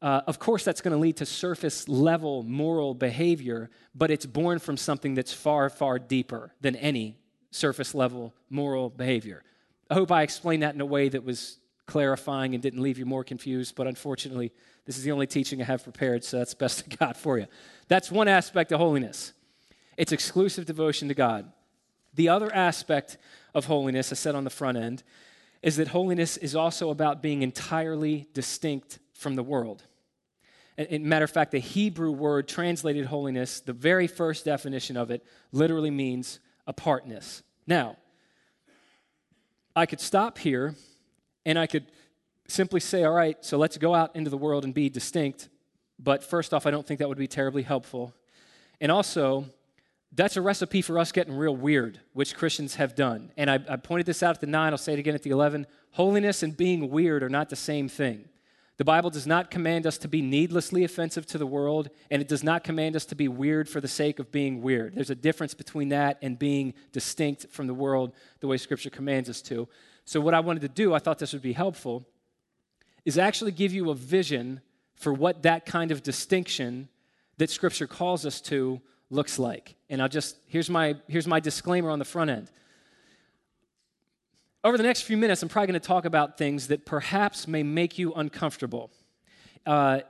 uh, 0.00 0.22
of 0.26 0.38
course, 0.38 0.64
that's 0.64 0.80
going 0.80 0.92
to 0.92 0.98
lead 0.98 1.18
to 1.18 1.26
surface 1.26 1.86
level 1.86 2.42
moral 2.42 2.94
behavior, 2.94 3.70
but 3.94 4.10
it's 4.10 4.24
born 4.24 4.58
from 4.58 4.78
something 4.78 5.14
that's 5.14 5.34
far, 5.34 5.68
far 5.68 5.98
deeper 5.98 6.54
than 6.62 6.76
any 6.76 7.18
surface 7.50 7.94
level 7.94 8.34
moral 8.48 8.88
behavior. 8.88 9.42
I 9.90 9.94
hope 9.94 10.10
I 10.10 10.22
explained 10.22 10.62
that 10.62 10.74
in 10.74 10.80
a 10.80 10.86
way 10.86 11.08
that 11.08 11.24
was 11.24 11.58
clarifying 11.86 12.54
and 12.54 12.62
didn't 12.62 12.82
leave 12.82 12.98
you 12.98 13.06
more 13.06 13.24
confused, 13.24 13.76
but 13.76 13.86
unfortunately, 13.86 14.52
this 14.84 14.98
is 14.98 15.04
the 15.04 15.12
only 15.12 15.26
teaching 15.26 15.60
I 15.60 15.64
have 15.64 15.84
prepared, 15.84 16.24
so 16.24 16.38
that's 16.38 16.54
best 16.64 16.84
I 16.90 16.94
got 16.96 17.16
for 17.16 17.38
you. 17.38 17.46
That's 17.88 18.10
one 18.10 18.28
aspect 18.28 18.72
of 18.72 18.80
holiness 18.80 19.32
it's 19.96 20.12
exclusive 20.12 20.66
devotion 20.66 21.08
to 21.08 21.14
God. 21.14 21.50
The 22.14 22.28
other 22.28 22.54
aspect 22.54 23.16
of 23.54 23.64
holiness, 23.64 24.12
I 24.12 24.14
said 24.14 24.34
on 24.34 24.44
the 24.44 24.50
front 24.50 24.76
end, 24.76 25.02
is 25.62 25.76
that 25.76 25.88
holiness 25.88 26.36
is 26.36 26.54
also 26.54 26.90
about 26.90 27.22
being 27.22 27.42
entirely 27.42 28.28
distinct 28.34 28.98
from 29.14 29.36
the 29.36 29.42
world. 29.42 29.84
And, 30.76 31.04
matter 31.04 31.24
of 31.24 31.30
fact, 31.30 31.52
the 31.52 31.58
Hebrew 31.58 32.10
word 32.10 32.46
translated 32.46 33.06
holiness, 33.06 33.60
the 33.60 33.72
very 33.72 34.06
first 34.06 34.44
definition 34.44 34.96
of 34.98 35.10
it, 35.10 35.24
literally 35.50 35.90
means 35.90 36.40
apartness. 36.66 37.42
Now, 37.66 37.96
I 39.76 39.84
could 39.84 40.00
stop 40.00 40.38
here 40.38 40.74
and 41.44 41.58
I 41.58 41.66
could 41.66 41.84
simply 42.48 42.80
say, 42.80 43.04
all 43.04 43.12
right, 43.12 43.36
so 43.44 43.58
let's 43.58 43.76
go 43.76 43.94
out 43.94 44.16
into 44.16 44.30
the 44.30 44.38
world 44.38 44.64
and 44.64 44.72
be 44.72 44.88
distinct. 44.88 45.50
But 45.98 46.24
first 46.24 46.54
off, 46.54 46.66
I 46.66 46.70
don't 46.70 46.86
think 46.86 46.98
that 46.98 47.08
would 47.08 47.18
be 47.18 47.28
terribly 47.28 47.62
helpful. 47.62 48.14
And 48.80 48.90
also, 48.90 49.46
that's 50.12 50.36
a 50.36 50.42
recipe 50.42 50.80
for 50.80 50.98
us 50.98 51.12
getting 51.12 51.36
real 51.36 51.54
weird, 51.54 52.00
which 52.14 52.34
Christians 52.34 52.76
have 52.76 52.94
done. 52.94 53.30
And 53.36 53.50
I, 53.50 53.58
I, 53.68 53.76
pointed 53.76 54.06
this 54.06 54.22
out 54.22 54.34
at 54.34 54.40
the 54.40 54.46
9, 54.46 54.72
I'll 54.72 54.78
say 54.78 54.94
it 54.94 54.98
again 54.98 55.14
at 55.14 55.22
the 55.22 55.30
11. 55.30 55.66
Holiness 55.92 56.42
and 56.42 56.56
being 56.56 56.90
weird 56.90 57.22
are 57.22 57.28
not 57.28 57.50
the 57.50 57.56
same 57.56 57.88
thing. 57.88 58.28
The 58.78 58.84
Bible 58.84 59.08
does 59.08 59.26
not 59.26 59.50
command 59.50 59.86
us 59.86 59.96
to 59.98 60.08
be 60.08 60.20
needlessly 60.20 60.84
offensive 60.84 61.24
to 61.26 61.38
the 61.38 61.46
world, 61.46 61.88
and 62.10 62.20
it 62.20 62.28
does 62.28 62.44
not 62.44 62.62
command 62.62 62.94
us 62.94 63.06
to 63.06 63.14
be 63.14 63.26
weird 63.26 63.68
for 63.68 63.80
the 63.80 63.88
sake 63.88 64.18
of 64.18 64.30
being 64.30 64.60
weird. 64.60 64.94
There's 64.94 65.08
a 65.08 65.14
difference 65.14 65.54
between 65.54 65.88
that 65.90 66.18
and 66.20 66.38
being 66.38 66.74
distinct 66.92 67.46
from 67.50 67.66
the 67.66 67.74
world 67.74 68.12
the 68.40 68.46
way 68.46 68.58
Scripture 68.58 68.90
commands 68.90 69.30
us 69.30 69.40
to. 69.42 69.66
So, 70.04 70.20
what 70.20 70.34
I 70.34 70.40
wanted 70.40 70.60
to 70.60 70.68
do, 70.68 70.92
I 70.92 70.98
thought 70.98 71.18
this 71.18 71.32
would 71.32 71.42
be 71.42 71.54
helpful, 71.54 72.06
is 73.06 73.16
actually 73.16 73.52
give 73.52 73.72
you 73.72 73.90
a 73.90 73.94
vision 73.94 74.60
for 74.94 75.12
what 75.12 75.42
that 75.44 75.64
kind 75.64 75.90
of 75.90 76.02
distinction 76.02 76.88
that 77.38 77.48
Scripture 77.48 77.86
calls 77.86 78.26
us 78.26 78.40
to 78.42 78.80
looks 79.10 79.38
like. 79.38 79.76
And 79.88 80.02
I'll 80.02 80.08
just, 80.08 80.36
here's 80.46 80.68
my, 80.68 80.96
here's 81.08 81.26
my 81.26 81.40
disclaimer 81.40 81.90
on 81.90 81.98
the 81.98 82.04
front 82.04 82.30
end. 82.30 82.50
Over 84.66 84.76
the 84.76 84.82
next 84.82 85.02
few 85.02 85.16
minutes, 85.16 85.44
I'm 85.44 85.48
probably 85.48 85.68
going 85.68 85.80
to 85.80 85.86
talk 85.86 86.06
about 86.06 86.38
things 86.38 86.66
that 86.66 86.84
perhaps 86.84 87.46
may 87.46 87.62
make 87.62 87.98
you 87.98 88.12
uncomfortable. 88.14 88.90
Uh, 89.64 90.00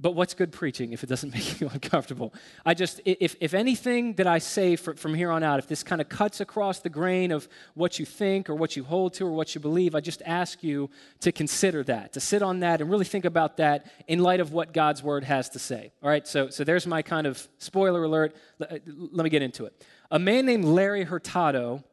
but 0.00 0.16
what's 0.16 0.34
good 0.34 0.50
preaching 0.50 0.92
if 0.92 1.04
it 1.04 1.06
doesn't 1.06 1.32
make 1.34 1.60
you 1.60 1.68
uncomfortable? 1.68 2.34
I 2.66 2.74
just, 2.74 3.00
if, 3.04 3.36
if 3.38 3.54
anything 3.54 4.14
that 4.14 4.26
I 4.26 4.38
say 4.38 4.74
for, 4.74 4.96
from 4.96 5.14
here 5.14 5.30
on 5.30 5.44
out, 5.44 5.60
if 5.60 5.68
this 5.68 5.84
kind 5.84 6.00
of 6.00 6.08
cuts 6.08 6.40
across 6.40 6.80
the 6.80 6.88
grain 6.88 7.30
of 7.30 7.48
what 7.74 8.00
you 8.00 8.04
think 8.04 8.50
or 8.50 8.56
what 8.56 8.74
you 8.74 8.82
hold 8.82 9.14
to 9.14 9.26
or 9.28 9.30
what 9.30 9.54
you 9.54 9.60
believe, 9.60 9.94
I 9.94 10.00
just 10.00 10.20
ask 10.26 10.64
you 10.64 10.90
to 11.20 11.30
consider 11.30 11.84
that, 11.84 12.14
to 12.14 12.20
sit 12.20 12.42
on 12.42 12.58
that 12.58 12.80
and 12.80 12.90
really 12.90 13.04
think 13.04 13.24
about 13.24 13.58
that 13.58 13.86
in 14.08 14.18
light 14.18 14.40
of 14.40 14.52
what 14.52 14.72
God's 14.72 15.00
word 15.00 15.22
has 15.22 15.48
to 15.50 15.60
say. 15.60 15.92
All 16.02 16.08
right, 16.08 16.26
so, 16.26 16.48
so 16.48 16.64
there's 16.64 16.88
my 16.88 17.02
kind 17.02 17.24
of 17.24 17.46
spoiler 17.58 18.02
alert. 18.02 18.34
Let, 18.58 18.82
let 19.12 19.22
me 19.22 19.30
get 19.30 19.42
into 19.42 19.64
it. 19.66 19.86
A 20.10 20.18
man 20.18 20.44
named 20.44 20.64
Larry 20.64 21.04
Hurtado 21.04 21.84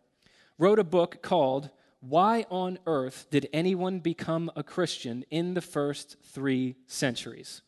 wrote 0.57 0.79
a 0.79 0.83
book 0.83 1.21
called 1.21 1.69
why 2.01 2.45
on 2.49 2.79
earth 2.85 3.27
did 3.29 3.49
anyone 3.51 3.99
become 3.99 4.51
a 4.55 4.63
Christian 4.63 5.25
in 5.29 5.53
the 5.53 5.61
first 5.61 6.17
three 6.23 6.75
centuries? 6.87 7.61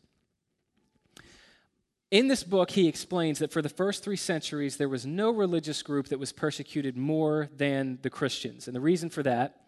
In 2.11 2.27
this 2.27 2.43
book, 2.43 2.71
he 2.71 2.87
explains 2.87 3.39
that 3.39 3.53
for 3.53 3.61
the 3.61 3.69
first 3.69 4.03
three 4.03 4.17
centuries, 4.17 4.75
there 4.75 4.89
was 4.89 5.05
no 5.05 5.31
religious 5.31 5.81
group 5.81 6.09
that 6.09 6.19
was 6.19 6.33
persecuted 6.33 6.97
more 6.97 7.49
than 7.55 7.99
the 8.01 8.09
Christians. 8.09 8.67
And 8.67 8.75
the 8.75 8.81
reason 8.81 9.09
for 9.09 9.23
that 9.23 9.61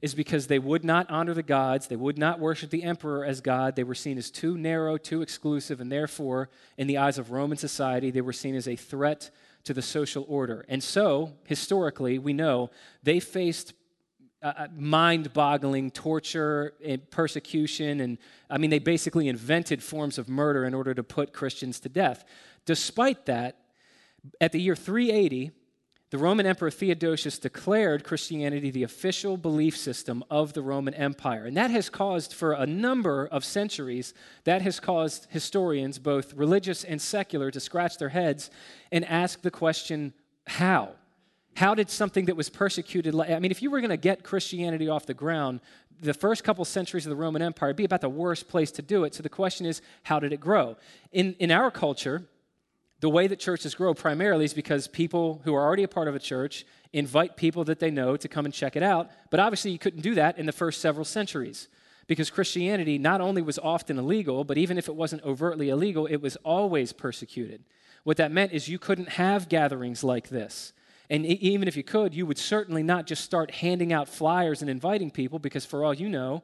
is 0.00 0.14
because 0.14 0.46
they 0.46 0.60
would 0.60 0.84
not 0.84 1.10
honor 1.10 1.34
the 1.34 1.42
gods, 1.42 1.88
they 1.88 1.96
would 1.96 2.16
not 2.16 2.38
worship 2.38 2.70
the 2.70 2.84
emperor 2.84 3.24
as 3.24 3.40
God. 3.40 3.74
They 3.74 3.82
were 3.82 3.96
seen 3.96 4.16
as 4.16 4.30
too 4.30 4.56
narrow, 4.56 4.96
too 4.96 5.22
exclusive, 5.22 5.80
and 5.80 5.90
therefore, 5.90 6.50
in 6.76 6.86
the 6.86 6.98
eyes 6.98 7.18
of 7.18 7.32
Roman 7.32 7.58
society, 7.58 8.12
they 8.12 8.20
were 8.20 8.32
seen 8.32 8.54
as 8.54 8.68
a 8.68 8.76
threat 8.76 9.30
to 9.64 9.74
the 9.74 9.82
social 9.82 10.24
order. 10.28 10.64
And 10.68 10.84
so, 10.84 11.32
historically, 11.48 12.16
we 12.16 12.32
know 12.32 12.70
they 13.02 13.18
faced 13.18 13.74
uh, 14.42 14.52
uh 14.56 14.66
mind 14.76 15.32
boggling 15.32 15.90
torture 15.90 16.74
and 16.84 17.08
persecution. 17.10 18.00
And 18.00 18.18
I 18.48 18.58
mean, 18.58 18.70
they 18.70 18.78
basically 18.78 19.28
invented 19.28 19.82
forms 19.82 20.18
of 20.18 20.28
murder 20.28 20.64
in 20.64 20.74
order 20.74 20.94
to 20.94 21.02
put 21.02 21.32
Christians 21.32 21.80
to 21.80 21.88
death. 21.88 22.24
Despite 22.64 23.26
that, 23.26 23.56
at 24.40 24.52
the 24.52 24.60
year 24.60 24.76
380, 24.76 25.52
the 26.10 26.18
Roman 26.18 26.46
Emperor 26.46 26.70
Theodosius 26.70 27.38
declared 27.38 28.02
Christianity 28.02 28.70
the 28.70 28.82
official 28.82 29.36
belief 29.36 29.76
system 29.76 30.24
of 30.30 30.54
the 30.54 30.62
Roman 30.62 30.94
Empire. 30.94 31.44
And 31.44 31.56
that 31.58 31.70
has 31.70 31.90
caused, 31.90 32.32
for 32.32 32.52
a 32.52 32.64
number 32.64 33.26
of 33.26 33.44
centuries, 33.44 34.14
that 34.44 34.62
has 34.62 34.80
caused 34.80 35.26
historians, 35.28 35.98
both 35.98 36.32
religious 36.32 36.82
and 36.82 37.00
secular, 37.00 37.50
to 37.50 37.60
scratch 37.60 37.98
their 37.98 38.08
heads 38.08 38.50
and 38.90 39.04
ask 39.04 39.42
the 39.42 39.50
question 39.50 40.14
how? 40.46 40.92
How 41.58 41.74
did 41.74 41.90
something 41.90 42.26
that 42.26 42.36
was 42.36 42.48
persecuted, 42.48 43.18
I 43.18 43.40
mean, 43.40 43.50
if 43.50 43.62
you 43.62 43.72
were 43.72 43.80
going 43.80 43.90
to 43.90 43.96
get 43.96 44.22
Christianity 44.22 44.88
off 44.88 45.06
the 45.06 45.12
ground, 45.12 45.58
the 46.00 46.14
first 46.14 46.44
couple 46.44 46.64
centuries 46.64 47.04
of 47.04 47.10
the 47.10 47.16
Roman 47.16 47.42
Empire 47.42 47.70
would 47.70 47.76
be 47.76 47.84
about 47.84 48.00
the 48.00 48.08
worst 48.08 48.46
place 48.46 48.70
to 48.70 48.80
do 48.80 49.02
it. 49.02 49.12
So 49.12 49.24
the 49.24 49.28
question 49.28 49.66
is, 49.66 49.82
how 50.04 50.20
did 50.20 50.32
it 50.32 50.38
grow? 50.38 50.76
In, 51.10 51.34
in 51.40 51.50
our 51.50 51.72
culture, 51.72 52.28
the 53.00 53.08
way 53.08 53.26
that 53.26 53.40
churches 53.40 53.74
grow 53.74 53.92
primarily 53.92 54.44
is 54.44 54.54
because 54.54 54.86
people 54.86 55.40
who 55.42 55.52
are 55.52 55.66
already 55.66 55.82
a 55.82 55.88
part 55.88 56.06
of 56.06 56.14
a 56.14 56.20
church 56.20 56.64
invite 56.92 57.36
people 57.36 57.64
that 57.64 57.80
they 57.80 57.90
know 57.90 58.16
to 58.16 58.28
come 58.28 58.44
and 58.44 58.54
check 58.54 58.76
it 58.76 58.84
out. 58.84 59.10
But 59.28 59.40
obviously, 59.40 59.72
you 59.72 59.80
couldn't 59.80 60.02
do 60.02 60.14
that 60.14 60.38
in 60.38 60.46
the 60.46 60.52
first 60.52 60.80
several 60.80 61.04
centuries 61.04 61.66
because 62.06 62.30
Christianity 62.30 62.98
not 62.98 63.20
only 63.20 63.42
was 63.42 63.58
often 63.58 63.98
illegal, 63.98 64.44
but 64.44 64.58
even 64.58 64.78
if 64.78 64.86
it 64.86 64.94
wasn't 64.94 65.24
overtly 65.24 65.70
illegal, 65.70 66.06
it 66.06 66.22
was 66.22 66.36
always 66.44 66.92
persecuted. 66.92 67.64
What 68.04 68.16
that 68.18 68.30
meant 68.30 68.52
is 68.52 68.68
you 68.68 68.78
couldn't 68.78 69.08
have 69.08 69.48
gatherings 69.48 70.04
like 70.04 70.28
this. 70.28 70.72
And 71.10 71.24
even 71.24 71.68
if 71.68 71.76
you 71.76 71.82
could, 71.82 72.14
you 72.14 72.26
would 72.26 72.36
certainly 72.36 72.82
not 72.82 73.06
just 73.06 73.24
start 73.24 73.50
handing 73.50 73.92
out 73.92 74.08
flyers 74.08 74.60
and 74.60 74.70
inviting 74.70 75.10
people 75.10 75.38
because, 75.38 75.64
for 75.64 75.82
all 75.82 75.94
you 75.94 76.08
know, 76.08 76.42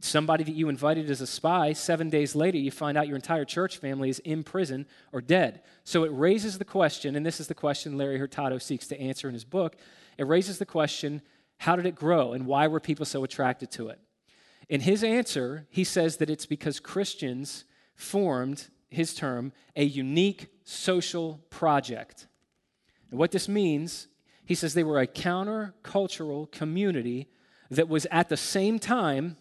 somebody 0.00 0.44
that 0.44 0.54
you 0.54 0.68
invited 0.68 1.10
as 1.10 1.20
a 1.20 1.26
spy, 1.26 1.72
seven 1.72 2.10
days 2.10 2.36
later, 2.36 2.56
you 2.56 2.70
find 2.70 2.96
out 2.96 3.08
your 3.08 3.16
entire 3.16 3.44
church 3.44 3.78
family 3.78 4.08
is 4.08 4.20
in 4.20 4.44
prison 4.44 4.86
or 5.12 5.20
dead. 5.20 5.62
So 5.82 6.04
it 6.04 6.12
raises 6.12 6.58
the 6.58 6.64
question, 6.64 7.16
and 7.16 7.26
this 7.26 7.40
is 7.40 7.48
the 7.48 7.54
question 7.54 7.98
Larry 7.98 8.18
Hurtado 8.18 8.58
seeks 8.58 8.86
to 8.88 9.00
answer 9.00 9.26
in 9.26 9.34
his 9.34 9.44
book. 9.44 9.76
It 10.16 10.26
raises 10.26 10.58
the 10.58 10.66
question 10.66 11.20
how 11.58 11.76
did 11.76 11.86
it 11.86 11.94
grow 11.94 12.32
and 12.32 12.46
why 12.46 12.66
were 12.66 12.80
people 12.80 13.06
so 13.06 13.24
attracted 13.24 13.70
to 13.72 13.88
it? 13.88 13.98
In 14.68 14.80
his 14.80 15.04
answer, 15.04 15.66
he 15.70 15.84
says 15.84 16.18
that 16.18 16.30
it's 16.30 16.46
because 16.46 16.80
Christians 16.80 17.64
formed, 17.94 18.68
his 18.90 19.14
term, 19.14 19.52
a 19.76 19.84
unique 19.84 20.48
social 20.64 21.40
project. 21.50 22.26
And 23.14 23.18
what 23.20 23.30
this 23.30 23.48
means, 23.48 24.08
he 24.44 24.56
says 24.56 24.74
they 24.74 24.82
were 24.82 24.98
a 24.98 25.06
counter-cultural 25.06 26.48
community 26.48 27.28
that 27.70 27.88
was 27.88 28.08
at 28.10 28.28
the 28.28 28.36
same 28.36 28.80
time 28.80 29.36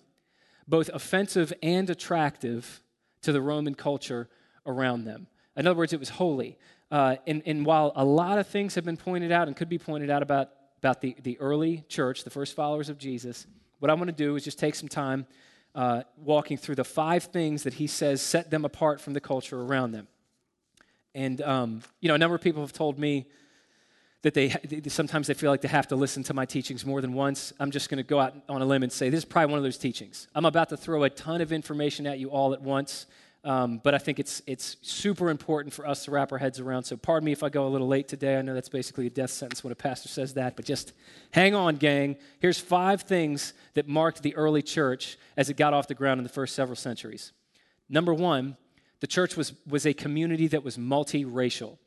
both 0.68 0.92
offensive 0.94 1.52
and 1.64 1.90
attractive 1.90 2.84
to 3.24 3.32
the 3.32 3.42
Roman 3.42 3.74
culture 3.74 4.30
around 4.68 5.06
them. 5.06 5.26
In 5.58 5.66
other 5.66 5.76
words, 5.76 5.92
it 5.92 6.00
was 6.00 6.10
holy. 6.10 6.60
Uh, 6.92 7.16
and, 7.26 7.42
and, 7.48 7.66
while 7.66 7.92
a 7.96 8.06
lot 8.06 8.38
of 8.38 8.46
things 8.46 8.76
have 8.76 8.86
been 8.86 8.96
pointed 8.96 9.32
out 9.32 9.48
and 9.48 9.58
could 9.58 9.70
be 9.70 9.80
pointed 9.80 10.12
out 10.12 10.22
about, 10.22 10.52
about 10.78 11.02
the, 11.02 11.16
the 11.24 11.40
early 11.40 11.84
church, 11.90 12.24
the 12.24 12.30
first 12.30 12.56
followers 12.56 12.90
of 12.90 13.00
Jesus, 13.00 13.48
what 13.80 13.90
I 13.90 13.96
want 13.96 14.06
to 14.06 14.16
do 14.16 14.36
is 14.36 14.44
just 14.44 14.60
take 14.60 14.76
some 14.76 14.88
time 14.88 15.26
uh, 15.74 16.04
walking 16.16 16.58
through 16.58 16.76
the 16.76 16.84
five 16.84 17.24
things 17.24 17.64
that 17.64 17.74
he 17.74 17.88
says 17.88 18.22
set 18.22 18.52
them 18.52 18.66
apart 18.66 19.02
from 19.02 19.14
the 19.14 19.20
culture 19.20 19.60
around 19.60 19.94
them. 19.94 20.08
And, 21.16 21.42
um, 21.42 21.82
you 22.02 22.08
know, 22.08 22.14
a 22.14 22.20
number 22.20 22.36
of 22.36 22.42
people 22.42 22.62
have 22.62 22.72
told 22.72 23.00
me 23.00 23.26
that 24.24 24.34
they, 24.34 24.56
sometimes 24.88 25.28
they 25.28 25.34
feel 25.34 25.52
like 25.52 25.62
they 25.62 25.68
have 25.68 25.88
to 25.90 25.96
listen 25.96 26.24
to 26.24 26.34
my 26.34 26.46
teachings 26.46 26.86
more 26.86 27.02
than 27.02 27.14
once. 27.14 27.54
I'm 27.60 27.72
just 27.72 27.90
going 27.90 27.98
to 27.98 28.04
go 28.04 28.20
out 28.20 28.34
on 28.50 28.62
a 28.62 28.66
limb 28.66 28.82
and 28.82 28.92
say 28.92 29.10
this 29.10 29.20
is 29.20 29.26
probably 29.26 29.52
one 29.52 29.58
of 29.58 29.64
those 29.64 29.78
teachings. 29.78 30.28
I'm 30.34 30.46
about 30.46 30.70
to 30.70 30.78
throw 30.78 31.04
a 31.04 31.10
ton 31.10 31.42
of 31.42 31.52
information 31.52 32.08
at 32.08 32.20
you 32.20 32.30
all 32.30 32.54
at 32.54 32.62
once, 32.62 33.06
um, 33.44 33.82
but 33.84 33.94
I 33.94 33.98
think 33.98 34.20
it's 34.20 34.42
it's 34.48 34.78
super 34.82 35.30
important 35.30 35.74
for 35.74 35.86
us 35.86 36.06
to 36.06 36.12
wrap 36.12 36.32
our 36.32 36.38
heads 36.38 36.62
around. 36.62 36.84
So 36.86 36.96
pardon 36.96 37.26
me 37.26 37.34
if 37.34 37.44
I 37.44 37.50
go 37.50 37.68
a 37.68 37.70
little 37.70 37.88
late 37.88 38.08
today. 38.08 38.38
I 38.38 38.42
know 38.42 38.54
that's 38.54 38.70
basically 38.70 39.08
a 39.08 39.10
death 39.10 39.32
sentence 39.32 39.62
when 39.62 39.74
a 39.74 39.76
pastor 39.76 40.08
says 40.08 40.34
that, 40.36 40.56
but 40.56 40.64
just 40.64 40.94
hang 41.32 41.54
on, 41.54 41.76
gang. 41.76 42.16
Here's 42.40 42.58
five 42.58 43.02
things 43.02 43.54
that 43.74 43.90
marked 43.90 44.24
the 44.24 44.34
early 44.38 44.62
church 44.62 45.18
as 45.36 45.50
it 45.50 45.58
got 45.58 45.74
off 45.74 45.90
the 45.90 45.96
ground 45.96 46.20
in 46.20 46.24
the 46.24 46.30
first 46.30 46.56
several 46.56 46.78
centuries. 46.78 47.34
Number 47.90 48.14
one, 48.14 48.56
the 49.02 49.08
church 49.08 49.36
was 49.36 49.52
was 49.68 49.86
a 49.86 49.94
community 49.94 50.48
that 50.48 50.64
was 50.64 50.78
multiracial. 50.78 51.78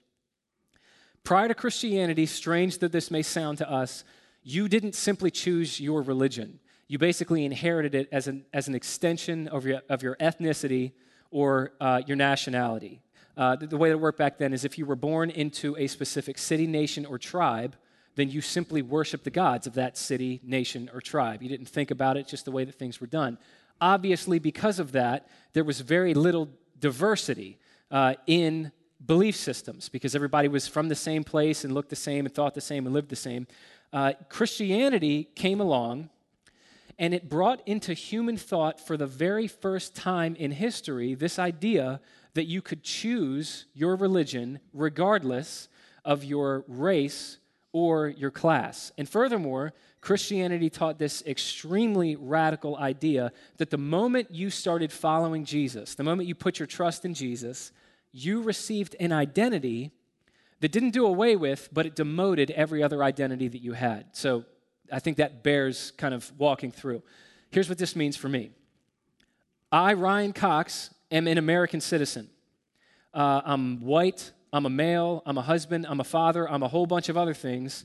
Prior 1.26 1.48
to 1.48 1.54
Christianity, 1.56 2.24
strange 2.24 2.78
that 2.78 2.92
this 2.92 3.10
may 3.10 3.20
sound 3.20 3.58
to 3.58 3.68
us, 3.68 4.04
you 4.44 4.68
didn't 4.68 4.94
simply 4.94 5.28
choose 5.28 5.80
your 5.80 6.00
religion. 6.00 6.60
You 6.86 6.98
basically 6.98 7.44
inherited 7.44 7.96
it 7.96 8.08
as 8.12 8.28
an, 8.28 8.46
as 8.52 8.68
an 8.68 8.76
extension 8.76 9.48
of 9.48 9.66
your, 9.66 9.82
of 9.88 10.04
your 10.04 10.14
ethnicity 10.18 10.92
or 11.32 11.72
uh, 11.80 12.00
your 12.06 12.16
nationality. 12.16 13.02
Uh, 13.36 13.56
the, 13.56 13.66
the, 13.66 13.76
way 13.76 13.90
it 13.90 13.98
worked 13.98 14.18
back 14.18 14.38
then 14.38 14.52
is 14.52 14.64
if 14.64 14.78
you 14.78 14.86
were 14.86 14.94
born 14.94 15.30
into 15.30 15.76
a 15.78 15.88
specific 15.88 16.38
city, 16.38 16.64
nation, 16.64 17.04
or 17.04 17.18
tribe, 17.18 17.74
then 18.14 18.30
you 18.30 18.40
simply 18.40 18.80
worshiped 18.80 19.24
the 19.24 19.30
gods 19.30 19.66
of 19.66 19.74
that 19.74 19.98
city, 19.98 20.40
nation, 20.44 20.88
or 20.94 21.00
tribe. 21.00 21.42
You 21.42 21.48
didn't 21.48 21.68
think 21.68 21.90
about 21.90 22.16
it, 22.16 22.28
just 22.28 22.44
the 22.44 22.52
way 22.52 22.62
that 22.62 22.76
things 22.76 23.00
were 23.00 23.08
done. 23.08 23.36
Obviously, 23.80 24.38
because 24.38 24.78
of 24.78 24.92
that, 24.92 25.26
there 25.54 25.64
was 25.64 25.80
very 25.80 26.14
little 26.14 26.50
diversity 26.78 27.58
uh, 27.90 28.14
in 28.28 28.70
belief 29.04 29.36
systems 29.36 29.88
because 29.88 30.14
everybody 30.14 30.48
was 30.48 30.66
from 30.66 30.88
the 30.88 30.94
same 30.94 31.24
place 31.24 31.64
and 31.64 31.74
looked 31.74 31.90
the 31.90 31.96
same 31.96 32.24
and 32.26 32.34
thought 32.34 32.54
the 32.54 32.60
same 32.60 32.86
and 32.86 32.94
lived 32.94 33.10
the 33.10 33.16
same. 33.16 33.46
Uh, 33.92 34.12
Christianity 34.28 35.24
came 35.34 35.60
along 35.60 36.10
and 36.98 37.12
it 37.12 37.28
brought 37.28 37.60
into 37.66 37.92
human 37.92 38.36
thought 38.36 38.80
for 38.80 38.96
the 38.96 39.06
very 39.06 39.46
first 39.46 39.94
time 39.94 40.34
in 40.36 40.50
history 40.50 41.14
this 41.14 41.38
idea 41.38 42.00
that 42.34 42.44
you 42.44 42.62
could 42.62 42.82
choose 42.82 43.66
your 43.74 43.96
religion 43.96 44.60
regardless 44.72 45.68
of 46.04 46.24
your 46.24 46.64
race 46.68 47.38
or 47.72 48.08
your 48.08 48.30
class. 48.30 48.92
And 48.96 49.06
furthermore, 49.08 49.74
Christianity 50.00 50.70
taught 50.70 50.98
this 50.98 51.22
extremely 51.26 52.16
radical 52.16 52.76
idea 52.76 53.32
that 53.58 53.70
the 53.70 53.76
moment 53.76 54.30
you 54.30 54.48
started 54.48 54.92
following 54.92 55.44
Jesus, 55.44 55.94
the 55.94 56.04
moment 56.04 56.28
you 56.28 56.34
put 56.34 56.58
your 56.58 56.66
trust 56.66 57.04
in 57.04 57.12
Jesus, 57.12 57.72
you 58.16 58.40
received 58.40 58.96
an 58.98 59.12
identity 59.12 59.92
that 60.60 60.72
didn't 60.72 60.90
do 60.90 61.04
away 61.04 61.36
with, 61.36 61.68
but 61.70 61.84
it 61.84 61.94
demoted 61.94 62.50
every 62.52 62.82
other 62.82 63.04
identity 63.04 63.46
that 63.46 63.60
you 63.60 63.74
had. 63.74 64.16
So 64.16 64.44
I 64.90 65.00
think 65.00 65.18
that 65.18 65.42
bears 65.42 65.92
kind 65.98 66.14
of 66.14 66.32
walking 66.38 66.72
through. 66.72 67.02
Here's 67.50 67.68
what 67.68 67.76
this 67.76 67.94
means 67.94 68.16
for 68.16 68.28
me 68.28 68.52
I, 69.70 69.92
Ryan 69.92 70.32
Cox, 70.32 70.94
am 71.10 71.26
an 71.28 71.36
American 71.36 71.80
citizen. 71.80 72.30
Uh, 73.12 73.42
I'm 73.44 73.80
white, 73.82 74.32
I'm 74.52 74.64
a 74.64 74.70
male, 74.70 75.22
I'm 75.26 75.36
a 75.36 75.42
husband, 75.42 75.86
I'm 75.86 76.00
a 76.00 76.04
father, 76.04 76.50
I'm 76.50 76.62
a 76.62 76.68
whole 76.68 76.86
bunch 76.86 77.10
of 77.10 77.18
other 77.18 77.34
things. 77.34 77.84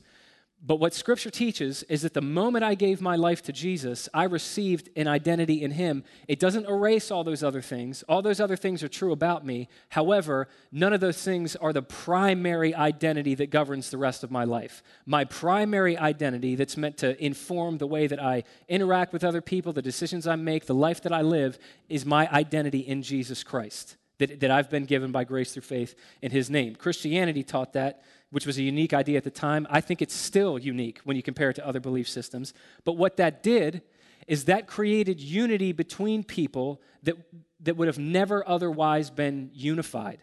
But 0.64 0.76
what 0.76 0.94
Scripture 0.94 1.30
teaches 1.30 1.82
is 1.84 2.02
that 2.02 2.14
the 2.14 2.20
moment 2.20 2.62
I 2.62 2.76
gave 2.76 3.00
my 3.00 3.16
life 3.16 3.42
to 3.42 3.52
Jesus, 3.52 4.08
I 4.14 4.24
received 4.24 4.90
an 4.94 5.08
identity 5.08 5.60
in 5.60 5.72
Him. 5.72 6.04
It 6.28 6.38
doesn't 6.38 6.68
erase 6.68 7.10
all 7.10 7.24
those 7.24 7.42
other 7.42 7.60
things. 7.60 8.04
All 8.08 8.22
those 8.22 8.38
other 8.38 8.54
things 8.54 8.80
are 8.84 8.88
true 8.88 9.10
about 9.10 9.44
me. 9.44 9.68
However, 9.88 10.46
none 10.70 10.92
of 10.92 11.00
those 11.00 11.20
things 11.20 11.56
are 11.56 11.72
the 11.72 11.82
primary 11.82 12.76
identity 12.76 13.34
that 13.34 13.50
governs 13.50 13.90
the 13.90 13.98
rest 13.98 14.22
of 14.22 14.30
my 14.30 14.44
life. 14.44 14.84
My 15.04 15.24
primary 15.24 15.98
identity 15.98 16.54
that's 16.54 16.76
meant 16.76 16.96
to 16.98 17.20
inform 17.22 17.78
the 17.78 17.88
way 17.88 18.06
that 18.06 18.22
I 18.22 18.44
interact 18.68 19.12
with 19.12 19.24
other 19.24 19.40
people, 19.40 19.72
the 19.72 19.82
decisions 19.82 20.28
I 20.28 20.36
make, 20.36 20.66
the 20.66 20.74
life 20.76 21.02
that 21.02 21.12
I 21.12 21.22
live, 21.22 21.58
is 21.88 22.06
my 22.06 22.30
identity 22.30 22.80
in 22.80 23.02
Jesus 23.02 23.42
Christ 23.42 23.96
that, 24.18 24.38
that 24.38 24.50
I've 24.52 24.70
been 24.70 24.84
given 24.84 25.10
by 25.10 25.24
grace 25.24 25.52
through 25.52 25.62
faith 25.62 25.96
in 26.20 26.30
His 26.30 26.48
name. 26.48 26.76
Christianity 26.76 27.42
taught 27.42 27.72
that 27.72 28.02
which 28.32 28.46
was 28.46 28.58
a 28.58 28.62
unique 28.62 28.92
idea 28.92 29.18
at 29.18 29.24
the 29.24 29.30
time. 29.30 29.66
I 29.70 29.80
think 29.80 30.02
it's 30.02 30.14
still 30.14 30.58
unique 30.58 31.00
when 31.04 31.16
you 31.16 31.22
compare 31.22 31.50
it 31.50 31.54
to 31.56 31.66
other 31.66 31.80
belief 31.80 32.08
systems. 32.08 32.52
But 32.84 32.94
what 32.94 33.18
that 33.18 33.42
did 33.42 33.82
is 34.26 34.46
that 34.46 34.66
created 34.66 35.20
unity 35.20 35.72
between 35.72 36.24
people 36.24 36.80
that, 37.02 37.14
that 37.60 37.76
would 37.76 37.88
have 37.88 37.98
never 37.98 38.46
otherwise 38.48 39.10
been 39.10 39.50
unified. 39.52 40.20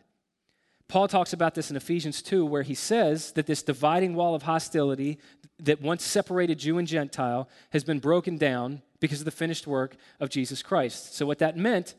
Paul 0.88 1.08
talks 1.08 1.34
about 1.34 1.54
this 1.54 1.70
in 1.70 1.78
Ephesians 1.78 2.24
2, 2.24 2.44
where 2.44 2.64
he 2.64 2.74
says 2.74 3.32
that 3.34 3.46
this 3.46 3.62
dividing 3.62 4.16
wall 4.16 4.34
of 4.34 4.42
hostility 4.42 5.20
that 5.60 5.80
once 5.80 6.04
separated 6.04 6.58
Jew 6.58 6.80
and 6.80 6.88
Gentile 6.88 7.48
has 7.70 7.84
been 7.84 8.00
broken 8.00 8.38
down 8.38 8.82
because 9.00 9.20
of 9.20 9.26
the 9.26 9.32
finished 9.32 9.68
work 9.68 9.96
of 10.20 10.30
Jesus 10.30 10.64
Christ. 10.64 11.16
So, 11.16 11.28
what 11.28 11.38
that 11.40 11.56
meant 11.56 11.94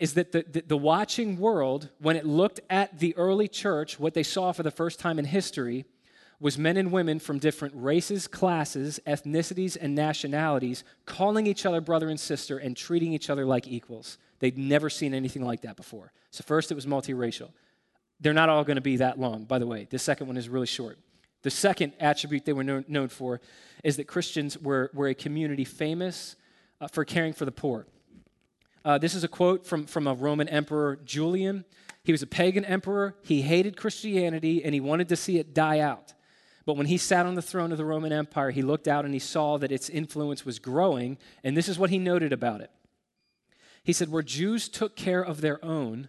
is 0.00 0.14
that 0.14 0.32
the, 0.32 0.44
the, 0.50 0.62
the, 0.62 0.76
watching 0.76 1.38
world, 1.38 1.90
when 1.98 2.16
it 2.16 2.24
looked 2.24 2.58
at 2.70 2.98
the 2.98 3.14
early 3.16 3.46
church, 3.46 4.00
what 4.00 4.14
they 4.14 4.22
saw 4.22 4.50
for 4.50 4.62
the 4.62 4.70
first 4.70 4.98
time 4.98 5.18
in 5.18 5.26
history 5.26 5.84
was 6.40 6.56
men 6.56 6.78
and 6.78 6.90
women 6.90 7.18
from 7.18 7.38
different 7.38 7.74
races, 7.76 8.26
classes, 8.26 8.98
ethnicities, 9.06 9.76
and 9.78 9.94
nationalities 9.94 10.84
calling 11.04 11.46
each 11.46 11.66
other 11.66 11.82
brother 11.82 12.08
and 12.08 12.18
sister 12.18 12.56
and 12.56 12.78
treating 12.78 13.12
each 13.12 13.28
other 13.28 13.44
like 13.44 13.68
equals. 13.68 14.16
They'd 14.38 14.56
never 14.56 14.88
seen 14.88 15.12
anything 15.12 15.44
like 15.44 15.60
that 15.62 15.76
before. 15.76 16.12
So, 16.30 16.42
first, 16.46 16.72
it 16.72 16.74
was 16.74 16.86
multiracial. 16.86 17.50
They're 18.20 18.32
not 18.32 18.48
all 18.48 18.64
going 18.64 18.76
to 18.76 18.80
be 18.80 18.96
that 18.96 19.20
long, 19.20 19.44
by 19.44 19.58
the 19.58 19.66
way. 19.66 19.86
The 19.88 19.98
second 19.98 20.28
one 20.28 20.38
is 20.38 20.48
really 20.48 20.66
short. 20.66 20.98
The 21.42 21.50
second 21.50 21.92
attribute 22.00 22.46
they 22.46 22.54
were 22.54 22.64
known, 22.64 22.86
known 22.88 23.08
for 23.08 23.42
is 23.84 23.98
that 23.98 24.06
Christians 24.06 24.56
were, 24.56 24.90
were 24.94 25.08
a 25.08 25.14
community 25.14 25.64
famous 25.64 26.36
uh, 26.80 26.88
for 26.88 27.04
caring 27.04 27.34
for 27.34 27.44
the 27.44 27.52
poor. 27.52 27.86
Uh, 28.84 28.98
this 28.98 29.14
is 29.14 29.24
a 29.24 29.28
quote 29.28 29.66
from, 29.66 29.86
from 29.86 30.06
a 30.06 30.14
Roman 30.14 30.48
emperor, 30.48 30.98
Julian. 31.04 31.64
He 32.02 32.12
was 32.12 32.22
a 32.22 32.26
pagan 32.26 32.64
emperor. 32.64 33.16
He 33.22 33.42
hated 33.42 33.76
Christianity 33.76 34.64
and 34.64 34.72
he 34.72 34.80
wanted 34.80 35.08
to 35.10 35.16
see 35.16 35.38
it 35.38 35.52
die 35.54 35.80
out. 35.80 36.14
But 36.64 36.76
when 36.76 36.86
he 36.86 36.98
sat 36.98 37.26
on 37.26 37.34
the 37.34 37.42
throne 37.42 37.72
of 37.72 37.78
the 37.78 37.84
Roman 37.84 38.12
Empire, 38.12 38.50
he 38.50 38.62
looked 38.62 38.88
out 38.88 39.04
and 39.04 39.12
he 39.12 39.20
saw 39.20 39.58
that 39.58 39.72
its 39.72 39.90
influence 39.90 40.44
was 40.44 40.58
growing. 40.58 41.18
And 41.42 41.56
this 41.56 41.68
is 41.68 41.78
what 41.78 41.90
he 41.90 41.98
noted 41.98 42.32
about 42.32 42.60
it. 42.60 42.70
He 43.82 43.92
said, 43.92 44.10
Where 44.10 44.22
Jews 44.22 44.68
took 44.68 44.94
care 44.96 45.22
of 45.24 45.40
their 45.40 45.62
own 45.64 46.08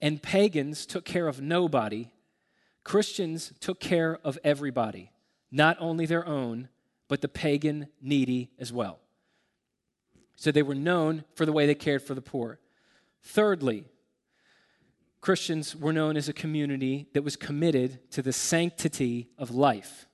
and 0.00 0.22
pagans 0.22 0.86
took 0.86 1.04
care 1.04 1.28
of 1.28 1.40
nobody, 1.40 2.10
Christians 2.84 3.52
took 3.60 3.78
care 3.78 4.18
of 4.24 4.38
everybody, 4.42 5.12
not 5.50 5.76
only 5.80 6.06
their 6.06 6.26
own, 6.26 6.68
but 7.08 7.20
the 7.20 7.28
pagan 7.28 7.88
needy 8.00 8.50
as 8.58 8.72
well. 8.72 9.00
So 10.40 10.50
they 10.50 10.62
were 10.62 10.74
known 10.74 11.24
for 11.34 11.44
the 11.44 11.52
way 11.52 11.66
they 11.66 11.74
cared 11.74 12.00
for 12.00 12.14
the 12.14 12.22
poor. 12.22 12.60
Thirdly, 13.22 13.84
Christians 15.20 15.76
were 15.76 15.92
known 15.92 16.16
as 16.16 16.30
a 16.30 16.32
community 16.32 17.08
that 17.12 17.22
was 17.22 17.36
committed 17.36 18.10
to 18.12 18.22
the 18.22 18.32
sanctity 18.32 19.28
of 19.36 19.50
life. 19.50 20.06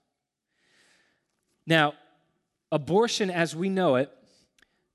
Now, 1.65 1.95
abortion 2.73 3.31
as 3.31 3.55
we 3.55 3.69
know 3.69 3.95
it 3.95 4.11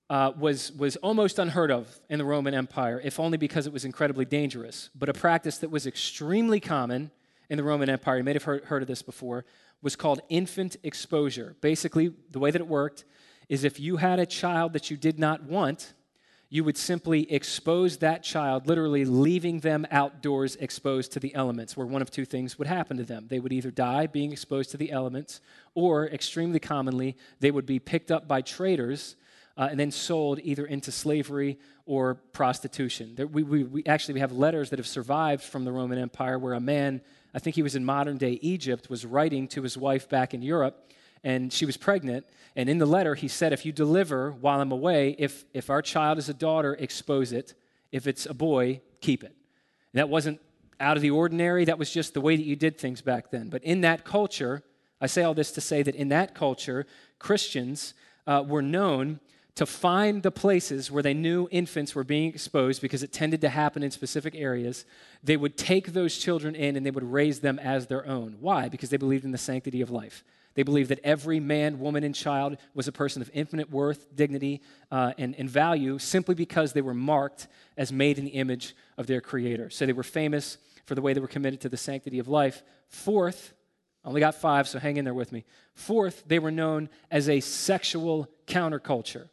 uh, 0.10 0.34
was, 0.38 0.74
was 0.74 0.98
almost 0.98 1.40
unheard 1.40 1.72
of 1.72 1.98
in 2.10 2.20
the 2.20 2.26
Roman 2.26 2.54
Empire, 2.54 3.00
if 3.02 3.18
only 3.18 3.38
because 3.38 3.66
it 3.66 3.72
was 3.72 3.86
incredibly 3.86 4.26
dangerous. 4.26 4.90
But 4.94 5.08
a 5.08 5.14
practice 5.14 5.60
that 5.60 5.72
was 5.72 5.88
extremely 5.88 6.60
common 6.60 7.10
in 7.50 7.56
the 7.56 7.64
Roman 7.64 7.90
Empire, 7.90 8.18
you 8.18 8.26
may 8.26 8.34
have 8.34 8.44
heard, 8.44 8.66
heard 8.66 8.82
of 8.82 8.90
this 8.90 9.02
before, 9.02 9.46
was 9.82 9.96
called 9.96 10.20
infant 10.28 10.76
exposure. 10.84 11.56
Basically, 11.62 12.12
the 12.32 12.40
way 12.40 12.52
that 12.52 12.60
it 12.60 12.68
worked 12.68 13.06
is 13.52 13.66
if 13.66 13.82
you 13.82 13.97
had 13.97 14.18
a 14.18 14.26
child 14.26 14.72
that 14.72 14.89
you 14.89 14.95
did 14.95 15.20
not 15.20 15.43
want, 15.43 15.93
you 16.49 16.64
would 16.64 16.78
simply 16.78 17.30
expose 17.30 17.97
that 17.97 18.24
child, 18.24 18.66
literally 18.66 19.04
leaving 19.04 19.60
them 19.60 19.86
outdoors 19.91 20.56
exposed 20.56 21.12
to 21.12 21.20
the 21.20 21.36
elements, 21.36 21.76
where 21.76 21.86
one 21.86 22.02
of 22.02 22.10
two 22.10 22.24
things 22.24 22.58
would 22.58 22.70
happen 22.70 22.95
to 22.95 23.04
them. 23.04 23.26
They 23.28 23.41
would 23.41 23.52
either 23.52 23.70
die 23.70 24.08
being 24.08 24.32
exposed 24.32 24.72
to 24.72 24.78
the 24.78 24.89
elements, 24.89 25.41
or 25.76 26.08
extremely 26.08 26.60
commonly, 26.60 27.18
they 27.41 27.52
would 27.52 27.66
be 27.66 27.78
picked 27.78 28.10
up 28.10 28.26
by 28.26 28.39
traders 28.39 29.18
uh, 29.58 29.68
and 29.70 29.78
then 29.78 29.91
sold 29.91 30.39
either 30.43 30.66
into 30.66 30.89
slavery 30.89 31.60
or 31.86 32.16
prostitution. 32.16 33.16
There, 33.16 33.28
we, 33.28 33.43
we, 33.43 33.64
we 33.66 33.84
actually 33.86 34.14
we 34.14 34.22
have 34.22 34.32
letters 34.32 34.70
that 34.70 34.80
have 34.80 34.88
survived 34.88 35.43
from 35.43 35.66
the 35.66 35.74
Roman 35.74 35.97
Empire 35.97 36.39
where 36.39 36.54
a 36.54 36.62
man, 36.62 37.02
I 37.34 37.39
think 37.39 37.58
he 37.58 37.64
was 37.64 37.76
in 37.76 37.84
modern 37.84 38.18
day 38.18 38.39
Egypt, 38.41 38.89
was 38.89 39.06
writing 39.06 39.49
to 39.49 39.62
his 39.62 39.78
wife 39.78 40.08
back 40.08 40.34
in 40.34 40.41
Europe 40.41 40.88
and 41.24 41.52
she 41.52 41.66
was 41.66 41.78
pregnant. 41.78 42.26
And 42.56 42.70
in 42.70 42.78
the 42.78 42.86
letter, 42.86 43.16
he 43.16 43.28
said, 43.28 43.54
If 43.54 43.66
you 43.66 43.72
deliver 43.72 44.32
while 44.32 44.60
I'm 44.60 44.72
away, 44.72 45.16
if, 45.18 45.46
if 45.54 45.70
our 45.70 45.82
child 45.82 46.18
is 46.18 46.30
a 46.30 46.34
daughter, 46.34 46.76
expose 46.80 47.32
it. 47.32 47.54
If 47.92 48.08
it's 48.08 48.26
a 48.26 48.34
boy, 48.34 48.82
keep 49.02 49.24
it. 49.24 49.36
And 49.94 50.00
that 50.00 50.10
wasn't 50.10 50.40
out 50.80 50.98
of 50.98 51.04
the 51.04 51.12
ordinary, 51.12 51.66
that 51.66 51.78
was 51.78 51.92
just 51.92 52.14
the 52.14 52.22
way 52.22 52.36
that 52.36 52.46
you 52.46 52.56
did 52.56 52.78
things 52.78 53.02
back 53.02 53.30
then. 53.30 53.50
But 53.50 53.64
in 53.64 53.82
that 53.82 54.04
culture, 54.04 54.64
I 55.00 55.08
say 55.08 55.24
all 55.24 55.34
this 55.34 55.52
to 55.54 55.62
say 55.62 55.84
that 55.84 55.96
in 55.96 56.10
that 56.10 56.34
culture, 56.34 56.88
Christians 57.20 57.94
uh, 58.26 58.44
were 58.46 58.62
known 58.62 59.20
to 59.56 59.66
find 59.66 60.24
the 60.24 60.32
places 60.32 60.90
where 60.90 61.04
they 61.04 61.14
knew 61.14 61.48
infants 61.52 61.94
were 61.94 62.04
being 62.04 62.30
exposed 62.30 62.82
because 62.82 63.04
it 63.04 63.12
tended 63.12 63.42
to 63.42 63.50
happen 63.50 63.84
in 63.84 63.92
specific 63.92 64.34
areas. 64.36 64.86
They 65.24 65.38
would 65.38 65.58
take 65.58 65.94
those 65.94 66.18
children 66.18 66.56
in 66.56 66.76
and 66.76 66.86
they 66.86 66.92
would 66.92 67.12
raise 67.12 67.42
them 67.42 67.60
as 67.60 67.88
their 67.88 68.08
own. 68.08 68.38
Why? 68.40 68.70
Because 68.70 68.90
they 68.90 68.98
believed 68.98 69.26
in 69.26 69.32
the 69.32 69.38
sanctity 69.38 69.82
of 69.82 69.92
life. 69.92 70.24
They 70.54 70.64
believed 70.64 70.89
that 70.89 70.99
every 71.04 71.39
man, 71.39 71.80
woman, 71.80 72.04
and 72.04 72.14
child 72.14 72.58
was 72.74 72.88
a 72.88 72.91
person 72.91 73.22
of 73.22 73.32
infinite 73.34 73.70
worth, 73.70 74.14
dignity, 74.16 74.62
uh, 74.91 75.14
and, 75.18 75.34
and 75.38 75.49
value 75.49 75.97
simply 75.97 76.36
because 76.36 76.74
they 76.74 76.82
were 76.82 76.93
marked 76.93 77.47
as 77.78 77.93
made 77.93 78.18
in 78.18 78.26
the 78.26 78.32
image 78.32 78.76
of 78.97 79.08
their 79.08 79.22
Creator. 79.22 79.70
So 79.70 79.86
they 79.86 79.93
were 79.93 80.04
famous 80.04 80.58
for 80.86 80.95
the 80.95 81.02
way 81.02 81.14
they 81.14 81.22
were 81.22 81.28
committed 81.28 81.62
to 81.62 81.70
the 81.70 81.78
sanctity 81.78 82.20
of 82.20 82.28
life. 82.28 82.64
Fourth, 82.89 83.54
I 84.04 84.10
only 84.10 84.20
got 84.20 84.36
five, 84.36 84.68
so 84.68 84.78
hang 84.78 84.97
in 84.97 85.06
there 85.06 85.14
with 85.14 85.32
me. 85.32 85.45
Fourth, 85.74 86.24
they 86.28 86.39
were 86.39 86.52
known 86.52 86.89
as 87.10 87.30
a 87.30 87.39
sexual 87.39 88.28
counterculture. 88.45 89.30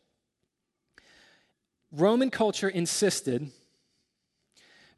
Roman 1.91 2.31
culture 2.31 2.69
insisted 2.69 3.51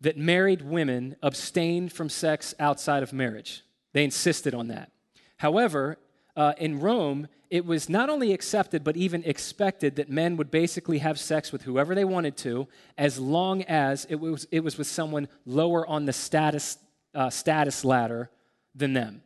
that 0.01 0.19
married 0.19 0.63
women 0.63 1.17
abstained 1.23 1.93
from 1.93 2.09
sex 2.09 2.55
outside 2.59 3.03
of 3.03 3.13
marriage. 3.13 3.63
They 3.93 4.05
insisted 4.05 4.55
on 4.55 4.69
that. 4.69 4.91
However, 5.37 5.99
uh, 6.41 6.55
in 6.57 6.81
Rome, 6.81 7.29
it 7.51 7.67
was 7.67 7.91
not 7.91 8.09
only 8.09 8.33
accepted 8.33 8.83
but 8.83 8.97
even 8.97 9.23
expected 9.25 9.97
that 9.97 10.09
men 10.09 10.39
would 10.39 10.51
basically 10.51 10.97
have 10.97 11.21
sex 11.21 11.53
with 11.53 11.61
whoever 11.65 11.95
they 11.95 12.07
wanted 12.07 12.35
to, 12.39 12.67
as 12.97 13.19
long 13.19 13.63
as 13.65 14.07
it 14.09 14.15
was, 14.15 14.47
it 14.51 14.61
was 14.61 14.79
with 14.79 14.87
someone 14.87 15.29
lower 15.45 15.87
on 15.87 16.07
the 16.07 16.15
status, 16.15 16.79
uh, 17.15 17.29
status 17.29 17.85
ladder 17.85 18.31
than 18.75 18.95
them. 18.95 19.23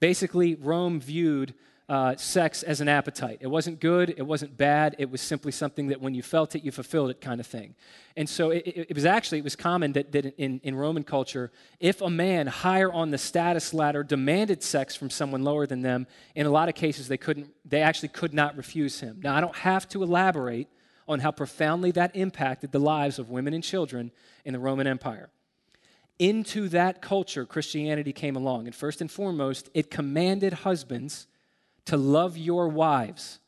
Basically, 0.00 0.56
Rome 0.56 0.98
viewed 0.98 1.54
uh, 1.88 2.16
sex 2.16 2.62
as 2.64 2.80
an 2.80 2.88
appetite. 2.88 3.38
It 3.40 3.46
wasn't 3.46 3.78
good, 3.78 4.10
it 4.16 4.26
wasn't 4.26 4.56
bad, 4.56 4.96
it 4.98 5.08
was 5.08 5.20
simply 5.20 5.52
something 5.52 5.88
that 5.88 6.00
when 6.00 6.14
you 6.14 6.22
felt 6.22 6.56
it, 6.56 6.64
you 6.64 6.72
fulfilled 6.72 7.10
it 7.10 7.20
kind 7.20 7.40
of 7.40 7.46
thing. 7.46 7.76
And 8.16 8.28
so 8.28 8.50
it, 8.50 8.62
it, 8.66 8.94
was 8.94 9.04
actually, 9.04 9.38
it 9.38 9.44
was 9.44 9.54
common 9.54 9.92
that, 9.92 10.10
that 10.12 10.34
in, 10.36 10.60
in 10.64 10.74
Roman 10.74 11.04
culture, 11.04 11.52
if 11.78 12.00
a 12.00 12.10
man 12.10 12.48
higher 12.48 12.90
on 12.90 13.10
the 13.10 13.18
status 13.18 13.72
ladder 13.72 14.02
demanded 14.02 14.64
sex 14.64 14.96
from 14.96 15.10
someone 15.10 15.44
lower 15.44 15.66
than 15.66 15.82
them, 15.82 16.08
in 16.34 16.46
a 16.46 16.50
lot 16.50 16.68
of 16.68 16.74
cases 16.74 17.06
they 17.06 17.18
couldn't, 17.18 17.50
they 17.64 17.82
actually 17.82 18.08
could 18.08 18.34
not 18.34 18.56
refuse 18.56 18.98
him. 18.98 19.20
Now, 19.22 19.36
I 19.36 19.40
don't 19.40 19.56
have 19.56 19.88
to 19.90 20.02
elaborate 20.02 20.68
on 21.06 21.20
how 21.20 21.30
profoundly 21.30 21.92
that 21.92 22.16
impacted 22.16 22.72
the 22.72 22.80
lives 22.80 23.20
of 23.20 23.30
women 23.30 23.54
and 23.54 23.62
children 23.62 24.10
in 24.44 24.52
the 24.52 24.58
Roman 24.58 24.88
Empire. 24.88 25.30
Into 26.18 26.68
that 26.70 27.00
culture, 27.00 27.44
Christianity 27.44 28.12
came 28.12 28.34
along. 28.34 28.66
And 28.66 28.74
first 28.74 29.00
and 29.00 29.10
foremost, 29.10 29.68
it 29.72 29.88
commanded 29.88 30.52
husbands 30.52 31.28
to 31.86 31.96
love 31.96 32.36
your 32.36 32.68
wives 32.68 33.38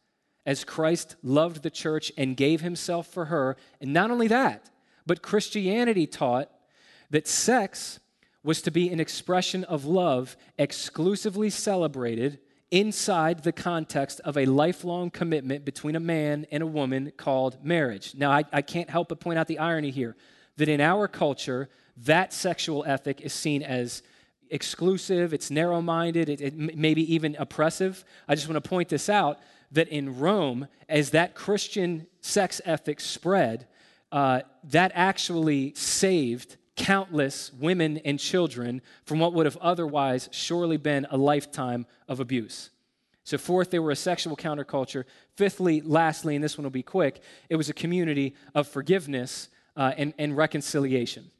as 0.46 0.64
Christ 0.64 1.16
loved 1.22 1.62
the 1.62 1.70
church 1.70 2.10
and 2.16 2.36
gave 2.36 2.62
himself 2.62 3.06
for 3.06 3.26
her. 3.26 3.56
And 3.80 3.92
not 3.92 4.10
only 4.10 4.28
that, 4.28 4.70
but 5.06 5.22
Christianity 5.22 6.06
taught 6.06 6.50
that 7.10 7.28
sex 7.28 8.00
was 8.42 8.62
to 8.62 8.70
be 8.70 8.88
an 8.88 9.00
expression 9.00 9.64
of 9.64 9.84
love 9.84 10.36
exclusively 10.56 11.50
celebrated 11.50 12.38
inside 12.70 13.42
the 13.42 13.52
context 13.52 14.20
of 14.24 14.36
a 14.36 14.46
lifelong 14.46 15.10
commitment 15.10 15.64
between 15.64 15.96
a 15.96 16.00
man 16.00 16.46
and 16.50 16.62
a 16.62 16.66
woman 16.66 17.12
called 17.16 17.62
marriage. 17.64 18.14
Now, 18.14 18.30
I, 18.30 18.44
I, 18.52 18.62
can't 18.62 18.90
help 18.90 19.08
but 19.08 19.20
point 19.20 19.38
out 19.38 19.48
the 19.48 19.58
irony 19.58 19.90
here 19.90 20.16
that 20.58 20.68
in 20.68 20.80
our 20.80 21.08
culture, 21.08 21.68
that 21.96 22.32
sexual 22.32 22.84
ethic 22.86 23.20
is 23.22 23.32
seen 23.32 23.62
as 23.62 24.02
exclusive, 24.50 25.32
it's 25.32 25.50
narrow 25.50 25.80
minded, 25.80 26.28
it, 26.28 26.40
it 26.40 26.76
maybe 26.76 27.12
even 27.12 27.36
oppressive. 27.38 28.04
I 28.26 28.34
just 28.34 28.48
want 28.48 28.62
to 28.62 28.68
point 28.68 28.88
this 28.88 29.08
out 29.08 29.38
that 29.72 29.88
in 29.88 30.18
Rome, 30.18 30.68
as 30.88 31.10
that 31.10 31.34
Christian 31.34 32.06
sex 32.20 32.60
ethic 32.64 33.00
spread, 33.00 33.66
uh, 34.10 34.40
that 34.64 34.92
actually 34.94 35.74
saved 35.74 36.56
countless 36.76 37.52
women 37.52 37.98
and 37.98 38.18
children 38.18 38.80
from 39.04 39.18
what 39.18 39.34
would 39.34 39.46
have 39.46 39.56
otherwise 39.58 40.28
surely 40.32 40.76
been 40.76 41.06
a 41.10 41.16
lifetime 41.16 41.86
of 42.08 42.20
abuse. 42.20 42.70
So, 43.24 43.36
fourth, 43.36 43.70
they 43.70 43.78
were 43.78 43.90
a 43.90 43.96
sexual 43.96 44.36
counterculture. 44.36 45.04
Fifthly, 45.36 45.82
lastly, 45.82 46.34
and 46.34 46.42
this 46.42 46.56
one 46.56 46.64
will 46.64 46.70
be 46.70 46.82
quick, 46.82 47.20
it 47.50 47.56
was 47.56 47.68
a 47.68 47.74
community 47.74 48.34
of 48.54 48.66
forgiveness 48.66 49.50
uh, 49.76 49.92
and, 49.98 50.14
and 50.16 50.34
reconciliation. 50.34 51.30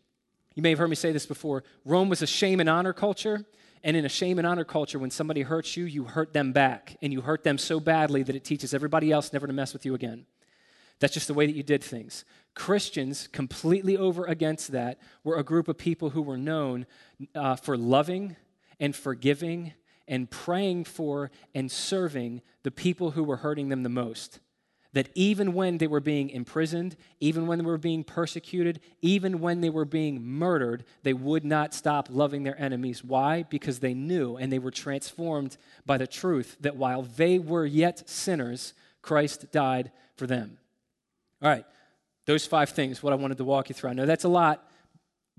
You 0.59 0.63
may 0.63 0.71
have 0.71 0.81
heard 0.81 0.91
me 0.91 0.97
say 0.97 1.13
this 1.13 1.25
before. 1.25 1.63
Rome 1.85 2.09
was 2.09 2.21
a 2.21 2.27
shame 2.27 2.59
and 2.59 2.69
honor 2.69 2.93
culture. 2.93 3.45
And 3.85 3.97
in 3.97 4.05
a 4.05 4.09
shame 4.09 4.39
and 4.39 4.47
honor 4.47 4.65
culture, 4.65 4.99
when 4.99 5.13
somebody 5.13 5.43
hurts 5.43 5.77
you, 5.77 5.85
you 5.85 6.03
hurt 6.03 6.33
them 6.33 6.51
back. 6.51 6.97
And 7.01 7.13
you 7.13 7.21
hurt 7.21 7.45
them 7.45 7.59
so 7.59 7.79
badly 7.79 8.25
that 8.25 8.35
it 8.35 8.43
teaches 8.43 8.75
everybody 8.75 9.13
else 9.13 9.33
never 9.33 9.47
to 9.47 9.53
mess 9.53 9.73
with 9.73 9.87
you 9.87 9.95
again. 9.95 10.27
That's 10.99 11.15
just 11.15 11.29
the 11.29 11.35
way 11.35 11.47
that 11.47 11.55
you 11.55 11.63
did 11.63 11.85
things. 11.85 12.25
Christians, 12.57 13.29
completely 13.29 13.97
over 13.97 14.25
against 14.25 14.73
that, 14.73 14.99
were 15.23 15.37
a 15.37 15.45
group 15.45 15.69
of 15.69 15.79
people 15.79 16.11
who 16.11 16.23
were 16.23 16.37
known 16.37 16.87
uh, 17.37 17.55
for 17.55 17.77
loving 17.77 18.35
and 18.81 18.97
forgiving 18.97 19.75
and 20.09 20.29
praying 20.29 20.87
for 20.87 21.31
and 21.55 21.71
serving 21.71 22.43
the 22.65 22.73
people 22.73 23.13
who 23.13 23.23
were 23.23 23.37
hurting 23.37 23.69
them 23.69 23.85
the 23.85 23.89
most 23.89 24.41
that 24.99 25.11
even 25.15 25.53
when 25.53 25.79
they 25.79 25.87
were 25.87 26.01
being 26.01 26.29
imprisoned, 26.29 26.97
even 27.21 27.47
when 27.47 27.59
they 27.59 27.65
were 27.65 27.79
being 27.79 28.03
persecuted, 28.03 28.81
even 29.01 29.39
when 29.39 29.61
they 29.61 29.71
were 29.71 29.85
being 29.85 30.21
murdered, 30.21 30.85
they 31.05 31.13
would 31.13 31.45
not 31.45 31.73
stop 31.73 32.09
loving 32.11 32.43
their 32.43 32.61
enemies. 32.61 33.05
Why? 33.05 33.45
Because 33.45 33.79
they 33.79 33.95
knew 33.95 34.37
and 34.37 34.53
they 34.53 34.59
were 34.59 34.73
transformed 34.73 35.57
by 35.87 35.99
the 35.99 36.07
truth 36.09 36.57
that 36.63 36.75
while 36.75 37.03
they 37.03 37.39
were 37.39 37.65
yet 37.65 38.09
sinners, 38.09 38.75
Christ 39.01 39.53
died 39.53 39.93
for 40.17 40.27
them. 40.27 40.59
All 41.41 41.49
right, 41.49 41.65
those 42.27 42.45
five 42.45 42.71
things, 42.71 43.01
what 43.01 43.13
I 43.13 43.17
wanted 43.17 43.39
to 43.39 43.45
walk 43.45 43.69
you 43.69 43.77
through. 43.77 43.91
I 43.91 43.93
know 43.93 44.05
that's 44.05 44.25
a 44.25 44.29
lot, 44.29 44.69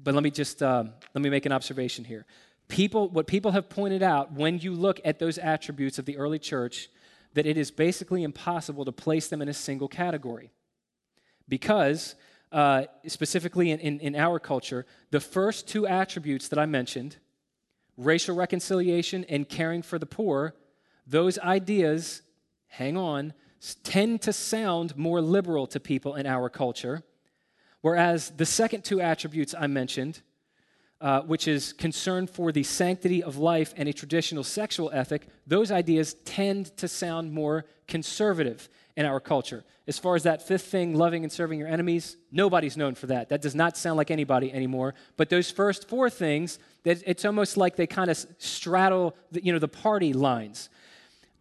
but 0.02 0.14
let 0.14 0.24
me 0.24 0.32
just 0.32 0.64
um, 0.64 0.92
let 1.14 1.22
me 1.22 1.30
make 1.30 1.46
an 1.46 1.52
observation 1.52 2.06
here. 2.06 2.26
People, 2.70 3.10
what 3.10 3.28
people 3.28 3.52
have 3.52 3.68
pointed 3.68 4.04
out 4.04 4.32
when 4.32 4.60
you 4.60 4.74
look 4.74 5.02
at 5.04 5.20
those 5.20 5.38
attributes 5.38 6.00
of 6.00 6.06
the 6.06 6.18
early 6.18 6.40
church 6.40 6.88
that 7.34 7.46
it 7.46 7.58
is 7.58 7.72
basically 7.72 8.24
impossible 8.24 8.86
to 8.86 8.92
place 8.92 9.28
them 9.28 9.42
in 9.42 9.50
a 9.50 9.54
single 9.54 9.88
category. 9.88 10.52
Because, 11.48 12.16
uh, 12.52 12.84
specifically 13.08 13.72
in, 13.72 13.80
in, 13.80 14.00
in 14.00 14.16
our 14.16 14.40
culture, 14.40 14.86
the 15.12 15.20
first 15.20 15.68
two 15.68 15.88
attributes 15.88 16.48
that 16.50 16.60
I 16.60 16.66
mentioned 16.66 17.18
racial 18.00 18.36
reconciliation, 18.36 19.26
and 19.28 19.48
caring 19.48 19.82
for 19.82 20.00
the 20.00 20.06
poor, 20.06 20.56
those 21.06 21.38
ideas, 21.40 22.22
hang 22.68 22.96
on, 22.96 23.34
tend 23.84 24.22
to 24.22 24.32
sound 24.32 24.96
more 24.96 25.20
liberal 25.20 25.68
to 25.68 25.80
people 25.80 26.16
in 26.16 26.26
our 26.26 26.50
culture. 26.50 27.04
Whereas 27.82 28.32
the 28.32 28.46
second 28.46 28.86
two 28.86 29.02
attributes 29.02 29.54
I 29.58 29.68
mentioned, 29.68 30.22
uh, 31.02 31.22
which 31.22 31.48
is 31.48 31.74
concern 31.74 32.28
for 32.28 32.52
the 32.52 32.64
sanctity 32.64 33.24
of 33.24 33.38
life 33.38 33.74
and 33.78 33.88
a 33.88 33.94
traditional 33.94 34.44
sexual 34.44 34.92
ethic, 34.94 35.28
those 35.48 35.72
ideas 35.72 36.16
tend 36.26 36.76
to 36.78 36.88
sound 36.88 37.32
more 37.32 37.66
conservative 37.88 38.70
in 38.98 39.06
our 39.06 39.20
culture. 39.20 39.64
As 39.88 39.98
far 39.98 40.16
as 40.16 40.24
that 40.24 40.46
fifth 40.46 40.66
thing, 40.66 40.96
loving 40.96 41.24
and 41.24 41.32
serving 41.32 41.58
your 41.58 41.70
enemies, 41.70 42.18
nobody's 42.32 42.76
known 42.76 42.96
for 42.96 43.08
that. 43.08 43.30
That 43.30 43.42
does 43.42 43.56
not 43.56 43.78
sound 43.78 43.98
like 43.98 44.12
anybody 44.12 44.52
anymore. 44.52 44.94
But 45.16 45.30
those 45.30 45.50
first 45.50 45.88
four 45.88 46.10
things, 46.10 46.60
it's 46.84 47.26
almost 47.26 47.56
like 47.56 47.76
they 47.76 47.88
kind 47.88 48.12
of 48.12 48.24
straddle, 48.38 49.16
the, 49.32 49.44
you 49.44 49.54
know, 49.54 49.60
the 49.60 49.70
party 49.70 50.14
lines. 50.14 50.70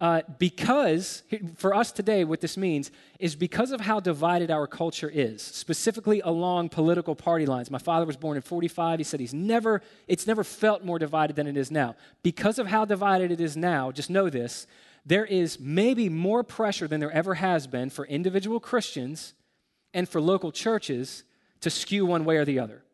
Uh, 0.01 0.23
because, 0.39 1.25
for 1.57 1.75
us 1.75 1.91
today, 1.91 2.23
what 2.23 2.41
this 2.41 2.57
means 2.57 2.93
is 3.19 3.35
because 3.35 3.73
of 3.73 3.81
how 3.81 3.99
divided 3.99 4.49
our 4.49 4.69
culture 4.69 5.11
is, 5.13 5.43
specifically 5.43 6.21
along 6.21 6.69
political 6.69 7.17
party 7.17 7.47
lines. 7.47 7.69
My 7.69 7.79
father 7.79 8.07
was 8.07 8.17
born 8.17 8.37
in 8.37 8.43
45. 8.43 9.01
He 9.01 9.05
said 9.05 9.19
he's 9.19 9.35
never, 9.35 9.83
it's 10.07 10.27
never 10.27 10.45
felt 10.45 10.85
more 10.85 11.01
divided 11.01 11.35
than 11.35 11.49
it 11.49 11.57
is 11.57 11.73
now. 11.73 11.97
Because 12.23 12.61
of 12.61 12.69
how 12.69 12.85
divided 12.85 13.33
it 13.33 13.41
is 13.41 13.57
now, 13.57 13.91
just 13.91 14.09
know 14.09 14.31
this, 14.31 14.69
there 15.05 15.25
is 15.25 15.59
maybe 15.59 16.09
more 16.09 16.45
pressure 16.45 16.87
than 16.87 17.01
there 17.01 17.11
ever 17.11 17.35
has 17.35 17.67
been 17.67 17.91
for 17.91 18.07
individual 18.07 18.61
Christians 18.61 19.35
and 19.93 20.09
for 20.09 20.21
local 20.21 20.53
churches 20.53 21.25
to 21.61 21.71
skew 21.71 22.07
one 22.07 22.25
way 22.25 22.37
or 22.37 22.45
the 22.45 22.61
other. 22.61 22.85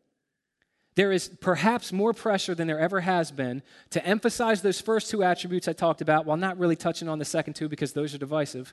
There 0.97 1.11
is 1.11 1.29
perhaps 1.41 1.93
more 1.93 2.13
pressure 2.13 2.55
than 2.55 2.69
there 2.69 2.79
ever 2.79 3.01
has 3.01 3.33
been 3.33 3.63
to 3.91 4.05
emphasize 4.07 4.63
those 4.63 4.81
first 4.81 5.11
two 5.11 5.25
attributes 5.25 5.67
I 5.67 5.73
talked 5.73 6.01
about 6.01 6.25
while 6.25 6.37
not 6.37 6.59
really 6.59 6.77
touching 6.77 7.09
on 7.09 7.19
the 7.19 7.25
second 7.25 7.55
two 7.55 7.69
because 7.69 7.93
those 7.93 8.15
are 8.15 8.19
divisive, 8.19 8.73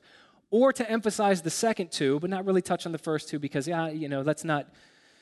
or 0.52 0.72
to 0.74 0.90
emphasize 0.90 1.42
the 1.42 1.50
second 1.50 1.92
two 1.92 2.20
but 2.20 2.30
not 2.30 2.46
really 2.46 2.62
touch 2.62 2.86
on 2.86 2.92
the 2.92 3.00
first 3.00 3.30
two 3.30 3.40
because, 3.40 3.68
yeah, 3.68 3.90
you 3.90 4.08
know, 4.08 4.22
let's 4.22 4.44
not 4.44 4.68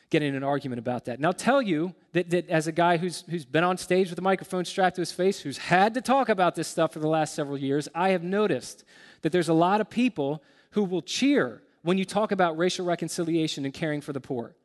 get 0.10 0.24
in 0.24 0.36
an 0.36 0.44
argument 0.44 0.80
about 0.80 1.06
that. 1.06 1.24
I'll 1.24 1.34
tell 1.34 1.62
you 1.62 1.94
that, 2.14 2.32
that 2.32 2.50
as 2.50 2.68
a 2.68 2.72
guy 2.72 2.98
who's, 2.98 3.24
who's 3.30 3.46
been 3.46 3.64
on 3.64 3.78
stage 3.78 4.10
with 4.10 4.18
a 4.18 4.24
microphone 4.24 4.66
strapped 4.66 4.96
to 4.96 5.02
his 5.02 5.12
face, 5.12 5.40
who's 5.40 5.58
had 5.58 5.94
to 5.94 6.02
talk 6.02 6.30
about 6.30 6.56
this 6.56 6.68
stuff 6.68 6.94
for 6.94 7.00
the 7.00 7.08
last 7.08 7.36
several 7.36 7.58
years, 7.58 7.88
I 7.94 8.10
have 8.10 8.24
noticed 8.24 8.84
that 9.22 9.32
there's 9.32 9.50
a 9.50 9.54
lot 9.54 9.82
of 9.82 9.90
people 9.90 10.44
who 10.72 10.84
will 10.84 11.04
cheer 11.04 11.62
when 11.84 11.98
you 11.98 12.06
talk 12.06 12.32
about 12.32 12.58
racial 12.58 12.86
reconciliation 12.86 13.66
and 13.66 13.74
caring 13.74 14.02
for 14.02 14.12
the 14.12 14.20
poor. 14.20 14.56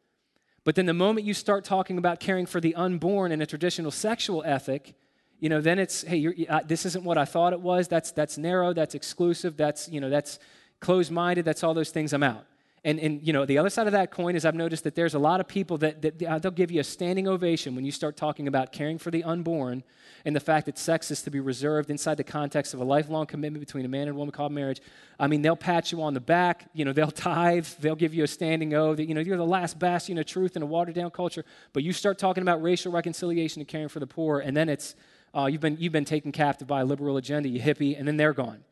But 0.65 0.75
then 0.75 0.87
the 0.87 0.95
moment 0.95 1.27
you 1.27 1.35
start 1.35 1.65
talking 1.65 1.99
about 1.99 2.21
caring 2.21 2.47
for 2.47 2.61
the 2.61 2.75
unborn 2.75 3.33
in 3.33 3.43
a 3.43 3.47
traditional 3.47 3.91
sexual 3.91 4.43
ethic, 4.45 4.95
you 5.39 5.51
know, 5.51 5.61
then 5.61 5.79
it's, 5.79 6.03
hey, 6.03 6.47
uh, 6.49 6.61
this 6.67 6.87
isn't 6.87 7.05
what 7.05 7.19
I 7.19 7.27
thought 7.27 7.53
it 7.53 7.61
was. 7.61 7.87
That's, 7.87 8.12
that's 8.12 8.39
narrow, 8.39 8.73
that's 8.73 8.95
exclusive, 8.95 9.59
that's, 9.59 9.89
you 9.91 10.01
know, 10.01 10.09
that's 10.09 10.39
closed-minded, 10.81 11.45
that's 11.45 11.62
all 11.62 11.75
those 11.75 11.91
things, 11.91 12.12
I'm 12.12 12.23
out. 12.23 12.47
And, 12.87 13.01
and, 13.01 13.26
you 13.26 13.32
know, 13.32 13.47
the 13.47 13.57
other 13.57 13.70
side 13.70 13.87
of 13.87 13.95
that 13.95 14.11
coin 14.11 14.37
is 14.37 14.45
I've 14.45 14.55
noticed 14.55 14.85
that 14.85 14.95
there's 14.95 15.14
a 15.14 15.18
lot 15.18 15.41
of 15.41 15.49
people 15.49 15.78
that, 15.78 16.03
that 16.03 16.22
uh, 16.22 16.39
they'll 16.39 16.51
give 16.51 16.70
you 16.70 16.80
a 16.80 16.85
standing 16.85 17.26
ovation 17.26 17.74
when 17.74 17.87
you 17.87 17.91
start 17.91 18.14
talking 18.14 18.47
about 18.47 18.72
caring 18.72 18.99
for 18.99 19.11
the 19.11 19.24
unborn 19.24 19.82
and 20.26 20.37
the 20.37 20.41
fact 20.41 20.66
that 20.66 20.76
sex 20.76 21.11
is 21.11 21.22
to 21.22 21.30
be 21.30 21.41
reserved 21.41 21.89
inside 21.91 22.18
the 22.18 22.24
context 22.24 22.74
of 22.74 22.80
a 22.80 22.85
lifelong 22.85 23.24
commitment 23.24 23.64
between 23.64 23.87
a 23.87 23.89
man 23.89 24.03
and 24.03 24.11
a 24.11 24.14
woman 24.14 24.32
called 24.32 24.53
marriage. 24.53 24.82
I 25.18 25.28
mean, 25.28 25.41
they'll 25.41 25.57
pat 25.57 25.93
you 25.93 26.03
on 26.03 26.12
the 26.12 26.20
back, 26.20 26.68
you 26.74 26.85
know, 26.85 26.93
they'll 26.93 27.11
tithe, 27.11 27.66
they'll 27.80 27.97
give 27.97 28.12
you 28.12 28.22
a 28.22 28.28
standing 28.28 28.74
O 28.74 28.95
that, 28.95 29.07
you 29.07 29.14
know, 29.14 29.22
you're 29.22 29.39
the 29.39 29.47
last 29.47 29.78
bastion 29.78 30.18
of 30.18 30.26
truth 30.26 30.55
in 30.55 30.62
a 30.62 30.66
watered 30.66 30.95
down 30.95 31.11
culture. 31.11 31.45
But 31.72 31.85
you 31.85 31.95
start 31.95 32.18
talking 32.18 32.43
about 32.43 32.62
racial 32.62 32.93
reconciliation 32.93 33.61
and 33.61 33.68
caring 33.68 33.89
for 33.89 34.01
the 34.01 34.07
poor, 34.07 34.41
and 34.41 34.55
then 34.55 34.68
it's, 34.68 34.95
uh, 35.35 35.47
you've, 35.47 35.62
been, 35.62 35.78
you've 35.80 35.93
been 35.93 36.05
taken 36.05 36.32
captive 36.32 36.68
by 36.68 36.82
a 36.82 36.85
liberal 36.85 37.16
agenda, 37.16 37.49
you 37.49 37.61
hippie, 37.61 37.99
and 37.99 38.07
then 38.07 38.18
they're 38.18 38.35
gone. 38.35 38.62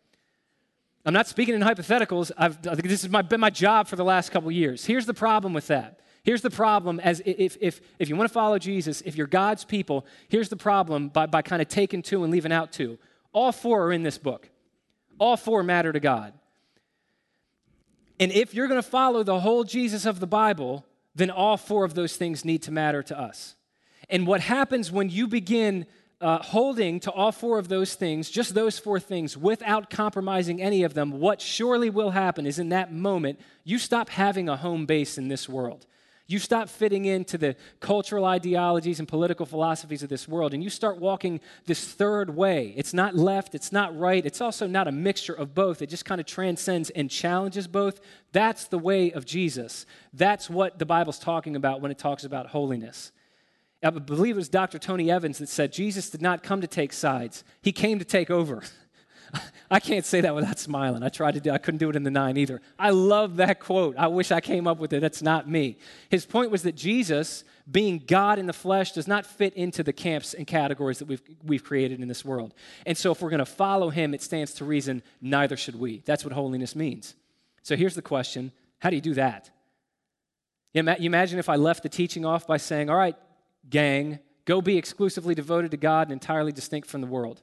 I'm 1.05 1.12
not 1.12 1.26
speaking 1.26 1.55
in 1.55 1.62
hypotheticals. 1.62 2.30
I've, 2.36 2.62
this 2.62 3.03
has 3.03 3.22
been 3.24 3.40
my 3.40 3.50
job 3.50 3.88
for 3.88 3.96
the 3.96 4.05
last 4.05 4.30
couple 4.30 4.50
years. 4.53 4.84
Here's 4.84 5.07
the 5.07 5.14
problem 5.14 5.53
with 5.53 5.66
that. 5.66 6.00
Here's 6.22 6.42
the 6.42 6.50
problem 6.50 7.00
as 7.00 7.20
if, 7.24 7.57
if, 7.61 7.80
if 7.98 8.09
you 8.09 8.14
want 8.14 8.28
to 8.28 8.32
follow 8.32 8.59
Jesus, 8.59 9.00
if 9.00 9.16
you're 9.16 9.26
God's 9.26 9.64
people, 9.64 10.07
here's 10.28 10.48
the 10.48 10.57
problem 10.57 11.09
by, 11.09 11.26
by 11.26 11.42
kind 11.42 11.61
of 11.61 11.66
taking 11.66 12.03
two 12.03 12.22
and 12.22 12.32
leaving 12.32 12.53
out 12.53 12.72
two. 12.72 12.98
All 13.32 13.50
four 13.50 13.86
are 13.86 13.92
in 13.92 14.05
this 14.05 14.18
book. 14.18 14.48
All 15.18 15.36
four 15.36 15.64
matter 15.64 15.92
to 15.92 15.98
God. 15.98 16.32
And 18.20 18.30
if 18.30 18.55
you're 18.55 18.68
going 18.68 18.80
to 18.80 18.88
follow 18.88 19.24
the 19.24 19.40
whole 19.40 19.64
Jesus 19.64 20.07
of 20.07 20.20
the 20.20 20.26
Bible, 20.28 20.86
then 21.14 21.30
all 21.30 21.57
four 21.57 21.84
of 21.84 21.94
those 21.94 22.16
things 22.16 22.44
need 22.44 22.62
to 22.62 22.70
matter 22.70 23.03
to 23.03 23.18
us. 23.18 23.57
And 24.09 24.26
what 24.26 24.40
happens 24.40 24.92
when 24.92 25.11
you 25.11 25.26
begin 25.26 25.86
uh, 26.23 26.43
holding 26.43 27.01
to 27.01 27.11
all 27.11 27.33
four 27.33 27.59
of 27.59 27.68
those 27.68 27.95
things, 27.95 28.31
just 28.31 28.55
those 28.55 28.79
four 28.79 29.01
things, 29.01 29.37
without 29.37 29.91
compromising 29.91 30.62
any 30.62 30.85
of 30.85 30.95
them, 30.95 31.18
what 31.18 31.41
surely 31.41 31.91
will 31.91 32.11
happen 32.11 32.47
is 32.47 32.59
in 32.59 32.70
that 32.70 32.93
moment, 32.93 33.41
you 33.64 33.79
stop 33.79 34.09
having 34.09 34.49
a 34.49 34.57
home 34.57 34.87
base 34.87 35.18
in 35.18 35.29
this 35.29 35.49
world. 35.49 35.87
You 36.29 36.39
stop 36.39 36.68
fitting 36.68 37.05
into 37.05 37.37
the 37.37 37.57
cultural 37.81 38.25
ideologies 38.25 39.01
and 39.01 39.09
political 39.09 39.45
philosophies 39.45 40.03
of 40.03 40.09
this 40.09 40.27
world, 40.29 40.55
and 40.55 40.62
you 40.62 40.70
start 40.70 40.99
walking 40.99 41.41
this 41.66 41.85
third 41.85 42.35
way. 42.35 42.73
It's 42.77 42.95
not 42.95 43.14
left, 43.16 43.55
it's 43.55 43.73
not 43.73 43.99
right, 43.99 44.25
it's 44.25 44.41
also 44.41 44.66
not 44.66 44.89
a 44.89 44.93
mixture 44.93 45.35
of 45.35 45.55
both. 45.55 45.83
It 45.83 45.89
just 45.89 46.05
kind 46.05 46.20
of 46.20 46.27
transcends 46.27 46.89
and 46.91 47.11
challenges 47.11 47.66
both. 47.66 48.01
That's 48.31 48.66
the 48.66 48.79
way 48.79 49.11
of 49.11 49.27
Jesus. 49.27 49.85
That's 50.14 50.49
what 50.49 50.79
the 50.79 50.87
Bible's 50.87 51.18
talking 51.18 51.57
about 51.57 51.81
when 51.81 51.91
it 51.91 51.99
talks 51.99 52.25
about 52.25 52.47
holiness. 52.47 53.12
I 53.83 53.91
believe 53.91 54.37
it 54.37 54.39
was 54.39 54.49
Dr. 54.49 54.78
Tony 54.78 55.11
Evans 55.11 55.39
that 55.39 55.49
said 55.49 55.72
Jesus 55.72 56.11
did 56.11 56.22
not 56.22 56.43
come 56.43 56.61
to 56.61 56.66
take 56.66 56.93
sides, 56.93 57.45
he 57.62 57.72
came 57.72 57.99
to 57.99 58.05
take 58.05 58.30
over. 58.30 58.62
I 59.70 59.80
can't 59.80 60.05
say 60.05 60.20
that 60.20 60.35
without 60.35 60.59
smiling. 60.59 61.03
I 61.03 61.09
tried 61.09 61.35
to 61.35 61.41
do 61.41 61.51
I 61.51 61.59
couldn't 61.59 61.78
do 61.78 61.89
it 61.89 61.97
in 61.97 62.03
the 62.03 62.11
9 62.11 62.37
either. 62.37 62.61
I 62.78 62.91
love 62.91 63.37
that 63.37 63.61
quote. 63.61 63.97
I 63.97 64.07
wish 64.09 64.30
I 64.30 64.41
came 64.41 64.66
up 64.66 64.78
with 64.78 64.93
it. 64.93 65.01
That's 65.01 65.22
not 65.22 65.49
me. 65.49 65.78
His 66.11 66.26
point 66.26 66.51
was 66.51 66.62
that 66.64 66.76
Jesus, 66.76 67.45
being 67.70 68.03
God 68.07 68.39
in 68.39 68.47
the 68.47 68.53
flesh, 68.53 68.93
does 68.93 69.09
not 69.09 69.24
fit 69.24 69.55
into 69.55 69.83
the 69.83 69.93
camps 69.93 70.35
and 70.35 70.47
categories 70.47 70.99
that 70.99 71.09
we've 71.09 71.22
we've 71.43 71.64
created 71.64 72.01
in 72.01 72.09
this 72.09 72.24
world. 72.24 72.55
And 72.85 72.97
so 72.97 73.12
if 73.12 73.22
we're 73.22 73.30
going 73.30 73.39
to 73.39 73.47
follow 73.47 73.91
him, 73.91 74.12
it 74.14 74.22
stands 74.22 74.53
to 74.55 74.64
reason 74.64 75.03
neither 75.20 75.57
should 75.57 75.78
we. 75.78 76.03
That's 76.05 76.24
what 76.24 76.35
holiness 76.35 76.76
means. 76.76 77.14
So 77.62 77.76
here's 77.76 77.95
the 77.95 78.03
question, 78.03 78.53
how 78.80 78.91
do 78.91 78.97
you 78.97 79.03
do 79.03 79.14
that? 79.14 79.51
You 80.74 80.83
imagine 80.83 81.39
if 81.39 81.49
I 81.49 81.57
left 81.57 81.83
the 81.83 81.89
teaching 81.89 82.24
off 82.24 82.47
by 82.47 82.57
saying, 82.57 82.89
"All 82.89 82.97
right, 82.97 83.16
gang, 83.68 84.18
go 84.44 84.60
be 84.60 84.76
exclusively 84.76 85.34
devoted 85.34 85.70
to 85.70 85.76
God 85.76 86.08
and 86.08 86.12
entirely 86.12 86.52
distinct 86.52 86.88
from 86.88 87.00
the 87.00 87.06
world. 87.06 87.42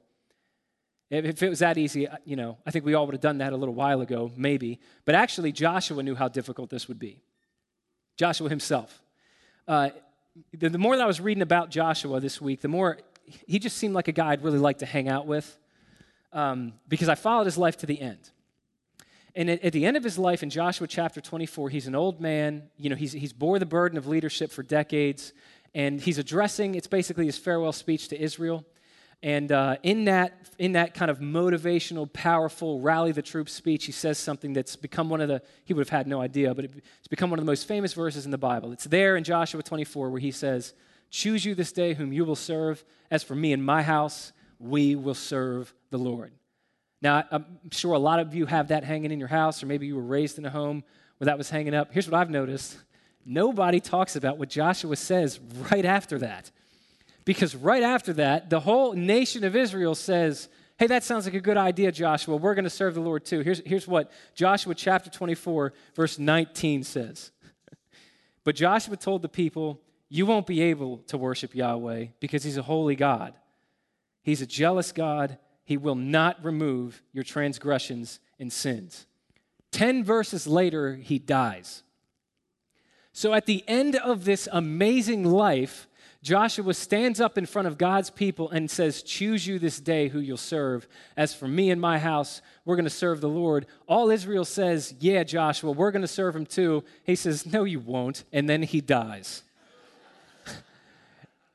If 1.09 1.41
it 1.41 1.49
was 1.49 1.59
that 1.59 1.77
easy, 1.77 2.07
uh, 2.07 2.17
you 2.23 2.35
know, 2.35 2.57
I 2.65 2.71
think 2.71 2.85
we 2.85 2.93
all 2.93 3.05
would 3.07 3.15
have 3.15 3.21
done 3.21 3.39
that 3.39 3.51
a 3.51 3.57
little 3.57 3.73
while 3.73 4.01
ago, 4.01 4.31
maybe. 4.35 4.79
But 5.05 5.15
actually, 5.15 5.51
Joshua 5.51 6.03
knew 6.03 6.13
how 6.13 6.27
difficult 6.27 6.69
this 6.69 6.87
would 6.87 6.99
be. 6.99 7.23
Joshua 8.15 8.47
himself. 8.47 9.01
Uh, 9.67 9.89
the, 10.53 10.69
the 10.69 10.77
more 10.77 10.95
that 10.95 11.03
I 11.03 11.07
was 11.07 11.19
reading 11.19 11.41
about 11.41 11.71
Joshua 11.71 12.19
this 12.19 12.39
week, 12.39 12.61
the 12.61 12.67
more 12.67 12.99
he 13.47 13.59
just 13.59 13.77
seemed 13.77 13.93
like 13.93 14.07
a 14.07 14.11
guy 14.11 14.31
I'd 14.31 14.43
really 14.43 14.59
like 14.59 14.79
to 14.79 14.85
hang 14.85 15.07
out 15.07 15.25
with 15.25 15.57
um, 16.31 16.73
because 16.87 17.09
I 17.09 17.15
followed 17.15 17.45
his 17.45 17.57
life 17.57 17.77
to 17.77 17.85
the 17.85 17.99
end. 17.99 18.31
And 19.35 19.49
at, 19.49 19.63
at, 19.63 19.73
the 19.73 19.85
end 19.85 19.95
of 19.97 20.03
his 20.03 20.17
life 20.17 20.43
in 20.43 20.49
Joshua 20.49 20.87
chapter 20.87 21.21
24, 21.21 21.69
he's 21.69 21.87
an 21.87 21.95
old 21.95 22.19
man. 22.19 22.63
You 22.77 22.89
know, 22.89 22.95
he's, 22.95 23.13
he's 23.13 23.33
bore 23.33 23.59
the 23.59 23.65
burden 23.65 23.97
of 23.97 24.07
leadership 24.07 24.51
for 24.51 24.63
decades 24.63 25.33
and 25.73 26.01
he's 26.01 26.17
addressing, 26.17 26.75
it's 26.75 26.87
basically 26.87 27.25
his 27.25 27.37
farewell 27.37 27.71
speech 27.71 28.07
to 28.09 28.21
Israel. 28.21 28.65
And 29.21 29.51
uh, 29.51 29.75
in, 29.83 30.05
that, 30.05 30.47
in 30.57 30.73
that 30.73 30.93
kind 30.93 31.11
of 31.11 31.19
motivational, 31.19 32.11
powerful, 32.11 32.79
rally 32.79 33.11
the 33.11 33.21
troops 33.21 33.51
speech, 33.51 33.85
he 33.85 33.91
says 33.91 34.17
something 34.17 34.53
that's 34.53 34.77
become 34.77 35.09
one 35.09 35.19
of 35.19 35.27
the, 35.27 35.41
he 35.65 35.73
would 35.73 35.81
have 35.81 35.89
had 35.89 36.07
no 36.07 36.21
idea, 36.21 36.55
but 36.55 36.65
it's 36.65 37.07
become 37.09 37.29
one 37.29 37.37
of 37.37 37.45
the 37.45 37.49
most 37.51 37.67
famous 37.67 37.93
verses 37.93 38.25
in 38.25 38.31
the 38.31 38.37
Bible. 38.37 38.71
It's 38.71 38.85
there 38.85 39.17
in 39.17 39.25
Joshua 39.25 39.61
24 39.61 40.09
where 40.09 40.21
he 40.21 40.31
says, 40.31 40.73
Choose 41.11 41.43
you 41.43 41.55
this 41.55 41.71
day 41.71 41.95
whom 41.95 42.13
you 42.13 42.23
will 42.23 42.35
serve. 42.35 42.83
As 43.09 43.23
for 43.23 43.35
me 43.35 43.51
and 43.51 43.63
my 43.63 43.81
house, 43.81 44.31
we 44.59 44.95
will 44.95 45.15
serve 45.15 45.73
the 45.89 45.97
Lord. 45.97 46.31
Now, 47.01 47.23
I'm 47.31 47.45
sure 47.71 47.93
a 47.93 47.99
lot 47.99 48.19
of 48.19 48.35
you 48.35 48.45
have 48.45 48.67
that 48.67 48.83
hanging 48.83 49.11
in 49.11 49.19
your 49.19 49.29
house, 49.29 49.63
or 49.63 49.65
maybe 49.65 49.87
you 49.87 49.95
were 49.95 50.01
raised 50.01 50.37
in 50.37 50.45
a 50.45 50.49
home 50.49 50.83
where 51.17 51.25
that 51.25 51.37
was 51.37 51.49
hanging 51.49 51.73
up. 51.73 51.91
Here's 51.91 52.09
what 52.09 52.19
I've 52.19 52.29
noticed 52.29 52.77
nobody 53.25 53.79
talks 53.79 54.15
about 54.15 54.37
what 54.37 54.49
Joshua 54.49 54.95
says 54.95 55.39
right 55.71 55.85
after 55.85 56.19
that. 56.19 56.51
Because 57.25 57.55
right 57.55 57.83
after 57.83 58.13
that, 58.13 58.49
the 58.49 58.59
whole 58.59 58.93
nation 58.93 59.43
of 59.43 59.55
Israel 59.55 59.95
says, 59.95 60.49
Hey, 60.79 60.87
that 60.87 61.03
sounds 61.03 61.25
like 61.25 61.33
a 61.33 61.41
good 61.41 61.57
idea, 61.57 61.91
Joshua. 61.91 62.37
We're 62.37 62.55
going 62.55 62.63
to 62.63 62.69
serve 62.69 62.93
the 62.93 63.01
Lord 63.01 63.25
too. 63.25 63.41
Here's, 63.41 63.61
here's 63.65 63.87
what 63.87 64.09
Joshua 64.33 64.73
chapter 64.73 65.09
24, 65.09 65.73
verse 65.93 66.17
19 66.17 66.83
says. 66.83 67.31
but 68.45 68.55
Joshua 68.55 68.95
told 68.95 69.21
the 69.21 69.29
people, 69.29 69.81
You 70.07 70.25
won't 70.25 70.47
be 70.47 70.61
able 70.61 70.99
to 71.07 71.17
worship 71.17 71.53
Yahweh 71.53 72.07
because 72.21 72.43
he's 72.43 72.55
a 72.57 72.61
holy 72.61 72.95
God. 72.95 73.33
He's 74.23 74.41
a 74.41 74.47
jealous 74.47 74.91
God. 74.91 75.37
He 75.65 75.75
will 75.75 75.95
not 75.95 76.43
remove 76.43 77.03
your 77.11 77.23
transgressions 77.23 78.19
and 78.39 78.51
sins. 78.51 79.05
Ten 79.71 80.03
verses 80.03 80.47
later, 80.47 80.95
he 80.95 81.19
dies. 81.19 81.83
So 83.19 83.33
at 83.33 83.47
the 83.47 83.65
end 83.67 83.97
of 83.97 84.23
this 84.23 84.47
amazing 84.49 85.25
life, 85.25 85.89
Joshua 86.23 86.73
stands 86.73 87.19
up 87.19 87.37
in 87.37 87.45
front 87.45 87.67
of 87.67 87.77
God's 87.77 88.09
people 88.09 88.49
and 88.49 88.71
says, 88.71 89.03
Choose 89.03 89.45
you 89.45 89.59
this 89.59 89.81
day 89.81 90.07
who 90.07 90.21
you'll 90.21 90.37
serve. 90.37 90.87
As 91.17 91.33
for 91.33 91.45
me 91.45 91.69
and 91.69 91.81
my 91.81 91.99
house, 91.99 92.41
we're 92.63 92.77
going 92.77 92.85
to 92.85 92.89
serve 92.89 93.19
the 93.19 93.27
Lord. 93.27 93.65
All 93.89 94.09
Israel 94.09 94.45
says, 94.45 94.95
Yeah, 95.01 95.25
Joshua, 95.25 95.73
we're 95.73 95.91
going 95.91 96.01
to 96.01 96.07
serve 96.07 96.33
him 96.33 96.45
too. 96.45 96.85
He 97.03 97.13
says, 97.13 97.45
No, 97.45 97.65
you 97.65 97.81
won't. 97.81 98.23
And 98.31 98.47
then 98.47 98.63
he 98.63 98.79
dies. 98.79 99.43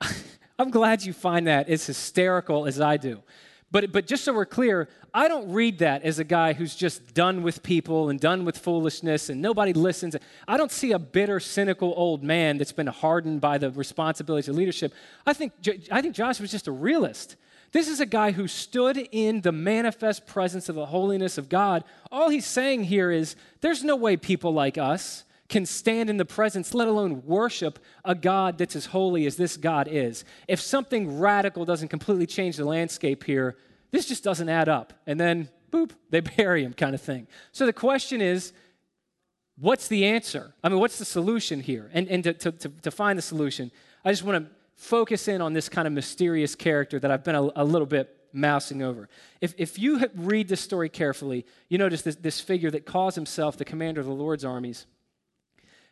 I'm 0.58 0.70
glad 0.70 1.02
you 1.02 1.14
find 1.14 1.46
that 1.46 1.70
as 1.70 1.86
hysterical 1.86 2.66
as 2.66 2.78
I 2.78 2.98
do. 2.98 3.22
But, 3.74 3.90
but 3.90 4.06
just 4.06 4.22
so 4.22 4.32
we're 4.32 4.46
clear, 4.46 4.88
I 5.12 5.26
don't 5.26 5.52
read 5.52 5.78
that 5.78 6.04
as 6.04 6.20
a 6.20 6.24
guy 6.24 6.52
who's 6.52 6.76
just 6.76 7.12
done 7.12 7.42
with 7.42 7.64
people 7.64 8.08
and 8.08 8.20
done 8.20 8.44
with 8.44 8.56
foolishness 8.56 9.28
and 9.30 9.42
nobody 9.42 9.72
listens. 9.72 10.14
I 10.46 10.56
don't 10.56 10.70
see 10.70 10.92
a 10.92 10.98
bitter, 11.00 11.40
cynical 11.40 11.92
old 11.96 12.22
man 12.22 12.56
that's 12.56 12.70
been 12.70 12.86
hardened 12.86 13.40
by 13.40 13.58
the 13.58 13.72
responsibilities 13.72 14.48
of 14.48 14.54
leadership. 14.54 14.94
I 15.26 15.32
think, 15.32 15.54
I 15.90 16.00
think 16.00 16.14
Josh 16.14 16.38
was 16.38 16.52
just 16.52 16.68
a 16.68 16.70
realist. 16.70 17.34
This 17.72 17.88
is 17.88 17.98
a 17.98 18.06
guy 18.06 18.30
who 18.30 18.46
stood 18.46 19.08
in 19.10 19.40
the 19.40 19.50
manifest 19.50 20.24
presence 20.24 20.68
of 20.68 20.76
the 20.76 20.86
holiness 20.86 21.36
of 21.36 21.48
God. 21.48 21.82
All 22.12 22.28
he's 22.28 22.46
saying 22.46 22.84
here 22.84 23.10
is 23.10 23.34
there's 23.60 23.82
no 23.82 23.96
way 23.96 24.16
people 24.16 24.54
like 24.54 24.78
us 24.78 25.24
can 25.48 25.66
stand 25.66 26.08
in 26.08 26.16
the 26.16 26.24
presence, 26.24 26.74
let 26.74 26.88
alone 26.88 27.22
worship 27.26 27.78
a 28.04 28.14
God 28.14 28.58
that's 28.58 28.74
as 28.74 28.86
holy 28.86 29.26
as 29.26 29.36
this 29.36 29.56
God 29.56 29.88
is. 29.88 30.24
If 30.48 30.60
something 30.60 31.18
radical 31.18 31.64
doesn't 31.64 31.88
completely 31.88 32.26
change 32.26 32.56
the 32.56 32.64
landscape 32.64 33.24
here, 33.24 33.56
this 33.90 34.06
just 34.06 34.24
doesn't 34.24 34.48
add 34.48 34.68
up. 34.68 34.92
And 35.06 35.20
then, 35.20 35.48
boop, 35.70 35.90
they 36.10 36.20
bury 36.36 36.64
him, 36.64 36.72
kind 36.72 36.94
of 36.94 37.00
thing. 37.00 37.26
So 37.52 37.66
the 37.66 37.72
question 37.72 38.20
is, 38.20 38.52
what's 39.58 39.86
the 39.88 40.06
answer? 40.06 40.54
I 40.64 40.68
mean, 40.68 40.80
what's 40.80 40.98
the 40.98 41.04
solution 41.04 41.60
here? 41.60 41.90
And, 41.92 42.08
and 42.08 42.24
to, 42.24 42.32
to, 42.32 42.68
to 42.68 42.90
find 42.90 43.18
the 43.18 43.22
solution, 43.22 43.70
I 44.04 44.10
just 44.10 44.22
want 44.22 44.44
to 44.44 44.50
focus 44.76 45.28
in 45.28 45.40
on 45.40 45.52
this 45.52 45.68
kind 45.68 45.86
of 45.86 45.92
mysterious 45.92 46.54
character 46.54 46.98
that 46.98 47.10
I've 47.10 47.22
been 47.22 47.36
a, 47.36 47.50
a 47.56 47.64
little 47.64 47.86
bit 47.86 48.16
mousing 48.32 48.82
over. 48.82 49.08
If, 49.40 49.54
if 49.58 49.78
you 49.78 50.04
read 50.16 50.48
this 50.48 50.60
story 50.60 50.88
carefully, 50.88 51.46
you 51.68 51.78
notice 51.78 52.02
this, 52.02 52.16
this 52.16 52.40
figure 52.40 52.70
that 52.72 52.86
calls 52.86 53.14
himself 53.14 53.56
the 53.56 53.64
commander 53.64 54.00
of 54.00 54.06
the 54.06 54.12
Lord's 54.12 54.44
armies 54.44 54.86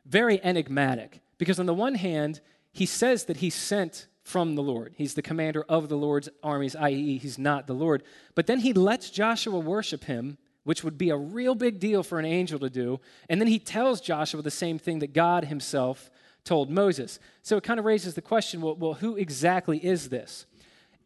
very 0.07 0.43
enigmatic 0.43 1.21
because, 1.39 1.59
on 1.59 1.67
the 1.67 1.75
one 1.75 1.95
hand, 1.95 2.41
he 2.73 2.87
says 2.87 3.25
that 3.25 3.39
he's 3.39 3.55
sent 3.55 4.07
from 4.23 4.55
the 4.55 4.63
Lord. 4.63 4.95
He's 4.97 5.15
the 5.15 5.23
commander 5.23 5.65
of 5.69 5.89
the 5.89 5.97
Lord's 5.97 6.29
armies, 6.43 6.77
i.e., 6.77 7.19
he's 7.19 7.39
not 7.39 7.67
the 7.67 7.75
Lord. 7.75 8.03
But 8.35 8.47
then 8.47 8.61
he 8.61 8.73
lets 8.73 9.11
Joshua 9.11 9.59
worship 9.59 10.05
him, 10.05 10.39
which 10.65 10.85
would 10.85 10.97
be 10.97 11.11
a 11.11 11.17
real 11.17 11.55
big 11.55 11.81
deal 11.81 12.03
for 12.03 12.19
an 12.19 12.25
angel 12.25 12.59
to 12.61 12.71
do. 12.71 13.01
And 13.29 13.41
then 13.41 13.49
he 13.49 13.59
tells 13.59 14.01
Joshua 14.01 14.43
the 14.43 14.51
same 14.51 14.79
thing 14.79 15.01
that 15.01 15.13
God 15.13 15.47
himself 15.47 16.11
told 16.45 16.71
Moses. 16.71 17.19
So 17.43 17.57
it 17.57 17.65
kind 17.65 17.81
of 17.81 17.87
raises 17.87 18.15
the 18.15 18.23
question 18.23 18.61
well, 18.61 18.77
well 18.77 18.95
who 18.95 19.17
exactly 19.17 19.85
is 19.85 20.09
this? 20.09 20.47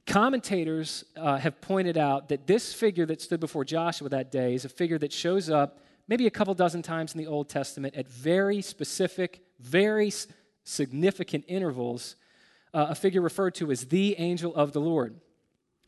Commentators 0.07 1.05
uh, 1.17 1.37
have 1.39 1.61
pointed 1.61 1.99
out 1.99 2.29
that 2.29 2.47
this 2.47 2.73
figure 2.73 3.07
that 3.07 3.21
stood 3.21 3.41
before 3.41 3.65
Joshua 3.65 4.09
that 4.11 4.31
day 4.31 4.55
is 4.55 4.65
a 4.65 4.69
figure 4.69 4.99
that 4.99 5.13
shows 5.13 5.51
up 5.51 5.81
maybe 6.09 6.27
a 6.27 6.31
couple 6.31 6.55
dozen 6.55 6.83
times 6.83 7.15
in 7.15 7.19
the 7.19 7.27
Old 7.27 7.49
Testament 7.49 7.95
at 7.95 8.09
very 8.09 8.63
specific, 8.63 9.43
very 9.61 10.13
significant 10.65 11.45
intervals, 11.49 12.17
uh, 12.75 12.87
a 12.91 12.95
figure 12.95 13.21
referred 13.21 13.55
to 13.57 13.71
as 13.71 13.87
the 13.87 14.19
angel 14.19 14.55
of 14.55 14.73
the 14.73 14.81
Lord. 14.81 15.21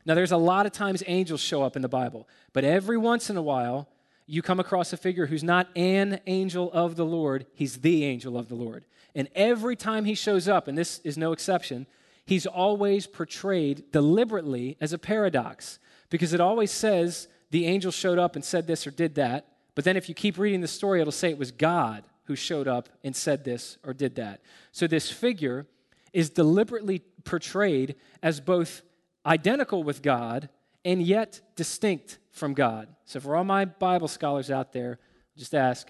Now, 0.07 0.15
there's 0.15 0.33
a 0.33 0.39
lot 0.39 0.65
of 0.65 0.73
times 0.73 1.03
angels 1.07 1.41
show 1.41 1.63
up 1.63 1.77
in 1.77 1.83
the 1.83 1.89
Bible, 1.89 2.29
but 2.53 2.65
every 2.65 2.97
once 2.97 3.29
in 3.29 3.37
a 3.37 3.43
while, 3.43 3.89
you 4.27 4.43
come 4.43 4.61
across 4.61 4.93
a 4.93 4.97
figure 4.97 5.27
who's 5.27 5.45
not 5.45 5.69
an 5.75 6.21
angel 6.27 6.71
of 6.73 6.97
the 6.97 7.05
Lord, 7.05 7.47
he's 7.55 7.79
the 7.79 8.05
angel 8.05 8.39
of 8.39 8.49
the 8.49 8.55
Lord. 8.55 8.85
And 9.15 9.29
every 9.35 9.75
time 9.75 10.05
he 10.05 10.15
shows 10.15 10.49
up, 10.49 10.69
and 10.69 10.77
this 10.77 11.01
is 11.01 11.19
no 11.19 11.33
exception, 11.33 11.87
he's 12.25 12.47
always 12.47 13.07
portrayed 13.07 13.91
deliberately 13.91 14.77
as 14.81 14.93
a 14.93 14.99
paradox 14.99 15.79
because 16.11 16.33
it 16.33 16.41
always 16.41 16.71
says 16.71 17.29
the 17.51 17.67
angel 17.67 17.91
showed 17.91 18.19
up 18.19 18.37
and 18.37 18.45
said 18.45 18.67
this 18.67 18.87
or 18.87 18.91
did 18.91 19.15
that, 19.17 19.47
but 19.79 19.85
then 19.85 19.97
if 19.97 20.09
you 20.09 20.15
keep 20.17 20.39
reading 20.39 20.61
the 20.61 20.67
story, 20.67 21.01
it'll 21.01 21.13
say 21.13 21.31
it 21.31 21.39
was 21.39 21.53
God 21.53 22.03
who 22.25 22.35
showed 22.35 22.67
up 22.67 22.89
and 23.05 23.15
said 23.15 23.45
this 23.45 23.79
or 23.85 23.95
did 23.95 24.17
that. 24.17 24.41
So 24.73 24.89
this 24.89 25.09
figure 25.09 25.69
is 26.13 26.31
deliberately 26.31 27.03
portrayed 27.23 27.95
as 28.21 28.41
both 28.41 28.83
identical 29.25 29.85
with 29.85 30.03
God 30.03 30.49
and 30.85 31.01
yet 31.01 31.41
distinct 31.55 32.19
from 32.33 32.55
God. 32.55 32.89
So 33.05 33.21
for 33.21 33.37
all 33.37 33.45
my 33.45 33.67
Bible 33.67 34.09
scholars 34.09 34.51
out 34.51 34.73
there, 34.73 34.99
just 35.37 35.55
ask 35.55 35.87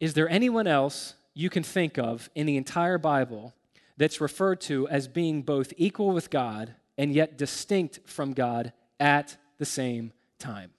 is 0.00 0.14
there 0.14 0.28
anyone 0.28 0.66
else 0.66 1.14
you 1.34 1.48
can 1.48 1.62
think 1.62 2.00
of 2.00 2.28
in 2.34 2.46
the 2.46 2.56
entire 2.56 2.98
Bible 2.98 3.54
that's 3.96 4.20
referred 4.20 4.60
to 4.62 4.88
as 4.88 5.06
being 5.06 5.42
both 5.42 5.72
equal 5.76 6.10
with 6.10 6.30
God 6.30 6.74
and 6.98 7.14
yet 7.14 7.38
distinct 7.38 8.00
from 8.06 8.32
God 8.32 8.72
at 8.98 9.36
the 9.58 9.64
same 9.64 10.12
time? 10.40 10.72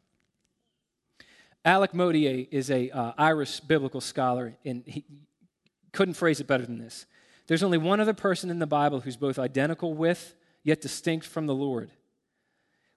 Alec 1.68 1.94
Motyer 1.94 2.46
is 2.50 2.72
a 2.72 2.90
uh, 2.92 3.12
Irish 3.18 3.60
biblical 3.60 4.00
scholar, 4.00 4.56
and 4.64 4.84
he 4.86 5.04
couldn't 5.92 6.14
phrase 6.14 6.40
it 6.40 6.48
better 6.48 6.66
than 6.66 6.78
this. 6.78 7.06
There's 7.48 7.62
only 7.62 7.78
one 7.78 8.00
other 8.00 8.14
person 8.14 8.50
in 8.50 8.60
the 8.60 8.66
Bible 8.66 9.02
who's 9.02 9.18
both 9.18 9.38
identical 9.38 9.94
with, 9.94 10.34
yet 10.64 10.80
distinct 10.80 11.26
from 11.26 11.46
the 11.46 11.54
Lord. 11.54 11.92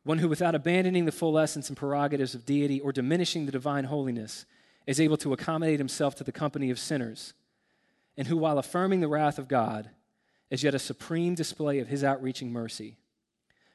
One 0.05 0.19
who, 0.19 0.29
without 0.29 0.55
abandoning 0.55 1.05
the 1.05 1.11
full 1.11 1.37
essence 1.37 1.69
and 1.69 1.77
prerogatives 1.77 2.37
of 2.37 2.47
deity 2.47 2.79
or 2.79 2.93
diminishing 2.93 3.45
the 3.45 3.51
divine 3.51 3.87
holiness, 3.87 4.47
is 4.87 5.01
able 5.01 5.17
to 5.17 5.33
accommodate 5.33 5.81
himself 5.81 6.15
to 6.15 6.25
the 6.25 6.31
company 6.31 6.71
of 6.71 6.79
sinners, 6.79 7.35
and 8.17 8.29
who, 8.29 8.37
while 8.37 8.57
affirming 8.57 9.01
the 9.01 9.09
wrath 9.09 9.41
of 9.41 9.49
God, 9.49 9.91
is 10.49 10.63
yet 10.63 10.77
a 10.77 10.79
supreme 10.79 11.35
display 11.35 11.81
of 11.81 11.89
his 11.89 12.05
outreaching 12.05 12.53
mercy. 12.53 12.99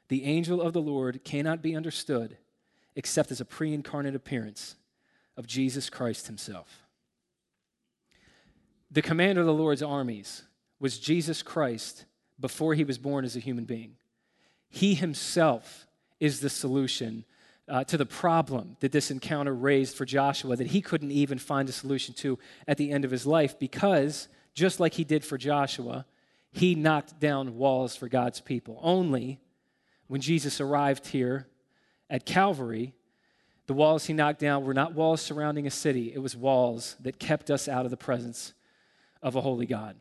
The 0.08 0.24
angel 0.24 0.62
of 0.62 0.72
the 0.72 0.82
Lord 0.82 1.26
cannot 1.26 1.62
be 1.62 1.76
understood 1.76 2.38
except 2.96 3.30
as 3.30 3.42
a 3.42 3.46
pre 3.46 3.74
incarnate 3.74 4.16
appearance 4.16 4.78
of 5.38 5.48
Jesus 5.48 5.90
Christ 5.90 6.28
himself. 6.28 6.84
The 8.92 9.02
commander 9.02 9.42
of 9.42 9.48
the 9.48 9.54
Lord's 9.54 9.84
armies 9.84 10.44
was 10.80 11.00
Jesus 11.00 11.44
Christ 11.44 12.06
before 12.40 12.74
he 12.74 12.84
was 12.84 12.98
born 12.98 13.26
as 13.26 13.36
a 13.36 13.40
human 13.40 13.66
being. 13.66 13.96
He 14.70 14.94
himself 14.94 15.88
is 16.20 16.40
the 16.40 16.50
solution 16.50 17.26
uh, 17.68 17.84
to 17.86 17.98
the 17.98 18.06
problem 18.06 18.78
that 18.80 18.92
this 18.92 19.10
encounter 19.10 19.54
raised 19.54 19.96
for 19.96 20.06
Joshua 20.06 20.56
that 20.56 20.68
he 20.68 20.82
couldn't 20.82 21.12
even 21.12 21.40
find 21.40 21.68
a 21.68 21.74
solution 21.74 22.14
to 22.16 22.38
at 22.68 22.78
the 22.78 22.92
end 22.92 23.06
of 23.06 23.12
his 23.12 23.26
life 23.26 23.58
because, 23.58 24.28
just 24.54 24.80
like 24.80 24.94
he 24.94 25.04
did 25.04 25.26
for 25.26 25.38
Joshua, 25.38 26.06
he 26.52 26.76
knocked 26.76 27.20
down 27.20 27.58
walls 27.58 27.96
for 27.96 28.08
God's 28.08 28.40
people. 28.40 28.80
Only 28.82 29.40
when 30.08 30.22
Jesus 30.22 30.62
arrived 30.62 31.08
here 31.08 31.48
at 32.10 32.26
Calvary 32.26 32.94
the 33.68 33.74
walls 33.74 34.06
he 34.06 34.14
knocked 34.14 34.40
down 34.40 34.64
were 34.64 34.74
not 34.74 34.94
walls 34.94 35.22
surrounding 35.22 35.66
a 35.66 35.72
city, 35.72 36.14
it 36.14 36.20
was 36.20 36.36
walls 36.36 36.96
that 37.00 37.20
kept 37.20 37.50
us 37.50 37.68
out 37.68 37.86
of 37.86 37.92
the 37.92 37.98
presence 37.98 38.54
of 39.22 39.36
a 39.36 39.42
holy 39.42 39.66
God. 39.66 39.96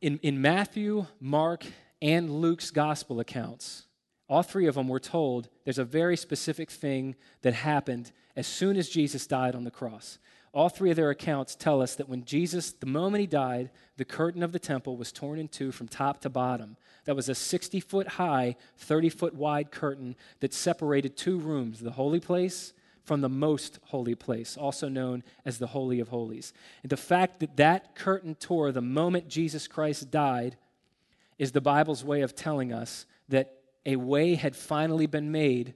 In, 0.00 0.18
in 0.22 0.40
Matthew, 0.40 1.06
Mark, 1.20 1.64
and 2.00 2.30
Luke's 2.30 2.70
gospel 2.70 3.20
accounts, 3.20 3.84
all 4.28 4.42
three 4.42 4.66
of 4.66 4.74
them 4.74 4.88
were 4.88 5.00
told 5.00 5.48
there's 5.64 5.78
a 5.78 5.84
very 5.84 6.16
specific 6.16 6.70
thing 6.70 7.16
that 7.42 7.54
happened 7.54 8.12
as 8.34 8.46
soon 8.46 8.76
as 8.76 8.88
Jesus 8.88 9.26
died 9.26 9.54
on 9.54 9.64
the 9.64 9.70
cross. 9.70 10.18
All 10.52 10.68
three 10.68 10.90
of 10.90 10.96
their 10.96 11.10
accounts 11.10 11.54
tell 11.54 11.80
us 11.80 11.94
that 11.94 12.08
when 12.10 12.24
Jesus, 12.24 12.72
the 12.72 12.86
moment 12.86 13.22
he 13.22 13.26
died, 13.26 13.70
the 13.96 14.04
curtain 14.04 14.42
of 14.42 14.52
the 14.52 14.58
temple 14.58 14.98
was 14.98 15.10
torn 15.10 15.38
in 15.38 15.48
two 15.48 15.72
from 15.72 15.88
top 15.88 16.20
to 16.20 16.30
bottom. 16.30 16.76
That 17.06 17.16
was 17.16 17.30
a 17.30 17.34
60 17.34 17.80
foot 17.80 18.06
high, 18.06 18.56
30 18.76 19.08
foot 19.08 19.34
wide 19.34 19.70
curtain 19.70 20.14
that 20.40 20.52
separated 20.52 21.16
two 21.16 21.38
rooms 21.38 21.80
the 21.80 21.92
holy 21.92 22.20
place 22.20 22.74
from 23.04 23.20
the 23.20 23.28
most 23.28 23.78
holy 23.86 24.14
place, 24.14 24.56
also 24.56 24.88
known 24.88 25.24
as 25.44 25.58
the 25.58 25.68
Holy 25.68 26.00
of 26.00 26.08
Holies. 26.08 26.52
And 26.82 26.90
the 26.90 26.96
fact 26.96 27.40
that 27.40 27.56
that 27.56 27.94
curtain 27.94 28.34
tore 28.34 28.70
the 28.70 28.80
moment 28.80 29.28
Jesus 29.28 29.66
Christ 29.66 30.10
died 30.10 30.56
is 31.38 31.52
the 31.52 31.60
Bible's 31.60 32.04
way 32.04 32.20
of 32.20 32.36
telling 32.36 32.72
us 32.72 33.06
that 33.28 33.54
a 33.84 33.96
way 33.96 34.36
had 34.36 34.54
finally 34.54 35.06
been 35.06 35.32
made 35.32 35.74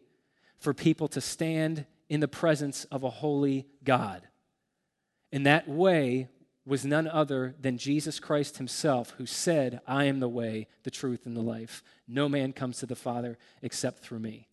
for 0.59 0.72
people 0.72 1.09
to 1.09 1.20
stand 1.20 1.87
in 2.09 2.20
the 2.20 2.29
presence 2.29 2.85
of 2.85 3.03
a 3.03 3.11
holy 3.11 3.66
God. 3.83 4.22
And 5.33 5.47
that 5.47 5.68
way 5.68 6.29
was 6.64 6.85
none 6.85 7.07
other 7.07 7.55
than 7.61 7.79
Jesus 7.79 8.18
Christ 8.18 8.59
himself, 8.59 9.14
who 9.18 9.27
said, 9.27 9.81
I 9.87 10.05
am 10.05 10.18
the 10.18 10.29
way, 10.29 10.66
the 10.83 10.91
truth, 10.91 11.24
and 11.24 11.37
the 11.37 11.41
life. 11.41 11.83
No 12.09 12.29
man 12.29 12.53
comes 12.53 12.79
to 12.79 12.87
the 12.87 12.97
Father 12.97 13.39
except 13.62 14.01
through 14.01 14.18
me. 14.18 14.49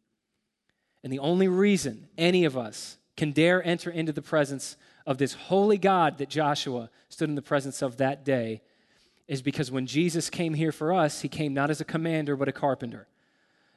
And 1.04 1.12
the 1.12 1.20
only 1.20 1.48
reason 1.48 2.08
any 2.18 2.46
of 2.46 2.56
us 2.58 2.98
can 3.18 3.32
dare 3.32 3.66
enter 3.66 3.90
into 3.90 4.12
the 4.12 4.22
presence 4.22 4.78
of 5.06 5.18
this 5.18 5.34
holy 5.34 5.78
God 5.78 6.20
that 6.20 6.30
Joshua 6.30 6.90
stood 7.10 7.30
in 7.30 7.36
the 7.36 7.42
presence 7.42 7.82
of 7.82 7.98
that 7.98 8.24
day 8.24 8.62
is 9.28 9.42
because 9.42 9.72
when 9.72 9.88
Jesus 9.88 10.30
came 10.30 10.54
here 10.54 10.72
for 10.72 10.94
us, 10.94 11.22
he 11.22 11.30
came 11.30 11.54
not 11.54 11.70
as 11.70 11.82
a 11.82 11.86
commander, 11.86 12.36
but 12.36 12.48
a 12.48 12.54
carpenter. 12.54 13.08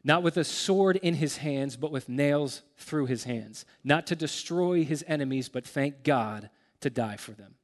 Not 0.05 0.23
with 0.23 0.37
a 0.37 0.45
sword 0.45 0.97
in 0.97 1.15
his 1.15 1.39
hands, 1.39 1.77
but 1.77 1.91
with 1.91 2.09
nails 2.09 2.63
through 2.77 3.07
his 3.07 3.25
hands. 3.25 3.65
Not 3.83 4.07
to 4.09 4.17
destroy 4.17 4.85
his 4.85 5.05
enemies, 5.09 5.49
but 5.49 5.67
thank 5.67 6.05
God 6.05 6.51
to 6.81 6.91
die 6.91 7.17
for 7.17 7.33
them 7.33 7.55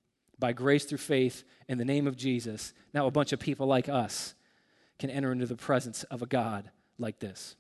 by 0.43 0.53
grace 0.53 0.85
through 0.85 0.99
faith 0.99 1.45
in 1.69 1.79
the 1.79 1.85
name 1.85 2.09
of 2.09 2.17
Jesus, 2.17 2.75
now 2.93 3.07
a 3.07 3.13
bunch 3.13 3.33
of 3.33 3.39
people 3.39 3.67
like 3.69 3.89
us 3.89 4.35
can 4.99 5.09
enter 5.09 5.31
into 5.31 5.47
the 5.47 5.55
presence 5.55 6.03
of 6.05 6.21
a 6.21 6.27
God 6.27 6.69
like 6.99 7.21
this. 7.21 7.55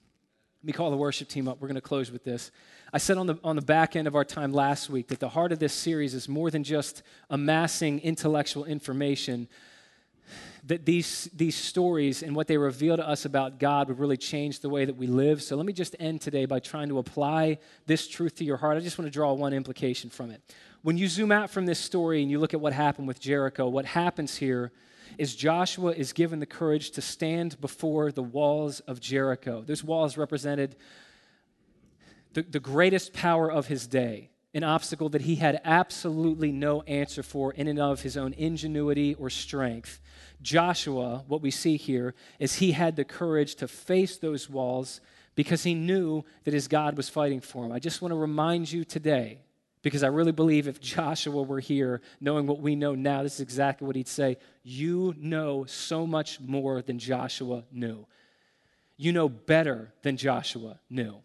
Let 0.63 0.67
me 0.67 0.73
call 0.73 0.91
the 0.91 0.97
worship 0.97 1.29
team 1.29 1.47
up. 1.47 1.61
We're 1.61 1.69
going 1.69 1.77
to 1.77 1.81
close 1.81 2.11
with 2.11 2.25
this. 2.25 2.51
I 2.93 2.99
said 2.99 3.19
on 3.19 3.29
the, 3.29 3.37
on 3.45 3.55
the 3.55 3.63
back 3.63 3.95
end 3.95 4.09
of 4.09 4.17
our 4.17 4.25
time 4.25 4.53
last 4.53 4.91
week 4.91 5.09
that 5.09 5.21
the 5.21 5.29
heart 5.29 5.53
of 5.53 5.61
this 5.61 5.73
series 5.73 6.13
is 6.13 6.29
more 6.29 6.51
than 6.51 6.65
just 6.65 7.05
amassing 7.31 8.01
intellectual 8.01 8.65
information, 8.65 9.49
that 10.65 10.87
these, 10.87 11.29
these 11.35 11.57
stories 11.57 12.23
and 12.23 12.37
what 12.37 12.47
they 12.47 12.57
reveal 12.57 12.97
to 12.97 13.07
us 13.07 13.25
about 13.25 13.59
God 13.59 13.89
would 13.89 13.99
really 13.99 14.17
change 14.17 14.61
the 14.61 14.69
way 14.69 14.85
that 14.85 14.97
we 14.97 15.09
live. 15.09 15.43
So 15.43 15.57
let 15.57 15.67
me 15.67 15.73
just 15.73 15.97
end 15.99 16.21
today 16.21 16.45
by 16.45 16.61
trying 16.61 16.89
to 16.89 16.99
apply 16.99 17.59
this 17.87 18.07
truth 18.07 18.37
to 18.37 18.45
your 18.45 18.59
heart. 18.59 18.77
I 18.77 18.81
just 18.81 18.97
want 18.97 19.07
to 19.07 19.13
draw 19.13 19.33
one 19.33 19.53
implication 19.53 20.09
from 20.09 20.31
it. 20.31 20.41
When 20.83 20.97
you 20.97 21.09
zoom 21.09 21.33
out 21.33 21.51
from 21.51 21.67
this 21.67 21.81
story 21.81 22.23
and 22.23 22.31
you 22.31 22.39
look 22.39 22.55
at 22.55 22.61
what 22.61 22.73
happened 22.73 23.09
with 23.09 23.19
Jericho, 23.19 23.69
what 23.69 23.87
happens 23.87 24.37
here 24.37 24.71
is 25.19 25.35
Joshua 25.35 25.93
is 25.93 26.13
given 26.13 26.39
the 26.39 26.47
courage 26.47 26.93
to 26.93 27.01
stand 27.01 27.61
before 27.61 28.13
the 28.13 28.23
walls 28.23 28.81
of 28.81 29.01
Jericho. 29.01 29.63
Those 29.63 29.85
walls 29.85 30.17
represented 30.17 30.77
the, 32.35 32.43
the 32.43 32.61
greatest 32.61 33.13
power 33.13 33.51
of 33.51 33.67
his 33.67 33.87
day, 33.87 34.31
an 34.55 34.65
obstacle 34.65 35.09
that 35.11 35.23
he 35.23 35.37
had 35.37 35.61
absolutely 35.65 36.53
no 36.53 36.83
answer 36.83 37.23
for 37.23 37.53
in 37.53 37.67
and 37.69 37.79
of 37.79 38.03
his 38.03 38.17
own 38.17 38.33
ingenuity 38.35 39.15
or 39.15 39.29
strength. 39.29 40.01
Joshua, 40.43 41.24
what 41.28 41.40
we 41.40 41.51
see 41.51 41.76
here, 41.76 42.14
is 42.38 42.57
he 42.57 42.72
had 42.72 42.97
the 42.97 43.05
courage 43.05 43.55
to 43.57 43.68
face 43.68 44.16
those 44.16 44.51
walls 44.51 45.01
because 45.34 45.62
he 45.62 45.74
knew 45.74 46.24
that 46.45 46.55
his 46.55 46.68
God 46.68 46.97
was 46.97 47.09
fighting 47.09 47.40
for 47.40 47.64
him. 47.64 47.72
I 47.72 47.78
just 47.78 48.03
want 48.03 48.12
to 48.12 48.16
remind 48.16 48.70
you 48.70 48.84
today 48.84 49.38
because 49.82 50.03
I 50.03 50.09
really 50.09 50.32
believe 50.32 50.68
if 50.68 50.80
Joshua 50.80 51.43
were 51.43 51.61
here, 51.61 52.01
knowing 52.20 52.47
what 52.47 52.61
we 52.61 52.76
know 52.76 52.95
now, 52.95 53.22
this 53.22 53.34
is 53.34 53.40
exactly 53.40 53.86
what 53.86 53.97
he'd 53.97 54.09
say. 54.09 54.36
You 54.62 55.14
know 55.18 55.64
so 55.64 56.07
much 56.07 56.40
more 56.40 56.82
than 56.82 56.99
Joshua 56.99 57.64
knew. 57.72 58.07
You 58.97 59.12
know 59.12 59.28
better 59.28 59.93
than 60.03 60.16
Joshua 60.16 60.78
knew. 60.88 61.16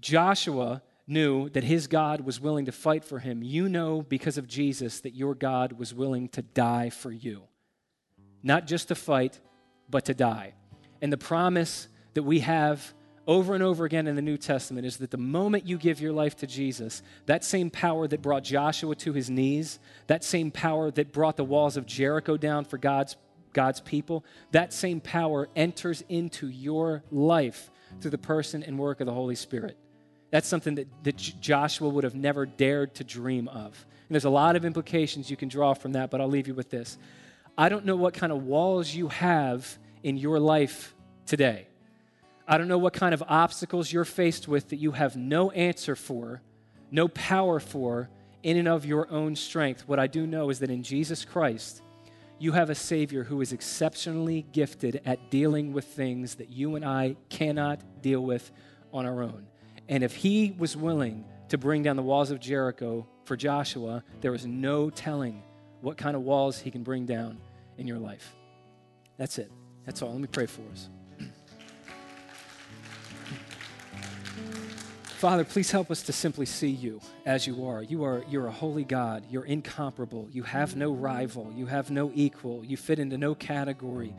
Joshua 0.00 0.82
knew 1.06 1.48
that 1.50 1.64
his 1.64 1.86
God 1.86 2.20
was 2.20 2.40
willing 2.40 2.66
to 2.66 2.72
fight 2.72 3.04
for 3.04 3.18
him. 3.18 3.42
You 3.42 3.68
know 3.68 4.02
because 4.02 4.36
of 4.36 4.46
Jesus 4.46 5.00
that 5.00 5.14
your 5.14 5.34
God 5.34 5.72
was 5.72 5.94
willing 5.94 6.28
to 6.30 6.42
die 6.42 6.90
for 6.90 7.10
you. 7.10 7.44
Not 8.48 8.66
just 8.66 8.88
to 8.88 8.94
fight, 8.94 9.38
but 9.90 10.06
to 10.06 10.14
die. 10.14 10.54
And 11.02 11.12
the 11.12 11.18
promise 11.18 11.86
that 12.14 12.22
we 12.22 12.40
have 12.40 12.94
over 13.26 13.54
and 13.54 13.62
over 13.62 13.84
again 13.84 14.06
in 14.06 14.16
the 14.16 14.22
New 14.22 14.38
Testament 14.38 14.86
is 14.86 14.96
that 14.96 15.10
the 15.10 15.18
moment 15.18 15.66
you 15.66 15.76
give 15.76 16.00
your 16.00 16.14
life 16.14 16.34
to 16.36 16.46
Jesus, 16.46 17.02
that 17.26 17.44
same 17.44 17.68
power 17.68 18.08
that 18.08 18.22
brought 18.22 18.44
Joshua 18.44 18.94
to 18.94 19.12
his 19.12 19.28
knees, 19.28 19.78
that 20.06 20.24
same 20.24 20.50
power 20.50 20.90
that 20.92 21.12
brought 21.12 21.36
the 21.36 21.44
walls 21.44 21.76
of 21.76 21.84
Jericho 21.84 22.38
down 22.38 22.64
for 22.64 22.78
God's, 22.78 23.16
God's 23.52 23.82
people, 23.82 24.24
that 24.52 24.72
same 24.72 25.02
power 25.02 25.50
enters 25.54 26.02
into 26.08 26.48
your 26.48 27.04
life 27.10 27.70
through 28.00 28.12
the 28.12 28.16
person 28.16 28.62
and 28.62 28.78
work 28.78 29.00
of 29.00 29.06
the 29.06 29.12
Holy 29.12 29.34
Spirit. 29.34 29.76
That's 30.30 30.48
something 30.48 30.76
that, 30.76 30.88
that 31.02 31.16
Joshua 31.18 31.90
would 31.90 32.04
have 32.04 32.14
never 32.14 32.46
dared 32.46 32.94
to 32.94 33.04
dream 33.04 33.46
of. 33.48 33.86
And 34.08 34.14
there's 34.14 34.24
a 34.24 34.30
lot 34.30 34.56
of 34.56 34.64
implications 34.64 35.30
you 35.30 35.36
can 35.36 35.50
draw 35.50 35.74
from 35.74 35.92
that, 35.92 36.10
but 36.10 36.22
I'll 36.22 36.28
leave 36.28 36.48
you 36.48 36.54
with 36.54 36.70
this. 36.70 36.96
I 37.60 37.68
don't 37.68 37.84
know 37.84 37.96
what 37.96 38.14
kind 38.14 38.30
of 38.30 38.44
walls 38.44 38.94
you 38.94 39.08
have 39.08 39.78
in 40.04 40.16
your 40.16 40.38
life 40.38 40.94
today. 41.26 41.66
I 42.46 42.56
don't 42.56 42.68
know 42.68 42.78
what 42.78 42.92
kind 42.92 43.12
of 43.12 43.20
obstacles 43.26 43.92
you're 43.92 44.04
faced 44.04 44.46
with 44.46 44.68
that 44.68 44.76
you 44.76 44.92
have 44.92 45.16
no 45.16 45.50
answer 45.50 45.96
for, 45.96 46.40
no 46.92 47.08
power 47.08 47.58
for, 47.58 48.10
in 48.44 48.58
and 48.58 48.68
of 48.68 48.86
your 48.86 49.10
own 49.10 49.34
strength. 49.34 49.88
What 49.88 49.98
I 49.98 50.06
do 50.06 50.24
know 50.24 50.50
is 50.50 50.60
that 50.60 50.70
in 50.70 50.84
Jesus 50.84 51.24
Christ, 51.24 51.82
you 52.38 52.52
have 52.52 52.70
a 52.70 52.76
Savior 52.76 53.24
who 53.24 53.40
is 53.40 53.52
exceptionally 53.52 54.46
gifted 54.52 55.00
at 55.04 55.28
dealing 55.28 55.72
with 55.72 55.84
things 55.84 56.36
that 56.36 56.50
you 56.50 56.76
and 56.76 56.84
I 56.84 57.16
cannot 57.28 57.80
deal 58.02 58.20
with 58.20 58.52
on 58.92 59.04
our 59.04 59.20
own. 59.20 59.48
And 59.88 60.04
if 60.04 60.14
He 60.14 60.54
was 60.56 60.76
willing 60.76 61.24
to 61.48 61.58
bring 61.58 61.82
down 61.82 61.96
the 61.96 62.02
walls 62.02 62.30
of 62.30 62.38
Jericho 62.38 63.08
for 63.24 63.36
Joshua, 63.36 64.04
there 64.20 64.32
is 64.32 64.46
no 64.46 64.90
telling 64.90 65.42
what 65.80 65.96
kind 65.96 66.14
of 66.14 66.22
walls 66.22 66.60
He 66.60 66.70
can 66.70 66.84
bring 66.84 67.04
down 67.04 67.38
in 67.78 67.86
your 67.86 67.98
life. 67.98 68.34
That's 69.16 69.38
it. 69.38 69.50
That's 69.86 70.02
all. 70.02 70.12
Let 70.12 70.20
me 70.20 70.28
pray 70.30 70.46
for 70.46 70.62
us. 70.72 70.88
Father, 75.18 75.42
please 75.42 75.72
help 75.72 75.90
us 75.90 76.02
to 76.02 76.12
simply 76.12 76.46
see 76.46 76.68
you 76.68 77.00
as 77.26 77.44
you 77.44 77.66
are. 77.66 77.82
You 77.82 78.04
are 78.04 78.22
you're 78.28 78.46
a 78.46 78.52
holy 78.52 78.84
God. 78.84 79.24
You're 79.28 79.46
incomparable. 79.46 80.28
You 80.30 80.44
have 80.44 80.76
no 80.76 80.92
rival. 80.92 81.52
You 81.56 81.66
have 81.66 81.90
no 81.90 82.12
equal. 82.14 82.64
You 82.64 82.76
fit 82.76 83.00
into 83.00 83.18
no 83.18 83.34
category. 83.34 84.14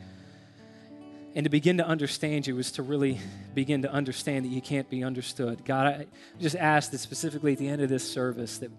And 1.34 1.44
to 1.44 1.50
begin 1.50 1.78
to 1.78 1.86
understand 1.86 2.46
you 2.46 2.58
is 2.58 2.72
to 2.72 2.82
really 2.82 3.18
begin 3.54 3.80
to 3.82 3.90
understand 3.90 4.44
that 4.44 4.50
you 4.50 4.60
can't 4.60 4.90
be 4.90 5.02
understood. 5.02 5.64
God, 5.64 5.86
I 5.86 6.06
just 6.38 6.56
ask 6.56 6.90
that 6.90 6.98
specifically 6.98 7.52
at 7.52 7.58
the 7.58 7.68
end 7.68 7.80
of 7.80 7.88
this 7.88 8.06
service 8.06 8.58
that, 8.58 8.70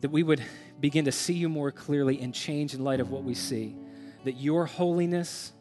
that 0.00 0.10
we 0.10 0.24
would 0.24 0.42
begin 0.80 1.04
to 1.06 1.12
see 1.12 1.34
you 1.34 1.48
more 1.48 1.70
clearly 1.70 2.20
and 2.20 2.34
change 2.34 2.74
in 2.74 2.84
light 2.84 3.00
of 3.00 3.10
what 3.10 3.24
we 3.24 3.34
see. 3.34 3.76
That 4.24 4.36
your 4.36 4.66
holiness, 4.66 5.52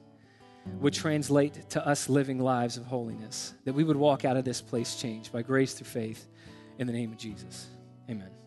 would 0.80 0.94
translate 0.94 1.70
to 1.70 1.86
us 1.86 2.10
living 2.10 2.40
lives 2.40 2.78
of 2.78 2.86
holiness, 2.86 3.54
that 3.66 3.74
we 3.74 3.84
would 3.84 3.98
walk 3.98 4.26
out 4.26 4.38
of 4.38 4.46
this 4.46 4.62
place 4.62 4.96
changed 4.96 5.32
by 5.32 5.42
grace 5.42 5.74
through 5.74 5.88
faith 5.88 6.28
in 6.78 6.88
the 6.88 6.94
name 6.94 7.12
of 7.12 7.18
Jesus. 7.18 7.68
Amen. 8.10 8.47